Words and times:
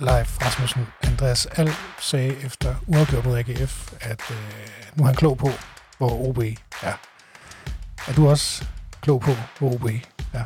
Leif 0.00 0.38
Rasmussen. 0.42 0.86
Andreas 1.02 1.46
Al 1.46 1.70
sagde 2.00 2.36
efter 2.44 2.74
uafgjort 2.86 3.24
mod 3.24 3.38
AGF, 3.38 3.92
at 4.00 4.20
øh, 4.30 4.36
nu 4.94 5.02
er 5.02 5.06
han 5.06 5.14
klog 5.14 5.38
på, 5.38 5.48
hvor 5.98 6.28
OB 6.28 6.38
er. 6.82 6.94
Er 8.08 8.12
du 8.16 8.28
også 8.28 8.64
klog 9.00 9.20
på, 9.20 9.30
hvor 9.58 9.74
OB 9.74 9.84
er? 10.32 10.44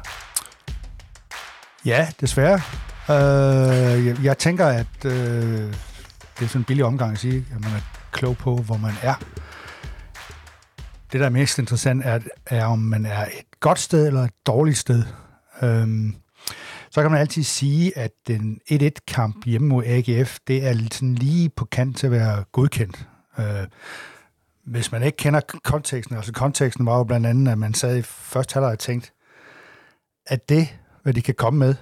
Ja, 1.85 2.09
desværre. 2.21 2.61
Øh, 3.11 4.07
jeg, 4.07 4.25
jeg 4.25 4.39
tænker, 4.39 4.67
at 4.67 5.05
øh, 5.05 5.13
det 6.39 6.45
er 6.45 6.47
sådan 6.47 6.61
en 6.61 6.65
billig 6.65 6.85
omgang 6.85 7.13
at 7.13 7.19
sige, 7.19 7.47
at 7.55 7.61
man 7.61 7.73
er 7.73 7.81
klog 8.13 8.37
på, 8.37 8.57
hvor 8.57 8.77
man 8.77 8.95
er. 9.03 9.15
Det, 11.13 11.21
der 11.21 11.27
er 11.27 11.31
mest 11.31 11.59
interessant, 11.59 12.03
er, 12.05 12.19
er 12.47 12.67
om 12.67 12.79
man 12.79 13.07
er 13.07 13.25
et 13.25 13.61
godt 13.61 13.79
sted 13.79 14.07
eller 14.07 14.23
et 14.23 14.47
dårligt 14.47 14.79
sted. 14.79 15.05
Øhm, 15.63 16.17
så 16.95 17.03
kan 17.03 17.11
man 17.11 17.21
altid 17.21 17.43
sige, 17.43 17.99
at 17.99 18.13
den 18.27 18.61
1-1-kamp 18.71 19.47
hjemme 19.47 19.69
mod 19.69 19.85
AGF, 19.85 20.39
det 20.47 20.67
er 20.67 20.89
sådan 20.93 21.15
lige 21.15 21.51
på 21.51 21.65
kant 21.65 21.97
til 21.97 22.07
at 22.07 22.11
være 22.11 22.45
godkendt. 22.53 23.09
Øh, 23.39 23.67
hvis 24.65 24.93
man 24.93 25.03
ikke 25.03 25.17
kender 25.17 25.41
konteksten, 25.65 26.17
altså 26.17 26.33
konteksten 26.33 26.87
var 26.87 26.99
jo 26.99 27.05
blandt 27.05 27.27
andet, 27.27 27.53
at 27.53 27.59
man 27.59 27.75
sad 27.75 27.97
i 27.97 28.03
første 28.03 28.55
halvleg 28.55 28.73
og 28.73 28.79
tænkte, 28.79 29.11
at 30.27 30.49
det, 30.49 30.79
hvad 31.03 31.13
de 31.13 31.23
kan 31.23 31.35
komme 31.35 31.59
med 31.59 31.75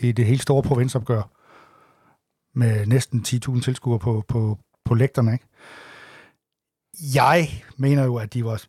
i 0.00 0.12
det 0.12 0.26
helt 0.26 0.42
store 0.42 0.62
provinsopgør, 0.62 1.22
med 2.58 2.86
næsten 2.86 3.24
10.000 3.28 3.62
tilskuere 3.62 3.98
på, 3.98 4.24
på, 4.28 4.58
på 4.84 4.94
lægterne, 4.94 5.32
ikke? 5.32 5.46
Jeg 7.14 7.48
mener 7.76 8.04
jo, 8.04 8.16
at 8.16 8.34
de 8.34 8.44
var 8.44 8.62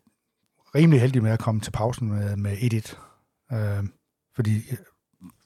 rimelig 0.76 1.02
heldige 1.02 1.22
med 1.24 1.32
at 1.32 1.40
komme 1.40 1.62
til 1.62 1.72
pausen 1.72 2.10
med, 2.10 2.36
med 2.36 2.58
1-1. 2.58 3.56
Øh, 3.56 3.84
fordi 4.36 4.62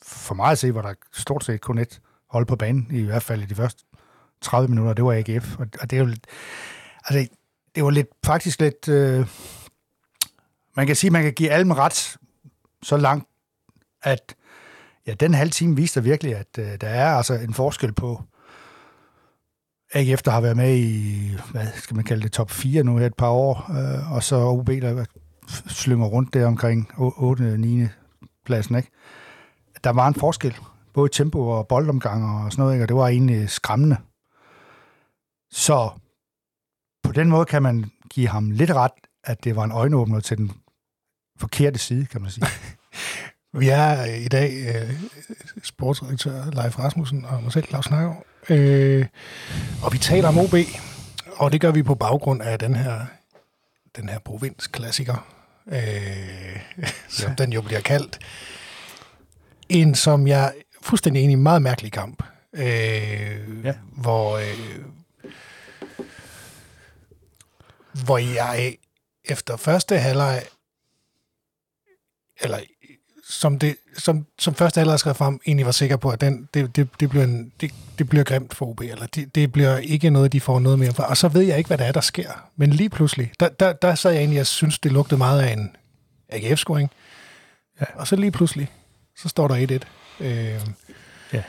for 0.01 0.35
mig 0.35 0.51
at 0.51 0.57
se, 0.57 0.75
var 0.75 0.81
der 0.81 0.93
stort 1.13 1.43
set 1.43 1.61
kun 1.61 1.77
et 1.77 2.01
hold 2.29 2.45
på 2.45 2.55
banen, 2.55 2.87
i 2.91 3.01
hvert 3.01 3.23
fald 3.23 3.41
i 3.41 3.45
de 3.45 3.55
første 3.55 3.83
30 4.41 4.67
minutter, 4.67 4.93
det 4.93 5.05
var 5.05 5.13
AGF. 5.13 5.59
Og, 5.59 5.67
og 5.81 5.89
det 5.89 5.95
er 5.95 5.99
jo 5.99 6.05
lidt, 6.05 6.27
altså, 7.05 7.35
det 7.75 7.83
var 7.83 7.89
lidt, 7.89 8.07
faktisk 8.25 8.61
lidt, 8.61 8.89
øh, 8.89 9.27
man 10.75 10.87
kan 10.87 10.95
sige, 10.95 11.11
man 11.11 11.23
kan 11.23 11.33
give 11.33 11.49
Alm 11.49 11.71
ret 11.71 12.17
så 12.83 12.97
langt, 12.97 13.27
at 14.03 14.35
ja, 15.07 15.13
den 15.13 15.33
halve 15.33 15.51
time 15.51 15.75
viste 15.75 16.03
virkelig, 16.03 16.35
at 16.35 16.57
øh, 16.59 16.81
der 16.81 16.87
er 16.87 17.15
altså 17.15 17.33
en 17.33 17.53
forskel 17.53 17.93
på 17.93 18.21
AGF, 19.93 20.21
der 20.21 20.31
har 20.31 20.41
været 20.41 20.57
med 20.57 20.75
i, 20.75 21.31
hvad 21.51 21.67
skal 21.75 21.95
man 21.95 22.05
kalde 22.05 22.23
det, 22.23 22.31
top 22.31 22.51
4 22.51 22.83
nu 22.83 22.97
her 22.97 23.05
et 23.05 23.15
par 23.15 23.29
år, 23.29 23.71
øh, 23.71 24.11
og 24.11 24.23
så 24.23 24.35
OB, 24.35 24.67
der 24.67 25.05
slynger 25.67 26.05
rundt 26.05 26.33
der 26.33 26.45
omkring 26.45 26.91
8. 26.97 27.57
9. 27.57 27.85
pladsen, 28.45 28.75
ikke? 28.75 28.89
Der 29.85 29.91
var 29.91 30.07
en 30.07 30.15
forskel, 30.15 30.55
både 30.93 31.09
tempo 31.09 31.47
og 31.49 31.67
boldomgang 31.67 32.45
og 32.45 32.51
sådan 32.51 32.63
noget, 32.63 32.75
ikke? 32.75 32.83
og 32.83 32.87
det 32.87 32.95
var 32.95 33.07
egentlig 33.07 33.49
skræmmende. 33.49 33.97
Så 35.51 35.89
på 37.03 37.11
den 37.11 37.29
måde 37.29 37.45
kan 37.45 37.63
man 37.63 37.91
give 38.09 38.27
ham 38.27 38.51
lidt 38.51 38.71
ret, 38.71 38.91
at 39.23 39.43
det 39.43 39.55
var 39.55 39.63
en 39.63 39.71
øjenåbner 39.71 40.19
til 40.19 40.37
den 40.37 40.51
forkerte 41.39 41.79
side, 41.79 42.05
kan 42.05 42.21
man 42.21 42.31
sige. 42.31 42.47
Vi 43.59 43.69
er 43.69 44.05
i 44.05 44.27
dag 44.27 44.75
øh, 44.75 44.93
sportsredaktør 45.63 46.45
Leif 46.51 46.79
Rasmussen 46.79 47.25
og 47.25 47.43
mig 47.43 47.51
selv, 47.51 47.67
Claus 47.67 47.85
Snakker. 47.85 48.15
Øh, 48.49 49.05
og 49.83 49.93
vi 49.93 49.97
taler 49.97 50.27
om 50.27 50.37
OB, 50.37 50.53
og 51.35 51.51
det 51.51 51.61
gør 51.61 51.71
vi 51.71 51.83
på 51.83 51.95
baggrund 51.95 52.41
af 52.41 52.59
den 52.59 52.75
her, 52.75 53.05
den 53.95 54.09
her 54.09 54.19
provinsklassiker, 54.19 55.27
øh, 55.67 56.59
som 57.09 57.29
ja. 57.29 57.35
den 57.43 57.53
jo 57.53 57.61
bliver 57.61 57.81
kaldt. 57.81 58.19
En, 59.69 59.95
som 59.95 60.27
jeg 60.27 60.45
er 60.45 60.51
fuldstændig 60.81 61.23
enig 61.23 61.33
i, 61.33 61.35
meget 61.35 61.61
mærkelig 61.61 61.91
kamp. 61.91 62.23
Øh, 62.53 62.65
ja. 63.63 63.73
Hvor... 63.91 64.37
Øh, 64.37 64.85
hvor 68.05 68.17
jeg 68.17 68.77
efter 69.25 69.57
første 69.57 69.97
halvleg, 69.97 70.43
eller 72.41 72.59
som, 73.29 73.59
det, 73.59 73.75
som, 73.97 74.25
som 74.39 74.55
første 74.55 74.79
halvleg 74.79 74.99
skrev 74.99 75.15
frem, 75.15 75.39
egentlig 75.47 75.65
var 75.65 75.71
sikker 75.71 75.97
på, 75.97 76.09
at 76.09 76.21
den, 76.21 76.49
det, 76.53 76.75
det, 76.75 76.89
det, 76.99 77.09
bliver 77.09 77.23
en, 77.23 77.51
det, 77.61 77.71
det 77.97 78.09
bliver 78.09 78.23
grimt 78.23 78.53
for 78.53 78.65
OB, 78.65 78.81
eller 78.81 79.07
det, 79.07 79.35
det 79.35 79.51
bliver 79.51 79.77
ikke 79.77 80.09
noget, 80.09 80.33
de 80.33 80.41
får 80.41 80.59
noget 80.59 80.79
mere 80.79 80.93
for. 80.93 81.03
Og 81.03 81.17
så 81.17 81.27
ved 81.27 81.41
jeg 81.41 81.57
ikke, 81.57 81.67
hvad 81.67 81.77
det 81.77 81.87
er, 81.87 81.91
der 81.91 82.01
sker. 82.01 82.49
Men 82.55 82.69
lige 82.69 82.89
pludselig, 82.89 83.31
der, 83.39 83.49
der, 83.49 83.73
der 83.73 83.95
sad 83.95 84.11
jeg 84.11 84.19
egentlig, 84.19 84.37
jeg 84.37 84.47
synes, 84.47 84.79
det 84.79 84.91
lugtede 84.91 85.17
meget 85.17 85.41
af 85.41 85.53
en 85.53 85.75
AGF-scoring. 86.29 86.91
Ja. 87.81 87.85
Og 87.95 88.07
så 88.07 88.15
lige 88.15 88.31
pludselig, 88.31 88.71
så 89.25 89.29
står 89.29 89.47
der 89.47 89.79
1-1. 90.19 90.25
Øh, 90.25 90.61
ja. 91.33 91.43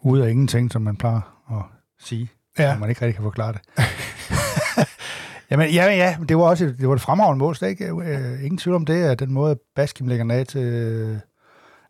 Ude 0.00 0.26
af 0.26 0.30
ingenting, 0.30 0.72
som 0.72 0.82
man 0.82 0.96
plejer 0.96 1.20
at 1.50 1.62
sige, 1.98 2.30
ja. 2.58 2.78
man 2.78 2.88
ikke 2.88 3.02
rigtig 3.02 3.14
kan 3.14 3.22
forklare 3.22 3.52
det. 3.52 3.60
Jamen, 5.50 5.70
ja, 5.70 5.84
ja, 5.84 6.16
det 6.28 6.36
var 6.36 6.42
også 6.42 6.64
det 6.64 6.88
var 6.88 6.94
et 6.94 7.00
fremragende 7.00 7.38
mål, 7.38 7.56
ikke? 7.62 7.94
Uh, 7.94 8.44
ingen 8.44 8.58
tvivl 8.58 8.76
om 8.76 8.86
det, 8.86 9.04
at 9.04 9.18
den 9.18 9.32
måde, 9.32 9.58
Baskim 9.76 10.08
lægger 10.08 10.24
ned 10.24 10.44
til 10.44 11.20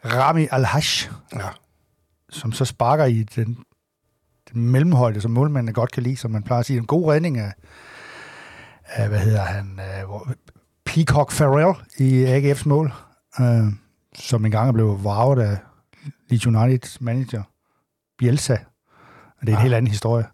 uh, 0.04 0.12
Rami 0.12 0.48
al 0.50 0.66
ja. 1.34 1.48
som 2.30 2.52
så 2.52 2.64
sparker 2.64 3.04
i 3.04 3.22
den, 3.22 3.58
den 4.52 4.70
mellemhøjde, 4.70 5.20
som 5.20 5.30
målmændene 5.30 5.72
godt 5.72 5.92
kan 5.92 6.02
lide, 6.02 6.16
som 6.16 6.30
man 6.30 6.42
plejer 6.42 6.60
at 6.60 6.66
sige. 6.66 6.78
En 6.78 6.86
god 6.86 7.12
redning 7.12 7.38
af, 7.38 7.52
af 8.84 9.08
hvad 9.08 9.18
hedder 9.18 9.42
han, 9.42 9.80
uh, 10.08 10.30
Peacock 10.84 11.30
Farrell 11.30 11.74
i 11.98 12.24
AGF's 12.24 12.68
mål, 12.68 12.92
uh, 13.40 13.83
som 14.14 14.44
engang 14.44 14.74
blev 14.74 15.04
varvet 15.04 15.42
af 15.42 15.58
Leeds 16.28 16.46
Uniteds 16.46 17.00
manager, 17.00 17.42
Bielsa. 18.18 18.56
Og 19.40 19.46
det 19.46 19.48
er 19.48 19.52
en 19.52 19.58
ja. 19.58 19.62
helt 19.62 19.74
anden 19.74 19.90
historie. 19.90 20.24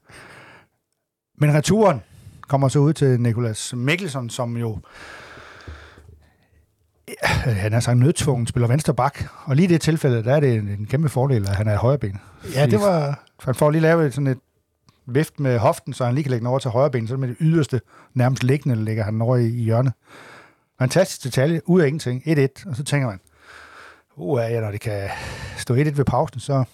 Men 1.39 1.55
returen, 1.55 2.01
kommer 2.49 2.69
så 2.69 2.79
ud 2.79 2.93
til 2.93 3.21
Nikolas 3.21 3.75
Mikkelsen, 3.77 4.31
som 4.31 4.57
jo 4.57 4.79
han 7.25 7.73
er 7.73 7.81
sagt 7.81 7.99
nødtvungen, 7.99 8.47
spiller 8.47 8.69
venstre 8.69 8.95
bak. 8.95 9.25
Og 9.45 9.57
lige 9.57 9.65
i 9.65 9.73
det 9.73 9.81
tilfælde, 9.81 10.25
der 10.25 10.35
er 10.35 10.41
det 10.41 10.55
en, 10.55 10.69
en 10.69 10.87
kæmpe 10.87 11.09
fordel, 11.09 11.49
at 11.49 11.57
han 11.57 11.69
er 11.69 11.79
højre 11.79 11.99
ben. 11.99 12.21
Ja, 12.55 12.67
det 12.67 12.81
var... 12.81 13.25
Han 13.41 13.55
får 13.55 13.71
lige 13.71 13.83
lavet 13.83 14.15
sådan 14.15 14.27
et 14.27 14.39
vift 15.07 15.41
med 15.41 15.59
hoften, 15.59 15.93
så 15.93 16.05
han 16.05 16.15
lige 16.15 16.25
kan 16.25 16.31
lægge 16.31 16.41
den 16.41 16.47
over 16.47 16.59
til 16.59 16.71
højre 16.71 16.91
ben, 16.91 17.09
så 17.09 17.17
med 17.17 17.29
det 17.29 17.37
yderste, 17.41 17.81
nærmest 18.15 18.45
liggende, 18.45 18.85
ligger 18.85 19.05
han 19.05 19.23
over 19.23 19.37
i, 19.37 19.47
i 19.47 19.63
hjørnet. 19.63 19.93
Fantastisk 20.79 21.25
detalje, 21.25 21.61
ud 21.67 21.81
af 21.81 21.87
ingenting, 21.87 22.23
1-1, 22.27 22.71
og 22.71 22.77
så 22.77 22.85
tænker 22.85 23.09
man, 23.09 23.21
uh, 24.17 24.41
ja, 24.41 24.61
når 24.61 24.71
det 24.71 24.81
kan 24.81 25.09
stå 25.59 25.75
1-1 25.75 25.79
ved 25.79 26.05
pausen, 26.05 26.41
så, 26.41 26.65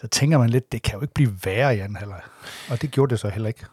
så 0.00 0.06
tænker 0.06 0.38
man 0.38 0.50
lidt, 0.50 0.72
det 0.72 0.82
kan 0.82 0.94
jo 0.94 1.00
ikke 1.00 1.14
blive 1.14 1.38
værre 1.44 1.76
i 1.76 1.80
anden 1.80 1.96
halvleg. 1.96 2.20
Og 2.70 2.82
det 2.82 2.90
gjorde 2.90 3.10
det 3.10 3.20
så 3.20 3.28
heller 3.28 3.48
ikke. 3.48 3.64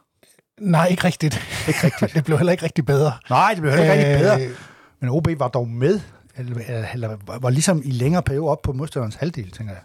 Nej, 0.60 0.88
ikke 0.88 1.04
rigtigt. 1.04 1.66
Ikke 1.68 1.80
rigtigt. 1.84 2.14
det 2.16 2.24
blev 2.24 2.38
heller 2.38 2.52
ikke 2.52 2.64
rigtig 2.64 2.86
bedre. 2.86 3.14
Nej, 3.30 3.54
det 3.54 3.62
blev 3.62 3.74
heller 3.74 3.94
ikke 3.94 4.06
rigtig 4.06 4.20
bedre. 4.20 4.46
Øh, 4.46 4.52
Men 5.00 5.10
OB 5.10 5.28
var 5.38 5.48
dog 5.48 5.68
med, 5.68 6.00
eller, 6.38 6.86
eller 6.94 7.18
var 7.40 7.50
ligesom 7.50 7.82
i 7.86 7.92
længere 7.92 8.24
periode 8.24 8.50
op 8.50 8.62
på 8.62 8.74
modstanderens 8.74 9.16
halvdel, 9.16 9.52
tænker 9.52 9.74
jeg. 9.74 9.82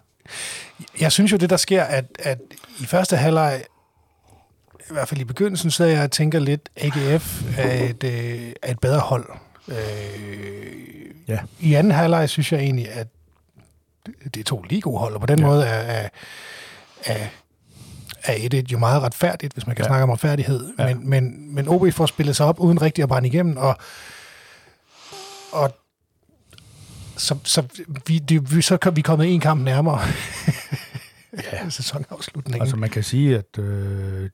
Jeg 1.01 1.13
synes 1.13 1.33
jo, 1.33 1.37
det 1.37 1.51
der 1.51 1.57
sker, 1.57 1.85
at, 1.85 2.05
at 2.19 2.39
i 2.81 2.87
første 2.87 3.17
halvleg, 3.17 3.65
i 4.81 4.93
hvert 4.93 5.09
fald 5.09 5.21
i 5.21 5.25
begyndelsen, 5.25 5.71
så 5.71 5.85
jeg 5.85 6.11
tænker 6.11 6.39
lidt, 6.39 6.69
AGF 6.77 7.43
er 7.59 7.85
et, 7.85 8.05
øh, 8.05 8.53
er 8.63 8.71
et 8.71 8.81
bedre 8.81 9.01
hold. 9.01 9.27
Øh, 9.69 9.77
ja. 11.29 11.39
I 11.61 11.75
anden 11.75 11.93
halvleg 11.93 12.29
synes 12.29 12.53
jeg 12.53 12.61
egentlig, 12.61 12.91
at 12.91 13.07
det 14.35 14.37
er 14.37 14.45
to 14.45 14.63
lige 14.63 14.81
gode 14.81 14.99
hold, 14.99 15.15
og 15.15 15.21
på 15.21 15.27
den 15.27 15.39
ja. 15.39 15.47
måde 15.47 15.65
er, 15.65 16.03
er, 16.03 16.09
er 17.05 17.27
er 18.25 18.49
et 18.53 18.73
jo 18.73 18.79
meget 18.79 19.03
retfærdigt, 19.03 19.53
hvis 19.53 19.67
man 19.67 19.77
kan 19.77 19.83
ja. 19.85 19.89
snakke 19.89 20.03
om 20.03 20.11
retfærdighed. 20.11 20.73
Ja. 20.79 20.95
Men, 20.95 21.11
men, 21.11 21.55
men 21.55 21.69
OB 21.69 21.93
får 21.93 22.07
spillet 22.07 22.37
sig 22.37 22.47
op 22.47 22.61
uden 22.61 22.83
rigtig 22.83 23.03
at 23.03 23.09
brænde 23.09 23.29
igennem, 23.29 23.57
og, 23.57 23.77
og 25.53 25.77
så, 27.17 27.37
så 27.45 27.63
vi, 28.07 28.19
det, 28.19 28.57
vi, 28.57 28.63
så 28.63 28.77
kan 28.77 28.97
vi 28.97 29.01
kommet 29.01 29.35
en 29.35 29.41
kamp 29.41 29.65
nærmere 29.65 30.01
ja. 31.53 31.69
sæsonafslutningen. 31.79 32.63
Altså 32.63 32.77
man 32.77 32.91
kan 32.91 33.03
sige, 33.03 33.37
at 33.37 33.59
øh, 33.59 34.31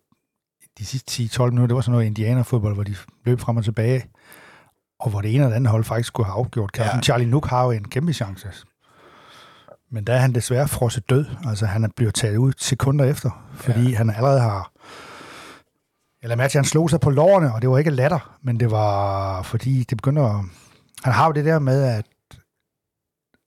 de 0.79 0.87
sidste 0.87 1.23
10-12 1.23 1.43
minutter, 1.43 1.67
det 1.67 1.75
var 1.75 1.81
sådan 1.81 1.93
noget 1.93 2.07
indianerfodbold, 2.07 2.75
hvor 2.75 2.83
de 2.83 2.97
løb 3.25 3.41
frem 3.41 3.57
og 3.57 3.65
tilbage, 3.65 4.05
og 5.01 5.11
hvor 5.11 5.21
det 5.21 5.35
ene 5.35 5.45
eller 5.45 5.57
andet 5.57 5.71
hold 5.71 5.85
faktisk 5.85 6.07
skulle 6.07 6.27
have 6.27 6.39
afgjort 6.39 6.73
kampen. 6.73 6.97
Ja. 6.97 7.03
Charlie 7.03 7.31
Nook 7.31 7.47
har 7.47 7.65
jo 7.65 7.71
en 7.71 7.89
kæmpe 7.89 8.13
chance. 8.13 8.49
Men 9.91 10.05
der 10.05 10.15
er 10.15 10.19
han 10.19 10.35
desværre 10.35 10.69
frosset 10.69 11.11
død. 11.11 11.27
Altså, 11.47 11.67
han 11.67 11.85
er 11.85 11.89
blevet 11.97 12.15
taget 12.15 12.37
ud 12.37 12.53
sekunder 12.57 13.05
efter, 13.05 13.49
fordi 13.55 13.91
ja. 13.91 13.97
han 13.97 14.11
allerede 14.11 14.41
har... 14.41 14.73
Eller 16.23 16.37
med 16.37 16.51
han 16.53 16.65
slog 16.65 16.91
sig 16.91 17.01
på 17.01 17.11
lårene, 17.11 17.55
og 17.55 17.63
det 17.63 17.71
var 17.71 17.79
ikke 17.79 17.91
latter, 17.91 18.39
men 18.43 18.61
det 18.61 18.71
var 18.71 19.43
fordi, 19.43 19.85
det 19.91 19.99
begynder 19.99 20.25
at... 20.25 20.45
Han 21.05 21.13
har 21.13 21.27
jo 21.27 21.33
det 21.33 21.45
der 21.45 21.59
med, 21.59 21.83
at 21.83 22.07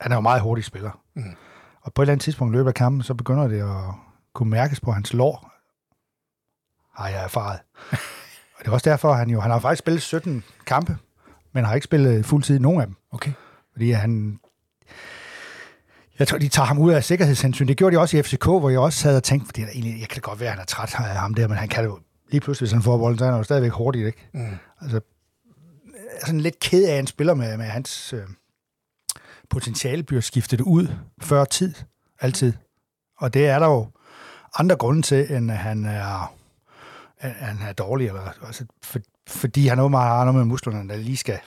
han 0.01 0.11
er 0.11 0.15
jo 0.15 0.21
meget 0.21 0.41
hurtig 0.41 0.65
spiller. 0.65 0.91
Mm. 1.15 1.35
Og 1.81 1.93
på 1.93 2.01
et 2.01 2.03
eller 2.03 2.11
andet 2.11 2.23
tidspunkt 2.23 2.53
i 2.53 2.57
løbet 2.57 2.67
af 2.67 2.73
kampen, 2.73 3.03
så 3.03 3.13
begynder 3.13 3.47
det 3.47 3.61
at 3.61 3.93
kunne 4.33 4.49
mærkes 4.49 4.79
på 4.79 4.91
hans 4.91 5.13
lår. 5.13 5.51
Har 7.01 7.09
jeg 7.09 7.23
erfaret. 7.23 7.59
og 8.55 8.59
det 8.59 8.67
er 8.67 8.71
også 8.71 8.89
derfor, 8.89 9.13
han 9.13 9.29
jo... 9.29 9.39
Han 9.39 9.51
har 9.51 9.59
faktisk 9.59 9.79
spillet 9.79 10.01
17 10.01 10.43
kampe, 10.65 10.97
men 11.53 11.65
har 11.65 11.75
ikke 11.75 11.85
spillet 11.85 12.25
fuldtid 12.25 12.59
nogen 12.59 12.81
af 12.81 12.87
dem. 12.87 12.95
Okay. 13.11 13.31
Fordi 13.73 13.91
han 13.91 14.39
Jeg 16.19 16.27
tror, 16.27 16.37
de 16.37 16.47
tager 16.47 16.65
ham 16.67 16.79
ud 16.79 16.91
af 16.91 17.03
sikkerhedshensyn. 17.03 17.67
Det 17.67 17.77
gjorde 17.77 17.95
de 17.95 18.01
også 18.01 18.17
i 18.17 18.23
FCK, 18.23 18.45
hvor 18.45 18.69
jeg 18.69 18.79
også 18.79 19.07
havde 19.07 19.21
tænkt, 19.21 19.45
fordi 19.45 19.61
egentlig, 19.61 19.99
jeg 19.99 20.09
kan 20.09 20.15
da 20.15 20.29
godt 20.29 20.39
være, 20.39 20.49
at 20.49 20.53
han 20.53 20.61
er 20.61 20.65
træt 20.65 20.95
af 20.95 21.15
ham 21.15 21.33
der, 21.33 21.47
men 21.47 21.57
han 21.57 21.69
kan 21.69 21.83
jo 21.83 21.99
lige 22.29 22.41
pludselig, 22.41 22.65
hvis 22.65 22.71
han 22.73 22.81
får 22.81 22.97
bolden, 22.97 23.17
så 23.19 23.25
er 23.25 23.29
han 23.29 23.39
jo 23.39 23.43
stadigvæk 23.43 23.71
hurtigt, 23.71 24.05
ikke? 24.07 24.29
Mm. 24.33 24.57
Altså, 24.81 25.01
jeg 25.85 26.17
er 26.21 26.25
sådan 26.25 26.41
lidt 26.41 26.59
ked 26.59 26.87
af, 26.87 26.93
at 26.93 26.99
en 26.99 27.07
spiller 27.07 27.33
med, 27.33 27.57
med 27.57 27.65
hans 27.65 28.13
øh, 28.13 28.23
potentiale 29.49 30.03
bliver 30.03 30.21
skiftet 30.21 30.61
ud 30.61 30.87
før 31.21 31.45
tid, 31.45 31.73
altid. 32.19 32.53
Og 33.17 33.33
det 33.33 33.47
er 33.47 33.59
der 33.59 33.67
jo 33.67 33.87
andre 34.59 34.75
grunde 34.75 35.01
til, 35.01 35.31
end 35.31 35.51
at 35.51 35.57
han 35.57 35.85
er, 35.85 36.33
at 37.19 37.31
han 37.31 37.57
er 37.67 37.73
dårlig, 37.73 38.07
eller, 38.07 38.45
altså, 38.45 38.65
for, 38.83 38.99
fordi 39.31 39.67
han 39.67 39.79
åbenbart 39.79 40.07
har 40.07 40.19
noget 40.25 40.35
med 40.35 40.45
musklerne, 40.45 40.89
der 40.89 40.95
lige 40.97 41.17
skal 41.17 41.39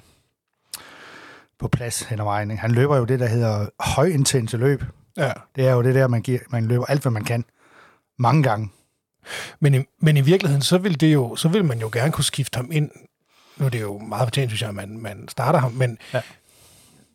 på 1.59 1.69
plads 1.69 2.03
hen 2.03 2.21
ad 2.21 2.25
vejen. 2.25 2.59
Han 2.59 2.71
løber 2.71 2.97
jo 2.97 3.05
det, 3.05 3.21
der 3.21 3.27
hedder 3.27 3.67
højintense 3.81 4.57
løb. 4.57 4.85
Ja. 5.17 5.33
Det 5.57 5.67
er 5.69 5.73
jo 5.73 5.83
det 5.83 5.95
der, 5.95 6.09
man, 6.09 6.23
giver, 6.23 6.39
man 6.51 6.65
løber 6.67 6.85
alt, 6.87 7.03
hvad 7.03 7.13
man 7.13 7.25
kan. 7.25 7.45
Mange 8.19 8.43
gange. 8.43 8.71
Men 9.61 9.75
i, 9.75 9.79
men 10.01 10.17
i 10.17 10.21
virkeligheden, 10.21 10.63
så 10.63 10.79
vil, 10.79 11.01
det 11.01 11.13
jo, 11.15 11.37
så 11.37 11.49
vil 11.49 11.65
man 11.65 11.79
jo 11.81 11.91
gerne 11.93 12.13
kunne 12.13 12.25
skifte 12.25 12.57
ham 12.57 12.69
ind. 12.73 12.91
Nu 13.57 13.67
er 13.67 13.71
det 13.71 13.81
jo 13.81 13.99
meget 13.99 14.27
fortjent, 14.27 14.51
synes 14.51 14.61
jeg, 14.63 14.69
at 14.69 14.75
man, 14.75 14.99
man 14.99 15.29
starter 15.29 15.59
ham, 15.59 15.73
men, 15.73 15.99
Ja. 16.15 16.21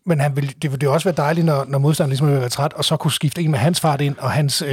men 0.06 0.19
han 0.19 0.36
vil, 0.36 0.56
det 0.62 0.72
vil 0.72 0.81
det 0.81 0.89
også 0.89 1.10
være 1.10 1.15
dejligt, 1.18 1.45
når, 1.45 1.65
når 1.65 1.80
modstanderen 1.80 2.10
ligesom 2.10 2.27
vil 2.27 2.39
være 2.39 2.50
træt, 2.50 2.74
og 2.74 2.86
så 2.86 2.98
kunne 2.98 3.12
skifte 3.12 3.42
en 3.42 3.51
med 3.51 3.60
hans 3.60 3.80
fart 3.80 4.01
ind, 4.01 4.18
og 4.18 4.31
hans, 4.31 4.62
øh, 4.62 4.69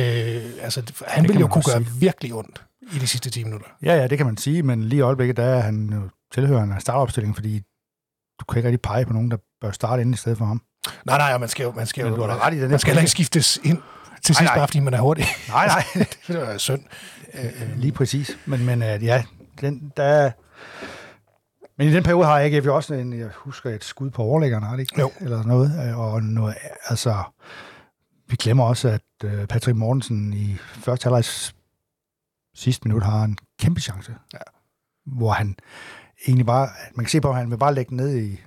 altså, 0.61 0.83
han 1.07 1.23
Det 1.25 1.33
vil 1.33 1.41
jo 1.41 1.47
kunne 1.47 1.61
også 1.61 1.71
gøre 1.73 1.85
sige. 1.85 2.01
virkelig 2.01 2.35
ondt 2.35 2.65
i 2.93 2.99
de 2.99 3.07
sidste 3.07 3.31
10 3.31 3.45
minutter. 3.45 3.67
Ja, 3.83 3.97
ja, 3.97 4.07
det 4.07 4.19
kan 4.19 4.27
man 4.27 4.37
sige, 4.37 4.63
men 4.63 4.85
lige 4.85 4.99
i 4.99 5.03
øjeblikket, 5.03 5.37
der 5.37 5.45
er 5.45 5.61
han 5.61 5.91
jo 5.93 6.09
tilhørende 6.33 6.75
af 6.75 6.81
startopstillingen, 6.81 7.35
fordi 7.35 7.63
du 8.41 8.45
kan 8.45 8.59
ikke 8.59 8.69
rigtig 8.69 8.83
pege 8.83 9.05
på 9.07 9.13
nogen, 9.13 9.31
der 9.31 9.37
bør 9.61 9.71
starte 9.71 10.03
ind 10.03 10.15
i 10.15 10.17
stedet 10.17 10.39
for 10.39 10.45
ham. 10.45 10.63
Nej, 11.05 11.19
nej, 11.19 11.39
man 11.39 11.49
skal 11.49 11.65
jo, 11.65 11.73
man 11.73 11.87
skal 11.87 12.07
jo, 12.07 12.27
da 12.27 12.47
ret 12.47 12.55
i 12.55 12.61
den 12.61 12.71
man 12.71 12.79
skal 12.79 12.91
heller 12.91 13.01
ikke 13.01 13.11
skiftes 13.11 13.59
ind 13.65 13.79
til 14.25 14.35
sidst, 14.35 14.41
Nej, 14.41 14.47
nej. 14.47 14.57
bare 14.59 14.69
fordi 14.69 14.81
man 14.81 14.95
er 14.95 15.01
hurtig. 15.01 15.25
Nej, 15.49 15.67
nej, 15.67 15.85
det 16.27 16.37
er 16.37 16.59
synd. 16.59 16.83
Øh, 17.35 17.77
lige 17.77 17.93
præcis. 17.93 18.39
Men, 18.47 18.65
men 18.65 18.83
øh, 18.83 19.05
ja, 19.05 19.25
den, 19.61 19.93
der... 19.97 20.31
Men 21.79 21.89
i 21.89 21.93
den 21.93 22.03
periode 22.03 22.25
har 22.25 22.41
AGF 22.41 22.67
jo 22.67 22.77
også 22.77 22.95
en, 22.95 23.13
jeg 23.19 23.31
husker 23.35 23.71
et 23.71 23.85
skud 23.85 24.11
på 24.11 24.23
overlæggeren, 24.23 24.65
har 24.65 24.73
det 24.73 24.81
ikke? 24.81 25.01
Jo. 25.01 25.11
Eller 25.21 25.43
noget. 25.43 25.89
øh, 25.89 25.99
Og 25.99 26.23
noget, 26.23 26.55
altså, 26.89 27.23
vi 28.29 28.37
glemmer 28.37 28.65
også, 28.65 28.89
at 28.89 29.01
øh, 29.25 29.47
Patrick 29.47 29.77
Mortensen 29.77 30.33
i 30.33 30.57
første 30.61 31.05
halvlejs 31.05 31.55
sidste 32.57 32.89
minut 32.89 33.03
har 33.03 33.25
en 33.25 33.39
kæmpe 33.61 33.81
chance. 33.81 34.15
Ja. 34.33 34.39
Hvor 35.05 35.33
han 35.33 35.57
egentlig 36.27 36.47
bare, 36.47 36.69
man 36.95 37.05
kan 37.05 37.11
se 37.11 37.21
på, 37.21 37.29
at 37.29 37.37
han 37.37 37.51
vil 37.51 37.59
bare 37.59 37.75
lægge 37.75 37.89
den 37.89 37.97
ned 37.97 38.17
i, 38.19 38.41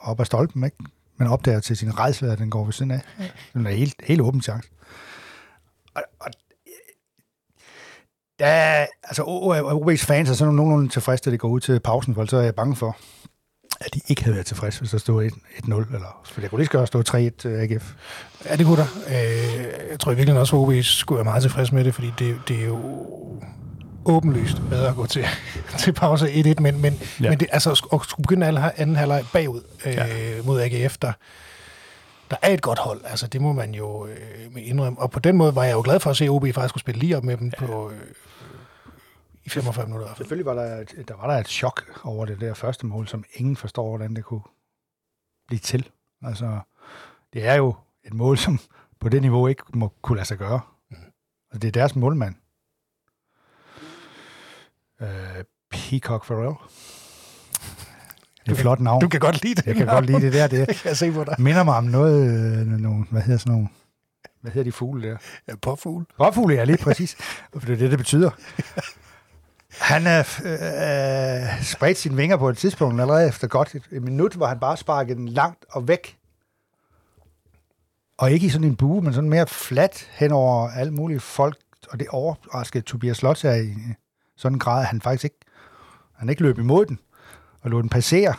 op 0.00 0.20
ad 0.20 0.24
stolpen, 0.24 0.64
ikke? 0.64 0.76
Men 1.16 1.28
opdager 1.28 1.60
til 1.60 1.76
sin 1.76 1.98
rejse, 1.98 2.32
at 2.32 2.38
den 2.38 2.50
går 2.50 2.64
ved 2.64 2.72
siden 2.72 2.90
af. 2.90 3.00
Den 3.54 3.66
er 3.66 3.70
helt, 3.70 3.94
helt 4.04 4.20
åben 4.20 4.42
chance. 4.42 4.68
Og, 5.94 6.02
og 6.20 6.30
der, 8.38 8.86
altså 9.02 9.22
OB's 9.22 10.06
fans 10.06 10.30
er 10.30 10.34
sådan 10.34 10.54
nogenlunde 10.54 10.88
tilfredse, 10.88 11.24
da 11.24 11.30
det 11.30 11.40
går 11.40 11.48
ud 11.48 11.60
til 11.60 11.80
pausen, 11.80 12.14
for 12.14 12.24
så 12.24 12.36
er 12.36 12.42
jeg 12.42 12.54
bange 12.54 12.76
for, 12.76 12.96
at 13.80 13.94
de 13.94 14.00
ikke 14.08 14.22
havde 14.24 14.34
været 14.34 14.46
tilfredse, 14.46 14.80
hvis 14.80 14.90
der 14.90 14.98
stod 14.98 15.24
1 15.24 15.32
1-0, 15.32 15.70
eller 15.94 16.20
for 16.32 16.40
det 16.40 16.50
kunne 16.50 16.58
lige 16.58 16.68
godt 16.78 16.88
stå 16.88 17.00
3-1 17.00 17.12
til 17.38 17.48
AGF. 17.48 17.92
Ja, 18.44 18.56
det 18.56 18.66
kunne 18.66 18.76
der. 18.76 18.86
Øh, 19.08 19.64
jeg 19.90 20.00
tror 20.00 20.12
i 20.12 20.14
virkeligheden 20.14 20.40
også, 20.40 20.56
at 20.56 20.60
OB 20.60 20.72
skulle 20.82 21.16
være 21.16 21.24
meget 21.24 21.42
tilfreds 21.42 21.72
med 21.72 21.84
det, 21.84 21.94
fordi 21.94 22.12
det, 22.18 22.36
det 22.48 22.60
er 22.62 22.66
jo 22.66 22.78
åbenlyst 24.04 24.56
bedre 24.70 24.88
at 24.88 24.94
gå 24.96 25.06
til, 25.06 25.24
til 25.78 25.92
pause 25.92 26.26
1-1, 26.26 26.60
men, 26.60 26.80
men, 26.82 27.00
Ja. 27.22 27.28
men 27.30 27.40
det, 27.40 27.48
altså, 27.52 27.70
at 27.70 27.76
skulle 27.78 28.22
begynde 28.22 28.46
alle 28.46 28.80
anden 28.80 28.96
halvleg 28.96 29.24
bagud 29.32 29.60
øh, 29.86 29.94
Ja. 29.94 30.06
ja. 30.06 30.42
mod 30.44 30.60
AGF, 30.60 30.96
der, 31.02 31.12
der 32.30 32.36
er 32.42 32.50
et 32.52 32.62
godt 32.62 32.78
hold. 32.78 33.00
Altså, 33.04 33.26
det 33.26 33.40
må 33.40 33.52
man 33.52 33.74
jo 33.74 34.06
øh, 34.06 34.16
indrømme. 34.56 34.98
Og 34.98 35.10
på 35.10 35.18
den 35.18 35.36
måde 35.36 35.54
var 35.54 35.64
jeg 35.64 35.72
jo 35.72 35.82
glad 35.84 36.00
for 36.00 36.10
at 36.10 36.16
se, 36.16 36.24
at 36.24 36.30
OB 36.30 36.46
faktisk 36.54 36.68
skulle 36.68 36.80
spille 36.80 37.00
lige 37.00 37.16
op 37.16 37.24
med 37.24 37.36
dem 37.36 37.52
ja. 37.60 37.66
på, 37.66 37.90
øh, 37.90 37.98
i 39.46 39.48
45 39.48 39.86
minutter. 39.86 40.14
Selvfølgelig 40.14 40.46
var 40.46 40.54
der, 40.54 40.80
et, 40.80 41.04
der 41.08 41.16
var 41.16 41.26
der 41.26 41.40
et 41.40 41.48
chok 41.48 42.00
over 42.04 42.26
det 42.26 42.40
der 42.40 42.54
første 42.54 42.86
mål, 42.86 43.08
som 43.08 43.24
ingen 43.34 43.56
forstår, 43.56 43.88
hvordan 43.88 44.16
det 44.16 44.24
kunne 44.24 44.42
blive 45.46 45.58
til. 45.58 45.88
Altså, 46.22 46.60
det 47.32 47.46
er 47.46 47.54
jo 47.54 47.74
et 48.04 48.14
mål, 48.14 48.38
som 48.38 48.58
på 49.00 49.08
det 49.08 49.22
niveau 49.22 49.46
ikke 49.46 49.62
må 49.74 49.92
kunne 50.02 50.16
lade 50.16 50.28
sig 50.28 50.38
gøre. 50.38 50.60
Og 51.52 51.62
det 51.62 51.68
er 51.68 51.72
deres 51.72 51.96
målmand. 51.96 52.34
Øh, 55.00 55.44
Peacock 55.70 56.24
Farrell. 56.24 56.54
Det 58.40 58.52
er 58.52 58.52
et 58.52 58.58
flot 58.58 58.80
navn. 58.80 59.00
Du 59.00 59.08
kan 59.08 59.20
godt 59.20 59.42
lide 59.42 59.54
det. 59.54 59.66
Jeg 59.66 59.74
kan 59.74 59.86
godt 59.86 60.06
lide 60.06 60.20
det 60.20 60.32
der. 60.32 60.46
Det 60.46 60.58
Det 60.68 60.76
kan 60.76 60.88
jeg 60.88 60.96
se 60.96 61.12
på 61.12 61.24
dig. 61.24 61.34
minder 61.48 61.62
mig 61.62 61.76
om 61.76 61.84
noget, 61.84 62.30
øh, 62.30 62.66
nogle, 62.66 63.04
hvad 63.10 63.22
hedder 63.22 63.38
sådan 63.38 63.52
nogle, 63.52 63.68
hvad 64.40 64.52
hedder 64.52 64.64
de 64.64 64.72
fugle 64.72 65.08
der? 65.08 65.16
Ja, 65.48 65.56
påfugl. 65.56 66.04
Råfugle, 66.20 66.54
ja, 66.54 66.64
lige 66.64 66.78
præcis. 66.78 67.14
For 67.52 67.60
det 67.60 67.70
er 67.70 67.76
det, 67.76 67.90
det 67.90 67.98
betyder. 67.98 68.30
Han 69.80 70.06
er 70.06 70.18
øh, 70.20 71.64
spredt 71.64 71.98
sine 71.98 72.16
vinger 72.16 72.36
på 72.36 72.48
et 72.48 72.58
tidspunkt, 72.58 73.00
allerede 73.00 73.28
efter 73.28 73.48
godt 73.48 73.74
et, 73.74 73.82
et 73.92 74.02
minut, 74.02 74.34
hvor 74.34 74.46
han 74.46 74.60
bare 74.60 74.76
sparkede 74.76 75.18
den 75.18 75.28
langt 75.28 75.64
og 75.70 75.88
væk. 75.88 76.18
Og 78.18 78.30
ikke 78.30 78.46
i 78.46 78.50
sådan 78.50 78.66
en 78.66 78.76
bue, 78.76 79.02
men 79.02 79.14
sådan 79.14 79.30
mere 79.30 79.46
flat 79.46 80.08
hen 80.12 80.32
over 80.32 80.68
alle 80.70 80.92
mulige 80.92 81.20
folk. 81.20 81.58
Og 81.90 82.00
det 82.00 82.08
overraskede 82.08 82.84
Tobias 82.84 83.20
her 83.20 83.54
i 83.54 83.74
sådan 84.36 84.56
en 84.56 84.58
grad, 84.58 84.80
at 84.80 84.86
han 84.86 85.00
faktisk 85.00 85.24
ikke, 85.24 85.40
han 86.14 86.28
ikke 86.28 86.42
løb 86.42 86.58
imod 86.58 86.86
den 86.86 86.98
og 87.62 87.70
lod 87.70 87.82
den 87.82 87.90
passere. 87.90 88.34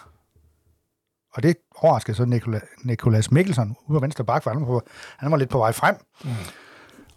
Og 1.34 1.44
det 1.44 1.57
overraskede 1.75 2.18
så 2.18 2.25
Nikola, 2.25 2.60
Nikolas 2.84 3.31
Mikkelsen 3.31 3.75
ude 3.86 4.00
på 4.00 4.01
venstre 4.01 4.25
bak, 4.25 4.44
for 4.44 4.50
han 4.50 4.60
var, 4.60 4.66
på, 4.66 4.81
han 5.18 5.31
var 5.31 5.38
lidt 5.38 5.50
på 5.50 5.57
vej 5.57 5.72
frem. 5.72 5.95
Mm. 6.24 6.30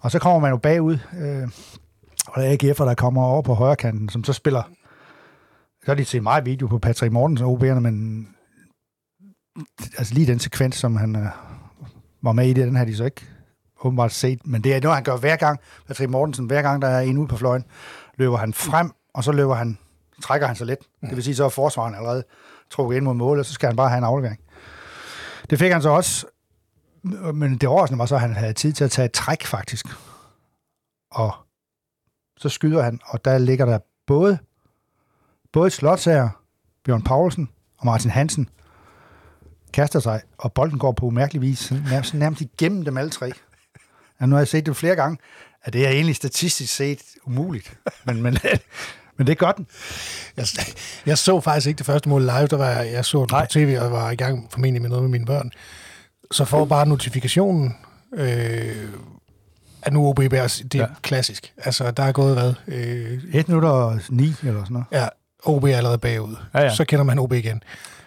Og 0.01 0.11
så 0.11 0.19
kommer 0.19 0.39
man 0.39 0.51
jo 0.51 0.57
bagud, 0.57 0.99
øh, 1.19 1.49
og 2.32 2.43
der 2.43 2.49
er 2.49 2.53
AGF'er, 2.53 2.85
der 2.85 2.94
kommer 2.94 3.25
over 3.25 3.43
på 3.43 3.55
højre 3.55 3.77
kanten, 3.77 4.09
som 4.09 4.25
så 4.25 4.32
spiller, 4.32 4.62
så 5.81 5.87
har 5.87 5.94
de 5.94 6.05
set 6.05 6.23
meget 6.23 6.47
video 6.47 6.67
på 6.67 6.79
Patrick 6.79 7.12
Mortensen 7.12 7.47
og 7.47 7.53
OB'erne, 7.53 7.81
men 7.81 8.29
altså 9.99 10.15
lige 10.15 10.27
den 10.27 10.38
sekvens, 10.38 10.77
som 10.77 10.97
han 10.97 11.17
øh, 11.17 11.27
var 12.23 12.32
med 12.32 12.49
i 12.49 12.53
det, 12.53 12.67
den 12.67 12.77
har 12.77 12.85
de 12.85 12.97
så 12.97 13.05
ikke 13.05 13.27
åbenbart 13.85 14.12
set, 14.12 14.47
men 14.47 14.65
det 14.65 14.75
er 14.75 14.81
noget, 14.81 14.94
han 14.94 15.05
gør 15.05 15.17
hver 15.17 15.37
gang, 15.37 15.61
Patrick 15.87 16.11
Mortensen, 16.11 16.47
hver 16.47 16.62
gang 16.62 16.82
der 16.82 16.88
er 16.88 17.00
en 17.00 17.19
ude 17.19 17.29
på 17.29 17.37
fløjen, 17.37 17.65
løber 18.15 18.37
han 18.37 18.55
frem, 18.55 18.91
og 19.15 19.25
så 19.25 19.33
løber 19.33 19.55
han, 19.55 19.79
trækker 20.23 20.47
han 20.47 20.56
sig 20.56 20.67
lidt. 20.67 20.81
Det 21.00 21.17
vil 21.17 21.25
sige, 21.25 21.35
så 21.35 21.44
er 21.44 21.49
forsvaren 21.49 21.94
allerede 21.94 22.25
trukket 22.71 22.97
ind 22.97 23.05
mod 23.05 23.15
mål, 23.15 23.38
og 23.38 23.44
så 23.44 23.53
skal 23.53 23.67
han 23.67 23.76
bare 23.76 23.88
have 23.88 23.99
en 23.99 24.05
aflevering. 24.05 24.41
Det 25.50 25.59
fik 25.59 25.73
han 25.73 25.83
så 25.83 25.88
også, 25.88 26.26
men 27.35 27.52
det 27.52 27.69
overraskende 27.69 27.99
var 27.99 28.07
så, 28.07 28.14
at 28.14 28.21
han 28.21 28.35
havde 28.35 28.52
tid 28.52 28.73
til 28.73 28.85
at 28.85 28.90
tage 28.90 29.07
et 29.07 29.12
træk, 29.12 29.45
faktisk. 29.45 29.87
Og 31.11 31.33
så 32.40 32.49
skyder 32.49 32.82
han, 32.82 33.00
og 33.04 33.25
der 33.25 33.38
ligger 33.38 33.64
der 33.64 33.78
både, 34.06 34.38
både 35.52 35.70
Slotsager, 35.70 36.28
Bjørn 36.85 37.02
Paulsen 37.02 37.49
og 37.78 37.87
Martin 37.87 38.11
Hansen 38.11 38.49
kaster 39.73 40.00
sig, 40.00 40.20
og 40.38 40.52
bolden 40.52 40.78
går 40.78 40.92
på 40.92 41.06
umærkelig 41.06 41.42
vis 41.42 41.70
nærmest, 41.70 42.14
nærmest 42.14 42.42
igennem 42.42 42.85
dem 42.85 42.97
alle 42.97 43.11
tre. 43.11 43.32
Ja, 44.20 44.26
nu 44.26 44.35
har 44.35 44.40
jeg 44.40 44.49
set 44.49 44.66
det 44.66 44.76
flere 44.76 44.97
gange, 44.97 45.18
at 45.62 45.73
det 45.73 45.87
er 45.87 45.90
egentlig 45.90 46.16
statistisk 46.16 46.75
set 46.75 47.02
umuligt. 47.25 47.78
Men, 48.04 48.23
men, 48.23 48.38
men 49.16 49.26
det 49.26 49.38
gør 49.38 49.52
den. 49.52 49.66
Jeg, 50.37 50.47
jeg 51.06 51.18
så 51.18 51.40
faktisk 51.40 51.66
ikke 51.66 51.78
det 51.78 51.87
første 51.87 52.09
mål 52.09 52.23
live, 52.23 52.47
der 52.47 52.56
var 52.56 52.68
jeg, 52.68 52.92
jeg 52.92 53.04
så 53.04 53.20
det 53.20 53.30
Nej. 53.30 53.44
på 53.44 53.50
tv, 53.50 53.78
og 53.80 53.92
var 53.92 54.11
i 54.11 54.16
gang 54.16 54.52
formentlig 54.52 54.82
med 54.82 54.90
noget 54.90 55.02
med 55.02 55.11
mine 55.11 55.26
børn. 55.26 55.50
Så 56.30 56.44
får 56.44 56.64
bare 56.64 56.87
notifikationen, 56.87 57.76
øh, 58.14 58.88
at 59.83 59.93
nu 59.93 60.07
OB 60.09 60.19
er, 60.19 60.27
det 60.73 60.75
er 60.75 60.79
Ja. 60.81 60.87
klassisk. 61.03 61.53
Altså, 61.57 61.91
der 61.91 62.03
er 62.03 62.13
gået 62.13 62.35
hvad? 62.35 62.55
Øh, 62.69 63.19
1 63.33 63.49
minutter 63.49 63.69
og 63.69 64.01
9 64.11 64.25
eller 64.43 64.65
sådan 64.65 64.67
noget. 64.71 64.87
ja, 64.93 65.09
OB 65.45 65.65
er 65.65 65.77
allerede 65.77 65.99
bagud. 65.99 66.37
Ja, 66.55 66.61
ja. 66.63 66.75
Så 66.75 66.85
kender 66.85 67.05
man 67.05 67.19
OB 67.19 67.33
igen. 67.33 67.63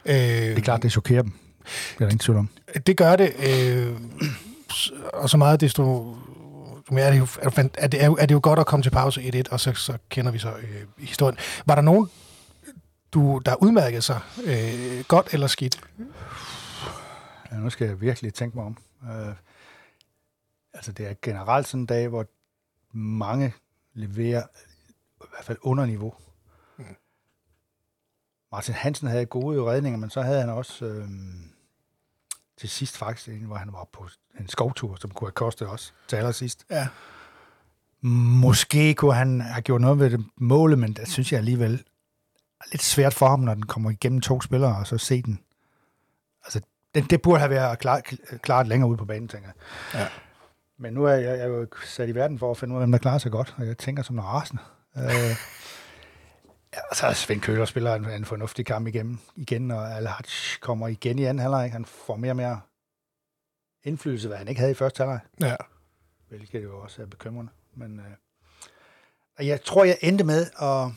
Øh, 0.06 0.16
Det 0.16 0.58
er 0.58 0.62
klart, 0.62 0.84
det 0.84 0.92
chokerer 0.92 1.22
dem. 1.22 1.32
Det 1.32 1.70
er 1.96 1.98
der 2.00 2.06
ingen 2.06 2.20
tvivl 2.20 2.38
om. 2.40 2.50
Det 2.88 2.98
gør 2.98 3.16
det, 3.16 3.34
øh, 3.50 3.94
og 5.14 5.30
så 5.30 5.38
meget 5.38 5.62
desto 5.62 6.16
mere 6.92 7.04
er 7.06 7.12
det, 7.12 7.20
jo, 7.20 7.28
er, 7.42 7.88
det, 7.88 8.02
er 8.20 8.26
det 8.26 8.32
jo 8.32 8.40
godt 8.44 8.60
at 8.60 8.66
komme 8.66 8.84
til 8.84 8.90
pause 8.90 9.22
1-1, 9.22 9.42
og 9.52 9.60
så, 9.60 9.74
så 9.74 9.94
kender 10.10 10.32
vi 10.32 10.40
så 10.40 10.50
øh, 10.50 10.66
historien. 11.00 11.38
Var 11.66 11.76
der 11.76 11.82
nogen, 11.82 12.10
du, 13.14 13.42
der 13.46 13.56
udmærkede 13.64 14.02
sig 14.02 14.20
øh, 14.46 15.04
godt 15.08 15.28
eller 15.32 15.48
skidt? 15.48 15.80
Ja, 17.52 17.58
nu 17.58 17.70
skal 17.70 17.88
jeg 17.88 18.02
virkelig 18.02 18.34
tænke 18.34 18.58
mig 18.58 18.66
om. 18.66 18.78
Øh, 19.04 19.34
altså, 20.74 20.92
det 20.92 21.08
er 21.08 21.14
generelt 21.22 21.68
sådan 21.68 21.82
en 21.82 21.86
dag, 21.86 22.08
hvor 22.08 22.26
mange 22.98 23.54
leverer 23.94 24.44
i 25.22 25.28
hvert 25.30 25.46
fald 25.46 25.58
under 25.62 25.86
niveau. 25.86 26.14
Mm. 26.78 26.86
Martin 28.52 28.74
Hansen 28.74 29.08
havde 29.08 29.26
gode 29.26 29.72
redninger, 29.72 30.00
men 30.00 30.10
så 30.10 30.22
havde 30.22 30.40
han 30.40 30.50
også 30.50 30.86
øh, 30.86 31.10
til 32.58 32.70
sidst 32.70 32.98
faktisk 32.98 33.28
en, 33.28 33.46
hvor 33.46 33.56
han 33.56 33.74
var 33.74 33.88
på 33.94 34.08
en 34.40 34.48
skovtur, 34.48 34.96
som 34.96 35.12
kunne 35.12 35.28
have 35.28 35.34
kostet 35.34 35.70
os 35.70 35.94
til 36.08 36.16
allersidst. 36.16 36.66
Ja. 36.70 36.88
Måske 38.02 38.94
kunne 38.94 39.14
han 39.14 39.42
have 39.42 39.62
gjort 39.62 39.82
noget 39.82 40.00
ved 40.00 40.10
det 40.10 40.26
måle, 40.36 40.76
men 40.76 40.94
det 40.94 41.08
synes 41.08 41.32
jeg 41.32 41.38
alligevel 41.38 41.84
er 42.60 42.66
lidt 42.72 42.84
svært 42.84 43.14
for 43.14 43.28
ham, 43.28 43.40
når 43.40 43.54
den 43.54 43.66
kommer 43.66 43.90
igennem 43.90 44.22
to 44.22 44.42
spillere, 44.42 44.78
og 44.78 44.88
så 44.88 44.98
se 44.98 45.22
den. 45.22 45.40
Altså, 46.44 46.62
det, 46.96 47.10
det 47.10 47.22
burde 47.22 47.40
have 47.40 47.50
været 47.50 47.80
klart, 47.80 48.04
klart 48.42 48.68
længere 48.68 48.90
ude 48.90 48.98
på 48.98 49.06
banen, 49.06 49.28
tænker 49.28 49.50
jeg. 49.50 49.56
Ja. 50.00 50.08
Men 50.84 50.94
nu 50.94 51.06
er 51.06 51.14
jeg, 51.14 51.24
jeg 51.24 51.40
er 51.40 51.46
jo 51.48 51.68
sat 51.86 52.10
i 52.10 52.16
verden 52.16 52.40
for 52.40 52.52
at 52.52 52.58
finde 52.58 52.74
ud 52.76 52.80
af, 52.80 52.82
hvem 52.82 52.92
der 52.92 53.00
klarer 53.00 53.18
sig 53.18 53.32
godt, 53.32 53.56
og 53.58 53.68
jeg 53.68 53.78
tænker 53.78 54.04
som 54.04 54.16
noget 54.16 54.30
rasende. 54.32 54.62
Øh, 54.98 55.04
ja, 56.74 56.80
og 56.90 56.96
så 56.96 57.08
er 57.08 57.14
Svend 57.14 57.42
Køller 57.42 57.66
spiller 57.66 57.96
en, 57.96 58.10
en 58.10 58.26
fornuftig 58.26 58.66
kamp 58.66 58.88
igen, 58.88 59.22
igen 59.36 59.72
og 59.72 59.92
Alhaj 59.98 60.22
kommer 60.62 60.88
igen 60.88 61.20
i 61.20 61.24
anden 61.24 61.40
halvleg. 61.42 61.72
Han 61.72 61.86
får 61.86 62.16
mere 62.16 62.32
og 62.32 62.36
mere 62.36 62.60
indflydelse, 63.84 64.28
hvad 64.28 64.38
han 64.38 64.48
ikke 64.48 64.60
havde 64.60 64.72
i 64.72 64.76
første 64.76 65.04
halvleg, 65.04 65.20
Ja. 65.42 65.56
hvilket 66.30 66.64
jo 66.64 66.80
også 66.80 67.02
er 67.02 67.06
bekymrende. 67.06 67.52
Men 67.76 68.02
øh, 69.40 69.48
jeg 69.48 69.62
tror, 69.64 69.84
jeg 69.84 69.98
endte 70.02 70.24
med 70.24 70.46
at 70.62 70.92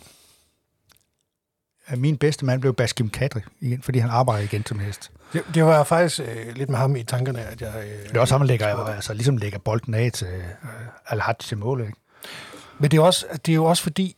min 1.96 2.16
bedste 2.16 2.44
mand 2.44 2.60
blev 2.60 2.74
Baskim 2.74 3.10
Kadri 3.10 3.40
igen, 3.60 3.82
fordi 3.82 3.98
han 3.98 4.10
arbejder 4.10 4.44
igen 4.44 4.66
som 4.66 4.78
hest. 4.78 5.10
Det, 5.32 5.42
det 5.54 5.64
var 5.64 5.84
faktisk 5.84 6.20
øh, 6.20 6.56
lidt 6.56 6.70
med 6.70 6.78
ham 6.78 6.96
i 6.96 7.02
tankerne, 7.02 7.40
at 7.40 7.60
jeg... 7.60 7.72
Øh, 7.76 8.08
Det 8.08 8.16
er 8.16 8.20
også 8.20 8.34
ham, 8.34 8.40
der 8.40 8.46
lægger, 8.46 8.76
altså, 8.84 9.14
ligesom 9.14 9.36
lægger 9.36 9.58
bolden 9.58 9.94
af 9.94 10.12
til 10.12 10.26
øh, 10.26 10.42
Al-Haj 11.06 11.34
til 11.38 11.58
mål. 11.58 11.80
Ikke? 11.80 11.92
Men 12.78 12.90
det 12.90 12.96
er, 12.96 13.02
også, 13.02 13.26
det 13.46 13.52
er 13.52 13.56
jo 13.56 13.64
også 13.64 13.82
fordi... 13.82 14.16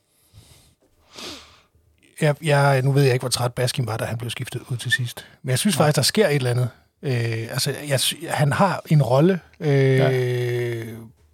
Jeg, 2.21 2.35
jeg, 2.43 2.83
nu 2.83 2.93
ved 2.93 3.03
jeg 3.03 3.13
ikke, 3.13 3.23
hvor 3.23 3.29
træt 3.29 3.55
Baskin 3.55 3.87
var, 3.87 3.97
da 3.97 4.05
han 4.05 4.19
blev 4.19 4.31
skiftet 4.31 4.63
ud 4.69 4.77
til 4.77 4.93
sidst. 4.93 5.27
Men 5.43 5.51
jeg 5.51 5.59
synes 5.59 5.77
faktisk, 5.77 5.97
der 5.97 6.03
sker 6.03 6.29
et 6.29 6.35
eller 6.35 6.51
andet. 6.51 6.69
Øh, 7.03 7.47
altså, 7.51 7.75
jeg, 7.89 8.01
han 8.31 8.53
har 8.53 8.83
en 8.87 9.03
rolle 9.03 9.41
øh, 9.61 9.97
ja. 9.97 10.85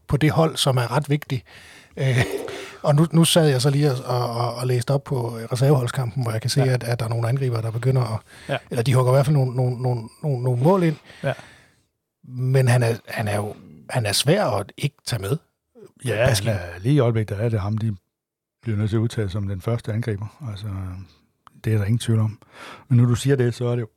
på 0.08 0.16
det 0.16 0.30
hold, 0.30 0.56
som 0.56 0.76
er 0.76 0.92
ret 0.96 1.10
vigtig. 1.10 1.42
Øh, 1.96 2.24
og 2.84 2.94
nu, 2.94 3.06
nu 3.12 3.24
sad 3.24 3.48
jeg 3.48 3.62
så 3.62 3.70
lige 3.70 3.92
og, 3.92 4.30
og, 4.30 4.54
og 4.54 4.66
læste 4.66 4.90
op 4.90 5.04
på 5.04 5.38
øh, 5.38 5.44
reserveholdskampen, 5.44 6.22
hvor 6.22 6.32
jeg 6.32 6.40
kan 6.40 6.50
se, 6.50 6.60
ja. 6.60 6.72
at, 6.72 6.84
at 6.84 6.98
der 7.00 7.04
er 7.04 7.08
nogle 7.08 7.28
angriber, 7.28 7.60
der 7.60 7.70
begynder 7.70 8.02
at... 8.14 8.20
Ja. 8.48 8.56
Eller 8.70 8.82
de 8.82 8.94
hugger 8.94 9.12
i 9.12 9.14
hvert 9.14 9.26
fald 9.26 9.36
nogle, 9.36 9.56
nogle, 9.56 9.82
nogle, 9.82 10.08
nogle, 10.22 10.42
nogle 10.42 10.62
mål 10.62 10.82
ind. 10.82 10.96
Ja. 11.22 11.32
Men 12.28 12.68
han 12.68 12.82
er, 12.82 12.94
han 13.08 13.28
er 13.28 13.36
jo 13.36 13.54
han 13.90 14.06
er 14.06 14.12
svær 14.12 14.44
at 14.46 14.72
ikke 14.76 14.96
tage 15.06 15.22
med. 15.22 15.36
Ja, 16.04 16.26
Baskin. 16.28 16.48
han 16.50 16.56
er, 16.60 16.78
lige 16.80 16.94
i 16.94 16.98
øjeblikket, 16.98 17.36
der 17.38 17.44
er 17.44 17.48
det 17.48 17.60
ham, 17.60 17.78
de 17.78 17.96
bliver 18.62 18.78
nødt 18.78 18.90
til 18.90 18.96
at 18.96 19.00
udtage 19.00 19.28
som 19.28 19.48
den 19.48 19.60
første 19.60 19.92
angriber. 19.92 20.46
Altså, 20.50 20.66
det 21.64 21.72
er 21.72 21.78
der 21.78 21.84
ingen 21.84 21.98
tvivl 21.98 22.20
om. 22.20 22.38
Men 22.88 22.98
nu 22.98 23.08
du 23.08 23.14
siger 23.14 23.36
det, 23.36 23.54
så 23.54 23.66
er 23.66 23.74
det 23.76 23.82
jo... 23.82 23.88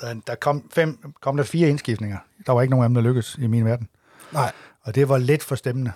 Der- 0.00 0.14
Der 0.26 0.34
kom, 0.34 0.70
fem, 0.74 1.12
kom 1.20 1.36
der 1.36 1.44
fire 1.44 1.68
indskiftninger. 1.68 2.18
Der 2.46 2.52
var 2.52 2.62
ikke 2.62 2.70
nogen 2.70 2.84
af 2.84 2.88
dem, 2.88 2.94
der 2.94 3.02
lykkedes 3.02 3.36
i 3.40 3.46
min 3.46 3.64
verden. 3.64 3.88
Nej. 4.32 4.52
Og 4.82 4.94
det 4.94 5.08
var 5.08 5.18
lidt 5.18 5.42
for 5.42 5.54
stemmende. 5.54 5.92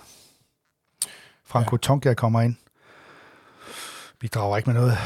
Franco 1.47 1.75
ja. 1.75 1.77
Tonka 1.77 2.13
kommer 2.13 2.41
ind. 2.41 2.55
Vi 4.21 4.27
drager 4.27 4.57
ikke 4.57 4.69
med 4.69 4.79
noget. 4.79 4.97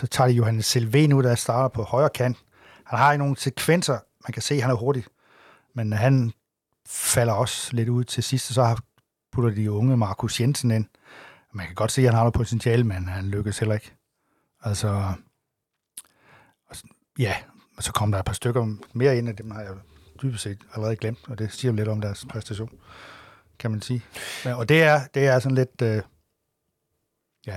Så 0.00 0.06
tager 0.06 0.28
de 0.28 0.34
Johannes 0.34 0.66
Silven 0.66 1.12
ud, 1.12 1.22
der 1.22 1.34
starter 1.34 1.68
på 1.68 1.82
højre 1.82 2.10
kant. 2.10 2.38
Han 2.84 2.98
har 2.98 3.16
nogle 3.16 3.36
sekvenser. 3.36 3.98
Man 4.26 4.32
kan 4.32 4.42
se, 4.42 4.54
at 4.54 4.62
han 4.62 4.70
er 4.70 4.74
hurtig. 4.74 5.04
Men 5.74 5.92
han 5.92 6.32
falder 6.86 7.32
også 7.32 7.76
lidt 7.76 7.88
ud 7.88 8.04
til 8.04 8.22
sidst, 8.22 8.50
og 8.50 8.54
så 8.54 8.62
har- 8.64 8.82
putter 9.32 9.50
de 9.50 9.72
unge 9.72 9.96
Markus 9.96 10.40
Jensen 10.40 10.70
ind. 10.70 10.86
Man 11.52 11.66
kan 11.66 11.74
godt 11.74 11.92
se, 11.92 12.00
at 12.02 12.06
han 12.08 12.14
har 12.14 12.22
noget 12.22 12.34
potentiale, 12.34 12.84
men 12.84 13.08
han 13.08 13.24
lykkes 13.28 13.58
heller 13.58 13.74
ikke. 13.74 13.92
Altså, 14.64 15.12
ja, 17.18 17.36
og 17.76 17.82
så 17.82 17.92
kom 17.92 18.12
der 18.12 18.18
et 18.18 18.24
par 18.24 18.32
stykker 18.32 18.76
mere 18.92 19.18
ind, 19.18 19.28
og 19.28 19.38
dem 19.38 19.50
har 19.50 19.60
jeg 19.60 19.74
dybest 20.22 20.42
set 20.42 20.58
allerede 20.74 20.96
glemt, 20.96 21.18
og 21.28 21.38
det 21.38 21.52
siger 21.52 21.72
lidt 21.72 21.88
om 21.88 22.00
deres 22.00 22.26
præstation, 22.30 22.70
kan 23.62 23.70
man 23.70 23.82
sige. 23.82 24.02
Men, 24.44 24.54
og 24.54 24.68
det 24.68 24.82
er, 24.82 25.00
det 25.14 25.26
er 25.26 25.38
sådan 25.38 25.56
lidt, 25.56 25.82
øh, 25.82 26.02
ja, 27.46 27.56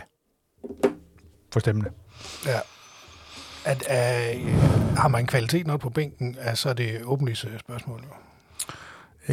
forstemmende. 1.53 1.91
Ja. 2.45 2.59
At, 3.65 3.83
øh, 3.89 4.53
har 4.97 5.07
man 5.07 5.27
kvalitet 5.27 5.67
nok 5.67 5.81
på 5.81 5.89
bænken, 5.89 6.37
så 6.53 6.69
er 6.69 6.73
det 6.73 7.03
åbenlyse 7.03 7.59
spørgsmål. 7.59 8.03
Jo. 8.03 8.13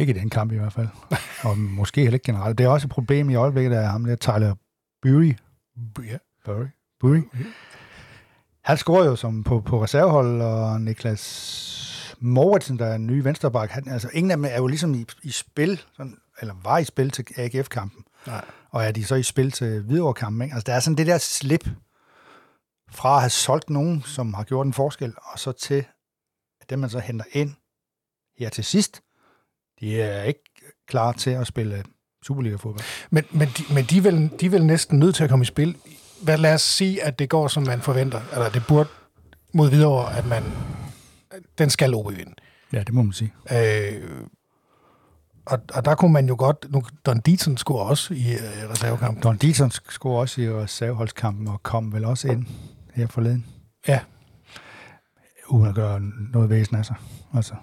Ikke 0.01 0.13
i 0.13 0.19
den 0.19 0.29
kamp 0.29 0.51
i 0.51 0.57
hvert 0.57 0.73
fald. 0.73 0.87
Og 1.47 1.57
måske 1.57 2.01
heller 2.01 2.15
ikke 2.15 2.25
generelt. 2.25 2.57
Det 2.57 2.63
er 2.63 2.69
også 2.69 2.87
et 2.87 2.91
problem 2.91 3.29
i 3.29 3.35
øjeblikket, 3.35 3.75
af 3.75 3.87
ham 3.87 4.05
der 4.05 4.15
Tyler 4.15 4.55
Bury. 5.01 5.35
Ja. 6.05 6.17
Bury. 6.45 6.65
Bury. 6.99 7.21
Han 8.61 8.77
scorer 8.77 9.05
jo 9.05 9.15
som 9.15 9.43
på, 9.43 9.59
på 9.59 9.83
reservehold, 9.83 10.41
og 10.41 10.81
Niklas 10.81 12.15
Moritsen, 12.19 12.79
der 12.79 12.85
er 12.85 12.95
en 12.95 13.07
ny 13.07 13.21
vensterbak, 13.23 13.69
han, 13.69 13.87
altså 13.89 14.09
ingen 14.13 14.31
af 14.31 14.37
dem 14.37 14.45
er 14.45 14.57
jo 14.57 14.67
ligesom 14.67 14.93
i, 14.93 15.05
i 15.23 15.31
spil, 15.31 15.81
sådan, 15.93 16.17
eller 16.43 16.55
var 16.63 16.77
i 16.77 16.83
spil 16.83 17.11
til 17.11 17.25
AGF-kampen, 17.37 18.03
Nej. 18.27 18.45
og 18.69 18.83
er 18.83 18.91
de 18.91 19.05
så 19.05 19.15
i 19.15 19.23
spil 19.23 19.51
til 19.51 19.81
Hvidovre-kampen. 19.81 20.41
Ikke? 20.41 20.53
Altså 20.53 20.65
der 20.65 20.73
er 20.73 20.79
sådan 20.79 20.97
det 20.97 21.07
der 21.07 21.17
slip 21.17 21.69
fra 22.91 23.15
at 23.15 23.21
have 23.21 23.29
solgt 23.29 23.69
nogen, 23.69 24.01
som 24.01 24.33
har 24.33 24.43
gjort 24.43 24.67
en 24.67 24.73
forskel, 24.73 25.13
og 25.17 25.39
så 25.39 25.51
til 25.51 25.85
at 26.61 26.69
dem, 26.69 26.79
man 26.79 26.89
så 26.89 26.99
henter 26.99 27.25
ind 27.31 27.55
her 28.39 28.49
til 28.49 28.63
sidst, 28.63 29.01
de 29.79 30.01
er 30.01 30.23
ikke 30.23 30.43
klar 30.87 31.11
til 31.11 31.29
at 31.29 31.47
spille 31.47 31.83
Superliga-fodbold. 32.25 32.83
Men, 33.09 33.23
men, 33.31 33.47
de, 33.47 33.73
men 33.73 33.85
de, 33.85 33.97
er 33.97 34.01
vel, 34.01 34.29
de 34.39 34.45
er 34.45 34.49
vel 34.49 34.65
næsten 34.65 34.99
nødt 34.99 35.15
til 35.15 35.23
at 35.23 35.29
komme 35.29 35.43
i 35.43 35.45
spil. 35.45 35.77
Hvad, 36.21 36.37
lad 36.37 36.53
os 36.53 36.61
sige, 36.61 37.03
at 37.03 37.19
det 37.19 37.29
går, 37.29 37.47
som 37.47 37.63
man 37.63 37.81
forventer. 37.81 38.21
Eller 38.33 38.49
det 38.49 38.63
burde 38.67 38.89
mod 39.53 39.69
videre, 39.69 40.17
at 40.17 40.25
man 40.25 40.43
den 41.57 41.69
skal 41.69 41.95
OB 41.95 42.17
vinde. 42.17 42.33
Ja, 42.73 42.79
det 42.79 42.93
må 42.93 43.03
man 43.03 43.13
sige. 43.13 43.33
Øh, 43.51 44.01
og, 45.45 45.59
og 45.73 45.85
der 45.85 45.95
kunne 45.95 46.13
man 46.13 46.27
jo 46.27 46.35
godt... 46.37 46.65
Nu, 46.69 46.83
Don 47.05 47.19
Dietzen 47.19 47.57
scorer 47.57 47.85
også 47.85 48.13
i 48.13 48.33
øh, 48.33 48.69
reservekampen. 48.69 49.23
Don 49.23 49.37
Dietzen 49.37 49.71
scorer 49.71 50.19
også 50.19 50.41
i 50.41 50.53
reserveholdskampen 50.53 51.47
og 51.47 51.63
kom 51.63 51.93
vel 51.93 52.05
også 52.05 52.27
ind 52.27 52.45
her 52.93 53.07
forleden. 53.07 53.45
Ja. 53.87 53.99
Uden 55.47 55.69
at 55.69 55.75
gøre 55.75 55.99
noget 56.33 56.49
væsen 56.49 56.75
af 56.75 56.85
sig. 56.85 56.95
Altså. 57.33 57.53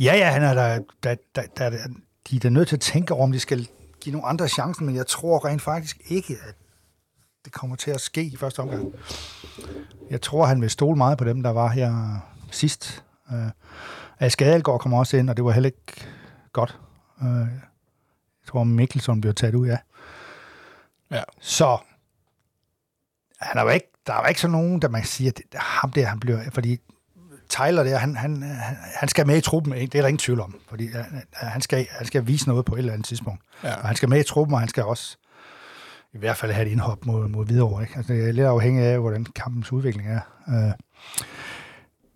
Ja, 0.00 0.16
ja, 0.16 0.30
han 0.30 0.42
er 0.42 0.54
der, 0.54 0.78
der, 1.02 1.14
der, 1.34 1.42
der, 1.56 1.70
der, 1.70 1.78
de 2.30 2.36
er 2.36 2.40
da 2.40 2.48
nødt 2.48 2.68
til 2.68 2.76
at 2.76 2.80
tænke 2.80 3.14
over, 3.14 3.22
om 3.22 3.32
de 3.32 3.40
skal 3.40 3.68
give 4.00 4.12
nogle 4.12 4.26
andre 4.26 4.48
chancer, 4.48 4.84
men 4.84 4.96
jeg 4.96 5.06
tror 5.06 5.44
rent 5.44 5.62
faktisk 5.62 6.00
ikke, 6.06 6.36
at 6.48 6.54
det 7.44 7.52
kommer 7.52 7.76
til 7.76 7.90
at 7.90 8.00
ske 8.00 8.24
i 8.24 8.36
første 8.36 8.60
omgang. 8.60 8.92
Jeg 10.10 10.22
tror, 10.22 10.46
han 10.46 10.60
vil 10.60 10.70
stole 10.70 10.96
meget 10.96 11.18
på 11.18 11.24
dem, 11.24 11.42
der 11.42 11.50
var 11.50 11.68
her 11.68 12.18
sidst. 12.50 13.04
Uh, 13.30 13.36
Aske 14.18 14.44
Adelgaard 14.44 14.80
kommer 14.80 14.98
også 14.98 15.16
ind, 15.16 15.30
og 15.30 15.36
det 15.36 15.44
var 15.44 15.50
heller 15.50 15.66
ikke 15.66 16.08
godt. 16.56 16.78
Uh, 17.20 17.26
jeg 17.26 18.48
tror, 18.48 18.64
Mikkelsen 18.64 19.20
bliver 19.20 19.34
taget 19.34 19.54
ud, 19.54 19.66
ja. 19.66 19.78
Ja. 21.10 21.22
Så 21.40 21.78
han 23.40 23.58
er 23.58 23.62
jo 23.62 23.68
ikke, 23.68 23.86
der 24.06 24.12
er 24.12 24.20
jo 24.22 24.28
ikke 24.28 24.40
sådan 24.40 24.52
nogen, 24.52 24.82
der 24.82 24.88
man 24.88 25.00
kan 25.00 25.08
sige, 25.08 25.28
at 25.28 25.36
det, 25.36 25.44
ham 25.54 25.90
der, 25.92 26.06
han 26.06 26.20
bliver, 26.20 26.50
fordi 26.52 26.78
Tyler 27.48 27.82
der, 27.82 27.96
han, 27.98 28.16
han, 28.16 28.42
han- 28.94 29.08
skal 29.08 29.26
med 29.26 29.36
i 29.36 29.40
truppen, 29.40 29.72
ikke? 29.74 29.92
det 29.92 29.98
er 29.98 30.02
der 30.02 30.08
ingen 30.08 30.18
tvivl 30.18 30.40
om, 30.40 30.60
fordi 30.68 30.86
han, 30.86 31.22
han, 31.32 31.60
skal, 31.60 31.86
han 31.90 32.06
skal 32.06 32.26
vise 32.26 32.48
noget 32.48 32.64
på 32.64 32.74
et 32.74 32.78
eller 32.78 32.92
andet 32.92 33.06
tidspunkt. 33.06 33.42
Ja. 33.64 33.74
Og 33.74 33.86
han 33.86 33.96
skal 33.96 34.08
med 34.08 34.20
i 34.20 34.22
truppen, 34.22 34.54
og 34.54 34.60
han 34.60 34.68
skal 34.68 34.84
også 34.84 35.16
i 36.12 36.18
hvert 36.18 36.36
fald 36.36 36.52
have 36.52 36.66
et 36.66 36.72
indhop 36.72 37.06
mod, 37.06 37.28
mod 37.28 37.46
Hvidovre. 37.46 37.82
Ikke? 37.82 37.96
Altså, 37.96 38.12
det 38.12 38.28
er 38.28 38.32
lidt 38.32 38.46
afhængigt 38.46 38.86
af, 38.86 39.00
hvordan 39.00 39.24
kampens 39.24 39.72
udvikling 39.72 40.08
er. 40.08 40.20
Øh, 40.48 40.72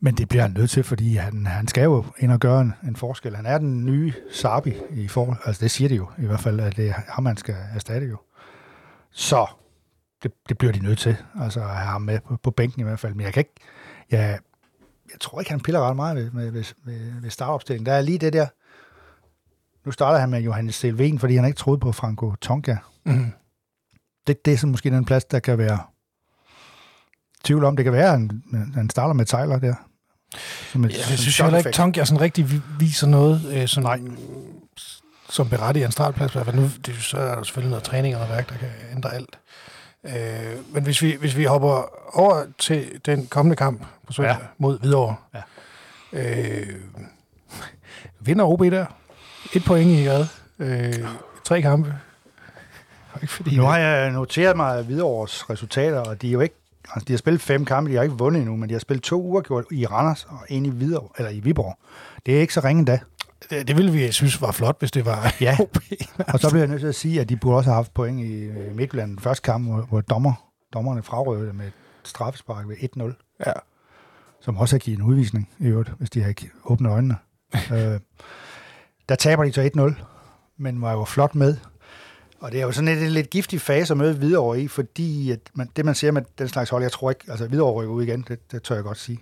men 0.00 0.14
det 0.14 0.28
bliver 0.28 0.42
han 0.42 0.52
nødt 0.52 0.70
til, 0.70 0.84
fordi 0.84 1.16
han, 1.16 1.46
han 1.46 1.68
skal 1.68 1.84
jo 1.84 2.04
ind 2.18 2.32
og 2.32 2.40
gøre 2.40 2.60
en, 2.60 2.74
en 2.84 2.96
forskel. 2.96 3.36
Han 3.36 3.46
er 3.46 3.58
den 3.58 3.86
nye 3.86 4.12
Sabi 4.32 4.74
i 4.90 5.08
forhold. 5.08 5.38
Altså 5.44 5.62
det 5.62 5.70
siger 5.70 5.88
de 5.88 5.94
jo 5.94 6.08
i 6.18 6.26
hvert 6.26 6.40
fald, 6.40 6.60
at 6.60 6.76
det 6.76 6.88
er 6.88 6.94
ham, 7.08 7.24
man 7.24 7.36
skal 7.36 7.56
erstatte 7.74 8.06
jo. 8.06 8.16
Så 9.10 9.46
det, 10.22 10.32
det 10.48 10.58
bliver 10.58 10.72
de 10.72 10.78
nødt 10.78 10.98
til. 10.98 11.16
Altså 11.40 11.60
at 11.60 11.68
have 11.68 11.86
ham 11.86 12.02
med 12.02 12.20
på, 12.20 12.36
på 12.36 12.50
bænken 12.50 12.80
i 12.80 12.84
hvert 12.84 12.98
fald. 12.98 13.14
Men 13.14 13.24
jeg 13.24 13.32
kan 13.32 13.40
ikke... 13.40 13.54
Jeg, 14.10 14.38
jeg 15.12 15.20
tror 15.20 15.40
ikke, 15.40 15.50
han 15.50 15.60
piller 15.60 15.80
ret 15.80 15.96
meget 15.96 16.16
ved, 16.16 16.30
med, 16.30 16.50
ved, 16.50 16.64
ved, 16.84 17.20
ved 17.20 17.30
startopstillingen. 17.30 17.86
Der 17.86 17.92
er 17.92 18.00
lige 18.00 18.18
det 18.18 18.32
der... 18.32 18.46
Nu 19.84 19.92
starter 19.92 20.18
han 20.18 20.30
med 20.30 20.40
Johannes 20.40 20.74
Selven, 20.74 21.18
fordi 21.18 21.36
han 21.36 21.44
ikke 21.44 21.58
troede 21.58 21.80
på 21.80 21.92
Franco 21.92 22.34
Tonka. 22.34 22.76
Mm. 23.04 23.32
Det, 24.26 24.44
det 24.44 24.52
er 24.52 24.56
sådan 24.56 24.70
måske 24.70 24.90
den 24.90 25.04
plads, 25.04 25.24
der 25.24 25.38
kan 25.38 25.58
være 25.58 25.78
tvivl 27.44 27.64
om. 27.64 27.76
Det 27.76 27.84
kan 27.84 27.92
være, 27.92 28.04
at 28.04 28.10
han, 28.10 28.42
han 28.74 28.90
starter 28.90 29.14
med 29.14 29.24
Tyler 29.24 29.58
der. 29.58 29.74
Som 30.72 30.84
et, 30.84 30.92
Ja, 30.92 30.96
det 30.96 31.18
synes 31.18 31.38
jeg 31.38 31.46
heller 31.46 31.58
ikke. 31.58 31.70
Tonk, 31.70 31.96
jeg 31.96 32.06
sådan 32.06 32.20
rigtig 32.20 32.50
vi- 32.52 32.60
viser 32.78 33.06
noget, 33.06 33.42
øh, 33.52 33.68
som, 33.68 33.82
Nej. 33.82 34.00
som 35.30 35.48
berettiger 35.48 35.86
en 35.86 35.92
startplads. 35.92 36.32
For 36.32 36.52
nu, 36.52 36.70
det, 36.86 36.94
så 37.02 37.16
er 37.16 37.34
der 37.34 37.42
selvfølgelig 37.42 37.70
noget 37.70 37.84
træning 37.84 38.14
og 38.16 38.20
noget 38.20 38.36
værk, 38.36 38.48
der 38.48 38.56
kan 38.56 38.68
ændre 38.96 39.14
alt. 39.14 39.38
Øh, 40.04 40.74
men 40.74 40.82
hvis 40.82 41.02
vi, 41.02 41.16
hvis 41.20 41.36
vi 41.36 41.44
hopper 41.44 41.84
over 42.18 42.44
til 42.58 42.86
den 43.06 43.26
kommende 43.26 43.56
kamp 43.56 43.80
på 44.06 44.12
søndag 44.12 44.36
ja. 44.40 44.46
Mod 44.58 44.78
Hvidovre. 44.78 45.16
Ja. 45.34 45.40
Øh, 46.12 46.66
vinder 48.20 48.44
OB 48.44 48.60
der. 48.60 48.86
Et 49.54 49.64
point 49.64 49.90
i 49.90 50.04
hvad? 50.04 50.26
Øh, 50.58 50.94
tre 51.44 51.62
kampe. 51.62 51.94
Ikke 53.22 53.32
fordi 53.34 53.56
Nu 53.56 53.62
har 53.62 53.78
jeg 53.78 54.10
noteret 54.10 54.56
mig 54.56 54.82
Hvidovres 54.82 55.50
resultater, 55.50 55.98
og 56.00 56.22
de 56.22 56.28
er 56.28 56.32
jo 56.32 56.40
ikke 56.40 56.54
Altså, 56.94 57.04
de 57.08 57.12
har 57.12 57.18
spillet 57.18 57.40
fem 57.42 57.64
kampe, 57.64 57.90
de 57.90 57.96
har 57.96 58.02
ikke 58.02 58.18
vundet 58.18 58.40
endnu, 58.40 58.56
men 58.56 58.68
de 58.68 58.74
har 58.74 58.78
spillet 58.80 59.02
to 59.02 59.22
uger 59.22 59.40
gjort 59.40 59.64
i 59.70 59.86
Randers 59.86 60.24
og 60.24 60.38
en 60.48 60.66
i 60.66 60.68
Hvidovre, 60.70 61.08
eller 61.18 61.30
i 61.30 61.40
Viborg. 61.40 61.78
Det 62.26 62.36
er 62.36 62.40
ikke 62.40 62.54
så 62.54 62.60
ringe 62.60 62.84
da. 62.84 62.98
det, 63.50 63.68
det 63.68 63.76
ville 63.76 63.92
vi 63.92 64.12
synes 64.12 64.40
var 64.42 64.52
flot, 64.52 64.76
hvis 64.78 64.90
det 64.90 65.04
var 65.06 65.34
Ja. 65.40 65.56
OB. 65.62 65.76
Og 66.28 66.40
så 66.40 66.48
bliver 66.50 66.60
jeg 66.62 66.68
nødt 66.68 66.80
til 66.80 66.88
at 66.88 66.94
sige, 66.94 67.20
at 67.20 67.28
de 67.28 67.36
burde 67.36 67.56
også 67.56 67.70
have 67.70 67.74
haft 67.74 67.94
point 67.94 68.20
i 68.20 68.50
Midtjylland 68.74 69.10
den 69.10 69.18
første 69.18 69.42
kamp, 69.42 69.68
hvor, 69.68 69.80
hvor 69.82 70.00
dommer, 70.00 70.32
dommerne 70.74 71.02
frarøvede 71.02 71.52
med 71.52 71.66
et 71.66 71.72
straffespark 72.04 72.68
ved 72.68 72.76
1-0. 72.76 73.36
Ja. 73.46 73.52
som 74.40 74.56
også 74.56 74.74
har 74.74 74.78
givet 74.78 74.98
en 74.98 75.04
udvisning, 75.04 75.48
i 75.58 75.66
øvrigt, 75.66 75.90
hvis 75.98 76.10
de 76.10 76.20
har 76.22 76.28
ikke 76.28 76.50
åbnet 76.64 76.90
øjnene. 76.90 77.16
øh, 77.72 78.00
der 79.08 79.14
taber 79.14 79.44
de 79.44 79.52
så 79.52 79.70
1-0, 79.98 80.02
men 80.56 80.82
var 80.82 80.92
jo 80.92 81.04
flot 81.04 81.34
med. 81.34 81.56
Og 82.40 82.52
det 82.52 82.60
er 82.60 82.64
jo 82.64 82.72
sådan 82.72 82.88
en, 82.88 83.04
en 83.04 83.10
lidt 83.10 83.30
giftig 83.30 83.60
fase 83.60 83.92
at 83.92 83.98
møde 83.98 84.14
Hvidovre 84.14 84.60
i, 84.60 84.68
fordi 84.68 85.30
at 85.30 85.40
man, 85.54 85.70
det, 85.76 85.84
man 85.84 85.94
ser 85.94 86.10
med 86.10 86.22
den 86.38 86.48
slags 86.48 86.70
hold, 86.70 86.82
jeg 86.82 86.92
tror 86.92 87.10
ikke, 87.10 87.24
altså 87.28 87.46
Hvidovre 87.46 87.74
rykker 87.74 87.94
ud 87.94 88.02
igen, 88.02 88.24
det, 88.28 88.52
det 88.52 88.62
tør 88.62 88.74
jeg 88.74 88.84
godt 88.84 88.98
sige. 88.98 89.20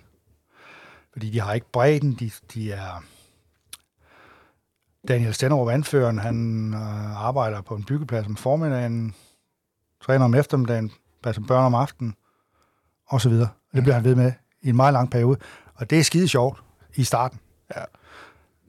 Fordi 1.12 1.30
de 1.30 1.40
har 1.40 1.54
ikke 1.54 1.72
bredden, 1.72 2.12
de, 2.12 2.30
de 2.54 2.72
er... 2.72 3.04
Daniel 5.08 5.34
Stenderup, 5.34 5.68
anføreren, 5.68 6.18
han 6.18 6.70
øh, 6.74 7.26
arbejder 7.26 7.60
på 7.60 7.74
en 7.74 7.84
byggeplads 7.84 8.26
om 8.26 8.36
formiddagen, 8.36 9.14
træner 10.02 10.24
om 10.24 10.34
eftermiddagen, 10.34 10.92
passer 11.22 11.42
børn 11.48 11.64
om 11.64 11.74
aftenen, 11.74 12.14
og 13.06 13.20
så 13.20 13.28
videre. 13.28 13.48
Og 13.70 13.76
det 13.76 13.82
bliver 13.82 13.94
han 13.94 14.04
ved 14.04 14.14
med 14.14 14.32
i 14.62 14.68
en 14.68 14.76
meget 14.76 14.92
lang 14.92 15.10
periode. 15.10 15.38
Og 15.74 15.90
det 15.90 15.98
er 15.98 16.02
skide 16.02 16.28
sjovt 16.28 16.62
i 16.94 17.04
starten. 17.04 17.40
Ja. 17.76 17.82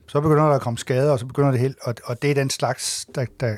Så 0.09 0.21
begynder 0.21 0.47
der 0.47 0.55
at 0.55 0.61
komme 0.61 0.77
skader, 0.77 1.11
og 1.11 1.19
så 1.19 1.25
begynder 1.25 1.51
det 1.51 1.59
helt, 1.59 1.77
og, 1.81 1.95
og 2.03 2.21
det 2.21 2.31
er 2.31 2.35
den 2.35 2.49
slags, 2.49 3.07
der, 3.15 3.25
der 3.39 3.57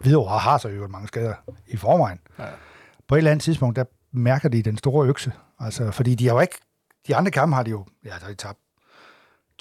Hvidovre 0.00 0.38
har 0.38 0.58
så 0.58 0.68
jo 0.68 0.88
mange 0.88 1.08
skader 1.08 1.34
i 1.66 1.76
forvejen. 1.76 2.18
Ja. 2.38 2.44
På 3.08 3.14
et 3.14 3.18
eller 3.18 3.30
andet 3.30 3.42
tidspunkt, 3.42 3.76
der 3.76 3.84
mærker 4.12 4.48
de 4.48 4.62
den 4.62 4.78
store 4.78 5.08
økse. 5.08 5.32
Altså, 5.60 5.90
fordi 5.90 6.14
de 6.14 6.26
har 6.26 6.34
jo 6.34 6.40
ikke, 6.40 6.58
de 7.06 7.16
andre 7.16 7.30
kampe 7.30 7.56
har 7.56 7.62
de 7.62 7.70
jo, 7.70 7.86
ja, 8.04 8.08
der 8.08 8.20
har 8.20 8.28
de 8.28 8.34
tabt 8.34 8.58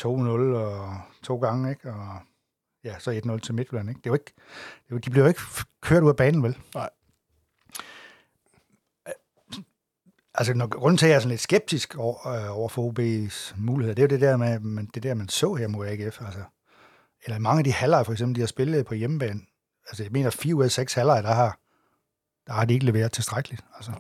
2-0 0.02 0.08
og 0.08 0.98
to 1.24 1.38
gange, 1.38 1.70
ikke? 1.70 1.92
Og 1.92 2.18
ja, 2.84 3.00
så 3.00 3.22
1-0 3.26 3.40
til 3.40 3.54
Midtjylland, 3.56 3.90
ikke? 3.90 3.98
Det 3.98 4.06
er 4.06 4.10
jo 4.10 4.14
ikke, 4.14 4.34
er 4.90 4.98
de 4.98 5.10
bliver 5.10 5.24
jo 5.24 5.28
ikke 5.28 5.42
kørt 5.82 6.04
ud 6.04 6.10
af 6.10 6.16
banen, 6.16 6.44
vel? 6.44 6.58
Nej. 6.76 6.90
Altså, 10.36 10.54
når, 10.54 10.68
grunden 10.68 10.98
til, 10.98 11.06
at 11.06 11.10
jeg 11.10 11.16
er 11.16 11.20
sådan 11.20 11.30
lidt 11.30 11.42
skeptisk 11.42 11.96
over, 11.96 12.28
øh, 12.28 12.58
over 12.58 12.70
for 12.70 12.92
OB's 12.92 13.54
muligheder, 13.58 13.96
det 13.96 14.02
er 14.02 14.04
jo 14.04 14.18
det 14.18 14.22
der, 14.22 14.38
med, 14.38 14.60
man, 14.60 14.86
det 14.86 15.04
der 15.04 15.14
man 15.14 15.30
så 15.30 15.54
her 15.54 15.68
mod 15.68 15.88
AGF. 15.88 16.22
Altså, 16.22 16.44
eller 17.26 17.40
mange 17.40 17.58
af 17.58 17.64
de 17.64 17.72
halvleje, 17.72 18.06
for 18.06 18.12
eksempel, 18.12 18.36
de 18.36 18.40
har 18.40 18.48
spillet 18.48 18.86
på 18.86 18.94
hjemmebane. 18.94 19.42
Altså, 19.88 20.04
jeg 20.04 20.12
mener, 20.12 20.30
fire 20.30 20.56
ud 20.56 20.64
af 20.64 20.72
seks 20.72 20.94
halvleje, 20.94 21.24
der 21.24 21.34
har, 21.34 21.60
der 22.48 22.54
har 22.54 22.66
de 22.66 22.74
ikke 22.74 22.86
leveret 22.86 23.12
tilstrækkeligt. 23.12 23.66
Altså, 23.76 23.92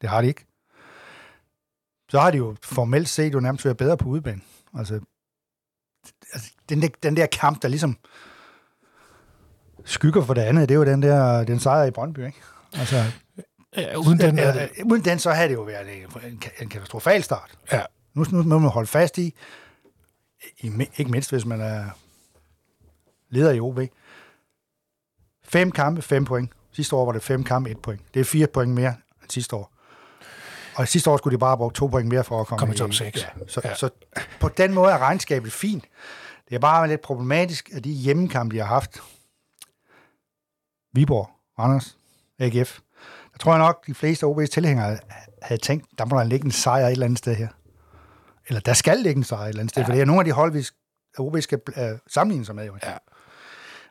det 0.00 0.10
har 0.10 0.20
de 0.20 0.28
ikke. 0.28 0.46
Så 2.10 2.20
har 2.20 2.30
de 2.30 2.36
jo 2.36 2.56
formelt 2.62 3.08
set 3.08 3.32
jo 3.34 3.40
nærmest 3.40 3.64
været 3.64 3.76
bedre 3.76 3.96
på 3.96 4.08
udebane. 4.08 4.40
Altså, 4.78 5.00
altså 6.32 6.52
den, 6.68 6.82
der, 6.82 6.88
den 7.02 7.16
der 7.16 7.26
kamp, 7.26 7.62
der 7.62 7.68
ligesom 7.68 7.98
skygger 9.84 10.24
for 10.24 10.34
det 10.34 10.42
andet, 10.42 10.68
det 10.68 10.74
er 10.74 10.78
jo 10.78 10.84
den 10.84 11.02
der 11.02 11.44
den 11.44 11.58
sejr 11.58 11.84
i 11.84 11.90
Brøndby, 11.90 12.26
ikke? 12.26 12.40
Altså, 12.72 12.96
Ja, 13.76 13.96
uden 13.96 14.18
den 14.18 14.38
er 14.38 14.52
det... 14.52 14.70
øh, 14.78 14.86
uden 14.86 15.04
den, 15.04 15.18
så 15.18 15.30
havde 15.30 15.48
det 15.48 15.54
jo 15.54 15.62
været 15.62 16.02
en, 16.24 16.42
en, 16.60 16.68
katastrofal 16.68 17.22
start. 17.22 17.58
Ja. 17.72 17.82
Nu, 18.14 18.24
nu 18.32 18.42
må 18.42 18.58
man 18.58 18.70
holde 18.70 18.86
fast 18.86 19.18
i, 19.18 19.34
i, 20.58 20.72
ikke 20.96 21.10
mindst 21.10 21.30
hvis 21.30 21.44
man 21.44 21.60
er 21.60 21.90
leder 23.28 23.52
i 23.52 23.60
OB. 23.60 23.78
Fem 25.44 25.70
kampe, 25.72 26.02
fem 26.02 26.24
point. 26.24 26.50
Sidste 26.72 26.96
år 26.96 27.04
var 27.04 27.12
det 27.12 27.22
fem 27.22 27.44
kampe, 27.44 27.70
et 27.70 27.78
point. 27.82 28.00
Det 28.14 28.20
er 28.20 28.24
fire 28.24 28.46
point 28.46 28.72
mere 28.72 28.94
end 29.22 29.30
sidste 29.30 29.56
år. 29.56 29.72
Og 30.74 30.88
sidste 30.88 31.10
år 31.10 31.16
skulle 31.16 31.34
de 31.36 31.38
bare 31.40 31.56
bruge 31.56 31.72
to 31.72 31.86
point 31.86 32.08
mere 32.08 32.24
for 32.24 32.40
at 32.40 32.46
komme, 32.46 32.58
Komme 32.58 32.74
i 32.74 32.78
top 32.78 32.92
seks. 32.92 33.20
Ja, 33.22 33.28
så, 33.48 33.60
Ja. 33.64 33.74
så 33.74 33.90
på 34.40 34.48
den 34.48 34.74
måde 34.74 34.92
er 34.92 34.98
regnskabet 34.98 35.52
fint. 35.52 35.84
Det 36.48 36.54
er 36.54 36.58
bare 36.58 36.88
lidt 36.88 37.00
problematisk, 37.00 37.70
at 37.72 37.84
de 37.84 37.90
hjemmekampe, 37.90 38.54
de 38.54 38.60
har 38.60 38.66
haft, 38.66 39.00
Viborg, 40.92 41.30
Randers, 41.58 41.96
AGF, 42.38 42.78
der 43.32 43.38
tror 43.38 43.52
jeg 43.52 43.58
nok, 43.58 43.86
de 43.86 43.94
fleste 43.94 44.26
OB's 44.26 44.46
tilhængere 44.46 44.98
havde 45.42 45.60
tænkt, 45.60 45.86
der 45.98 46.04
må 46.04 46.18
der 46.18 46.24
ligge 46.24 46.44
en 46.44 46.52
sejr 46.52 46.86
et 46.86 46.92
eller 46.92 47.06
andet 47.06 47.18
sted 47.18 47.34
her. 47.34 47.48
Eller 48.48 48.60
der 48.60 48.72
skal 48.72 48.98
ligge 48.98 49.18
en 49.18 49.24
sejr 49.24 49.42
et 49.42 49.48
eller 49.48 49.60
andet 49.60 49.70
sted, 49.70 49.82
ja. 49.82 49.88
for 49.88 49.92
det 49.92 50.00
er 50.00 50.04
nogle 50.04 50.20
af 50.20 50.24
de 50.24 50.32
hold, 50.32 50.52
vi 50.52 50.66
OB 51.18 51.40
skal 51.40 51.60
øh, 51.76 51.98
sammenligne 52.06 52.44
sig 52.44 52.54
med. 52.54 52.66
Jo. 52.66 52.76
Ja. 52.82 52.92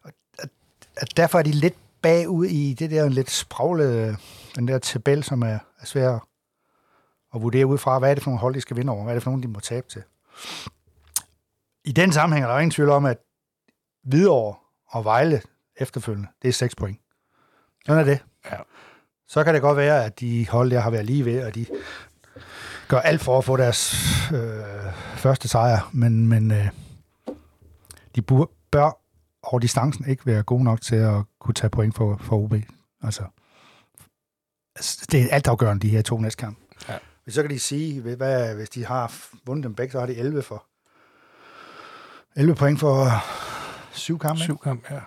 Og, 0.03 0.11
at, 0.39 0.49
at 0.97 1.17
derfor 1.17 1.39
er 1.39 1.43
de 1.43 1.51
lidt 1.51 1.75
bagud 2.01 2.45
i 2.45 2.73
det 2.73 2.91
der 2.91 3.09
lidt 3.09 3.31
spraglede, 3.31 4.17
den 4.55 4.67
der 4.67 4.79
tabel, 4.79 5.23
som 5.23 5.41
er, 5.41 5.59
er 5.79 5.85
svær 5.85 6.27
at 7.35 7.41
vurdere 7.41 7.65
ud 7.65 7.77
fra, 7.77 7.99
hvad 7.99 8.09
er 8.09 8.13
det 8.13 8.23
for 8.23 8.29
nogle 8.29 8.41
hold, 8.41 8.55
de 8.55 8.61
skal 8.61 8.77
vinde 8.77 8.93
over, 8.93 9.03
hvad 9.03 9.13
er 9.13 9.15
det 9.15 9.23
for 9.23 9.31
nogle, 9.31 9.43
de 9.43 9.47
må 9.47 9.59
tabe 9.59 9.87
til. 9.89 10.03
I 11.83 11.91
den 11.91 12.11
sammenhæng 12.11 12.43
er 12.43 12.47
der 12.47 12.55
jo 12.55 12.59
ingen 12.59 12.71
tvivl 12.71 12.89
om, 12.89 13.05
at 13.05 13.17
Hvidovre 14.03 14.55
og 14.87 15.05
Vejle 15.05 15.41
efterfølgende, 15.75 16.27
det 16.41 16.47
er 16.47 16.53
6 16.53 16.75
point. 16.75 16.99
Sådan 17.85 17.99
er 17.99 18.05
det. 18.05 18.19
Så 19.31 19.43
kan 19.43 19.53
det 19.53 19.61
godt 19.61 19.77
være, 19.77 20.05
at 20.05 20.19
de 20.19 20.47
hold 20.49 20.71
der 20.71 20.79
har 20.79 20.89
været 20.89 21.05
lige 21.05 21.25
ved, 21.25 21.43
og 21.45 21.55
de 21.55 21.65
gør 22.87 22.99
alt 22.99 23.21
for 23.21 23.37
at 23.37 23.45
få 23.45 23.57
deres 23.57 23.93
øh, 24.33 24.93
første 25.15 25.47
sejr, 25.47 25.89
men, 25.93 26.27
men 26.27 26.51
øh, 26.51 26.67
de 28.15 28.21
bur, 28.21 28.51
bør 28.71 28.97
over 29.43 29.59
distancen 29.59 30.09
ikke 30.09 30.25
være 30.25 30.43
gode 30.43 30.63
nok 30.63 30.81
til 30.81 30.95
at 30.95 31.23
kunne 31.39 31.53
tage 31.53 31.69
point 31.69 31.95
for, 31.95 32.17
for 32.23 32.35
OB. 32.37 32.53
Altså, 33.03 33.23
altså, 34.75 35.05
det 35.11 35.21
er 35.23 35.27
altafgørende, 35.35 35.81
de 35.87 35.89
her 35.91 36.01
to 36.01 36.17
næste 36.19 36.39
kampe. 36.39 36.61
Ja. 36.89 36.97
Hvis 37.23 37.33
så 37.35 37.41
kan 37.41 37.51
de 37.51 37.59
sige, 37.59 38.01
hvad- 38.01 38.55
hvis 38.55 38.69
de 38.69 38.85
har 38.85 39.13
vundet 39.45 39.63
dem 39.63 39.75
begge, 39.75 39.91
så 39.91 39.99
har 39.99 40.05
de 40.05 40.15
11 40.15 40.41
for 40.43 40.65
11 42.35 42.55
point 42.55 42.79
for 42.79 43.07
syv 43.91 44.19
kampe. 44.19 44.41
Syv 44.41 44.57
kamp, 44.57 44.91
ja. 44.91 44.99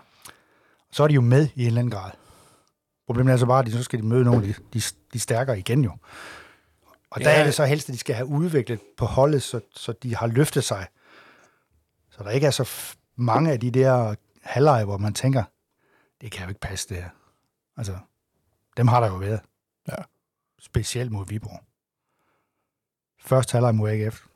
så 0.93 1.03
er 1.03 1.09
de 1.09 1.15
jo 1.15 1.21
med 1.21 1.49
i 1.55 1.61
en 1.63 1.67
eller 1.67 1.81
anden 1.81 1.91
grad. 1.91 2.11
Problemet 3.07 3.33
er 3.33 3.37
så 3.37 3.47
bare, 3.47 3.59
at 3.61 3.67
de, 3.67 3.73
så 3.73 3.83
skal 3.83 3.99
de 3.99 4.07
møde 4.07 4.25
nogle 4.25 4.47
af 4.47 4.55
de, 4.55 4.63
de, 4.73 4.83
de 5.13 5.19
stærkere 5.21 5.59
igen 5.59 5.85
jo. 5.85 5.97
Og 7.11 7.21
der 7.21 7.31
Ja. 7.31 7.41
er 7.41 7.45
det 7.45 7.55
så 7.55 7.65
helst, 7.65 7.89
at 7.89 7.93
de 7.93 7.99
skal 7.99 8.15
have 8.15 8.27
udviklet 8.27 8.81
på 8.97 9.05
holdet, 9.07 9.43
så, 9.43 9.61
så 9.77 9.93
de 10.03 10.17
har 10.17 10.27
løftet 10.27 10.65
sig. 10.65 10.87
Så 12.11 12.25
der 12.25 12.31
ikke 12.31 12.47
er 12.47 12.51
så 12.51 12.71
mange 13.17 13.53
af 13.53 13.61
de 13.61 13.71
der 13.71 14.15
halvleje, 14.43 14.85
hvor 14.85 14.99
man 14.99 15.15
tænker, 15.15 15.45
det 16.21 16.33
kan 16.33 16.43
jo 16.43 16.49
ikke 16.49 16.61
passe 16.61 16.89
det 16.89 16.97
her. 16.97 17.09
Altså, 17.77 17.99
dem 18.77 18.89
har 18.89 19.01
der 19.01 19.07
jo 19.07 19.15
været. 19.17 19.41
Ja. 19.89 19.95
Specielt 20.59 21.13
mod 21.13 21.27
Viborg. 21.27 21.61
Første 23.21 23.53
halvleg 23.53 23.75
mod 23.75 23.91
AGF. 23.91 24.27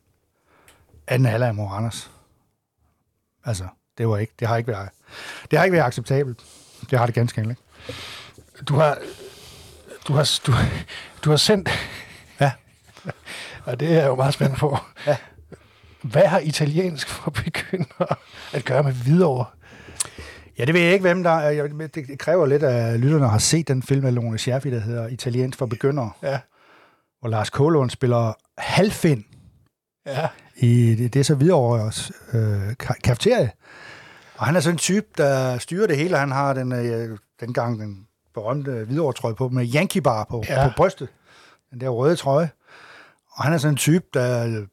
Anden 1.07 1.27
halvleg 1.29 1.55
mod 1.55 1.67
Randers. 1.67 2.11
Altså, 3.45 3.69
det 3.99 4.09
var 4.09 4.19
ikke, 4.19 4.33
det 4.39 4.49
har 4.49 4.57
ikke 4.57 4.69
været, 4.73 4.89
det 5.51 5.59
har 5.59 5.65
ikke 5.65 5.73
været 5.77 5.87
acceptabelt. 5.87 6.45
Det 6.91 6.99
har 6.99 7.07
det 7.07 7.15
ganske 7.15 7.39
enkelt 7.41 7.59
ikke. 7.59 7.99
Du 8.67 8.75
har, 8.75 8.99
du 10.09 10.13
har, 10.13 10.39
du, 10.47 10.53
du 11.25 11.31
har 11.31 11.37
sendt... 11.37 11.69
Ja. 12.41 12.53
Og 13.65 13.81
det 13.81 13.89
er 13.89 13.93
jeg 13.99 14.07
jo 14.07 14.15
meget 14.15 14.35
spændt 14.35 14.59
på. 14.59 14.77
Ja. 15.07 15.17
Hvad 16.03 16.27
har 16.27 16.39
italiensk 16.39 17.09
for 17.09 17.31
begyndere 17.31 18.17
at 18.53 18.65
gøre 18.65 18.83
med 18.83 18.93
Hvidovre? 18.93 19.45
Ja, 20.59 20.65
det 20.65 20.75
ved 20.75 20.81
jeg 20.81 20.93
ikke, 20.93 21.03
hvem 21.03 21.23
der 21.23 21.31
er. 21.31 21.69
Det 21.95 22.19
kræver 22.19 22.47
lidt, 22.47 22.63
at 22.63 23.01
lytterne 23.01 23.29
har 23.29 23.39
set 23.39 23.69
den 23.69 23.83
film 23.83 24.07
af 24.07 24.15
Lone 24.15 24.39
Scherfi, 24.39 24.71
der 24.71 24.81
hedder 24.81 25.07
Italiensk 25.09 25.59
for 25.59 25.67
begyndere, 25.67 26.11
Ja. 26.23 26.39
hvor 27.21 27.29
Lars 27.29 27.51
Kålund 27.51 27.91
spiller 27.91 28.33
halvfind 28.59 29.25
Ja. 30.07 30.29
i 30.57 30.95
det, 30.95 31.15
det 31.15 31.21
er 31.21 31.25
så 31.25 31.35
videre 31.35 31.93
øh, 32.33 32.71
ka- 32.83 33.01
kafeterie. 33.05 33.51
Og 34.37 34.47
han 34.47 34.57
er 34.57 34.61
sådan 34.61 34.75
en 34.75 34.79
type, 34.79 35.07
der 35.19 35.59
styrer 35.59 35.87
det 35.87 35.97
hele. 35.97 36.17
Han 36.19 36.31
har 36.33 36.53
den, 36.53 36.73
øh, 36.73 37.19
dengang 37.41 37.81
den 37.81 38.07
berømte 38.35 38.71
hvidovre 38.85 39.13
trøje 39.13 39.35
på 39.35 39.49
med 39.49 39.75
Yankee 39.75 40.03
Bar 40.03 40.25
på, 40.31 40.45
Ja. 40.49 40.69
på 40.69 40.73
brystet. 40.77 41.09
Den 41.71 41.81
der 41.81 41.89
røde 41.89 42.17
trøje. 42.17 42.51
Og 43.33 43.45
han 43.45 43.53
er 43.53 43.59
sådan 43.59 43.73
en 43.75 43.77
type, 43.77 44.05
der 44.15 44.47
øh, 44.47 44.67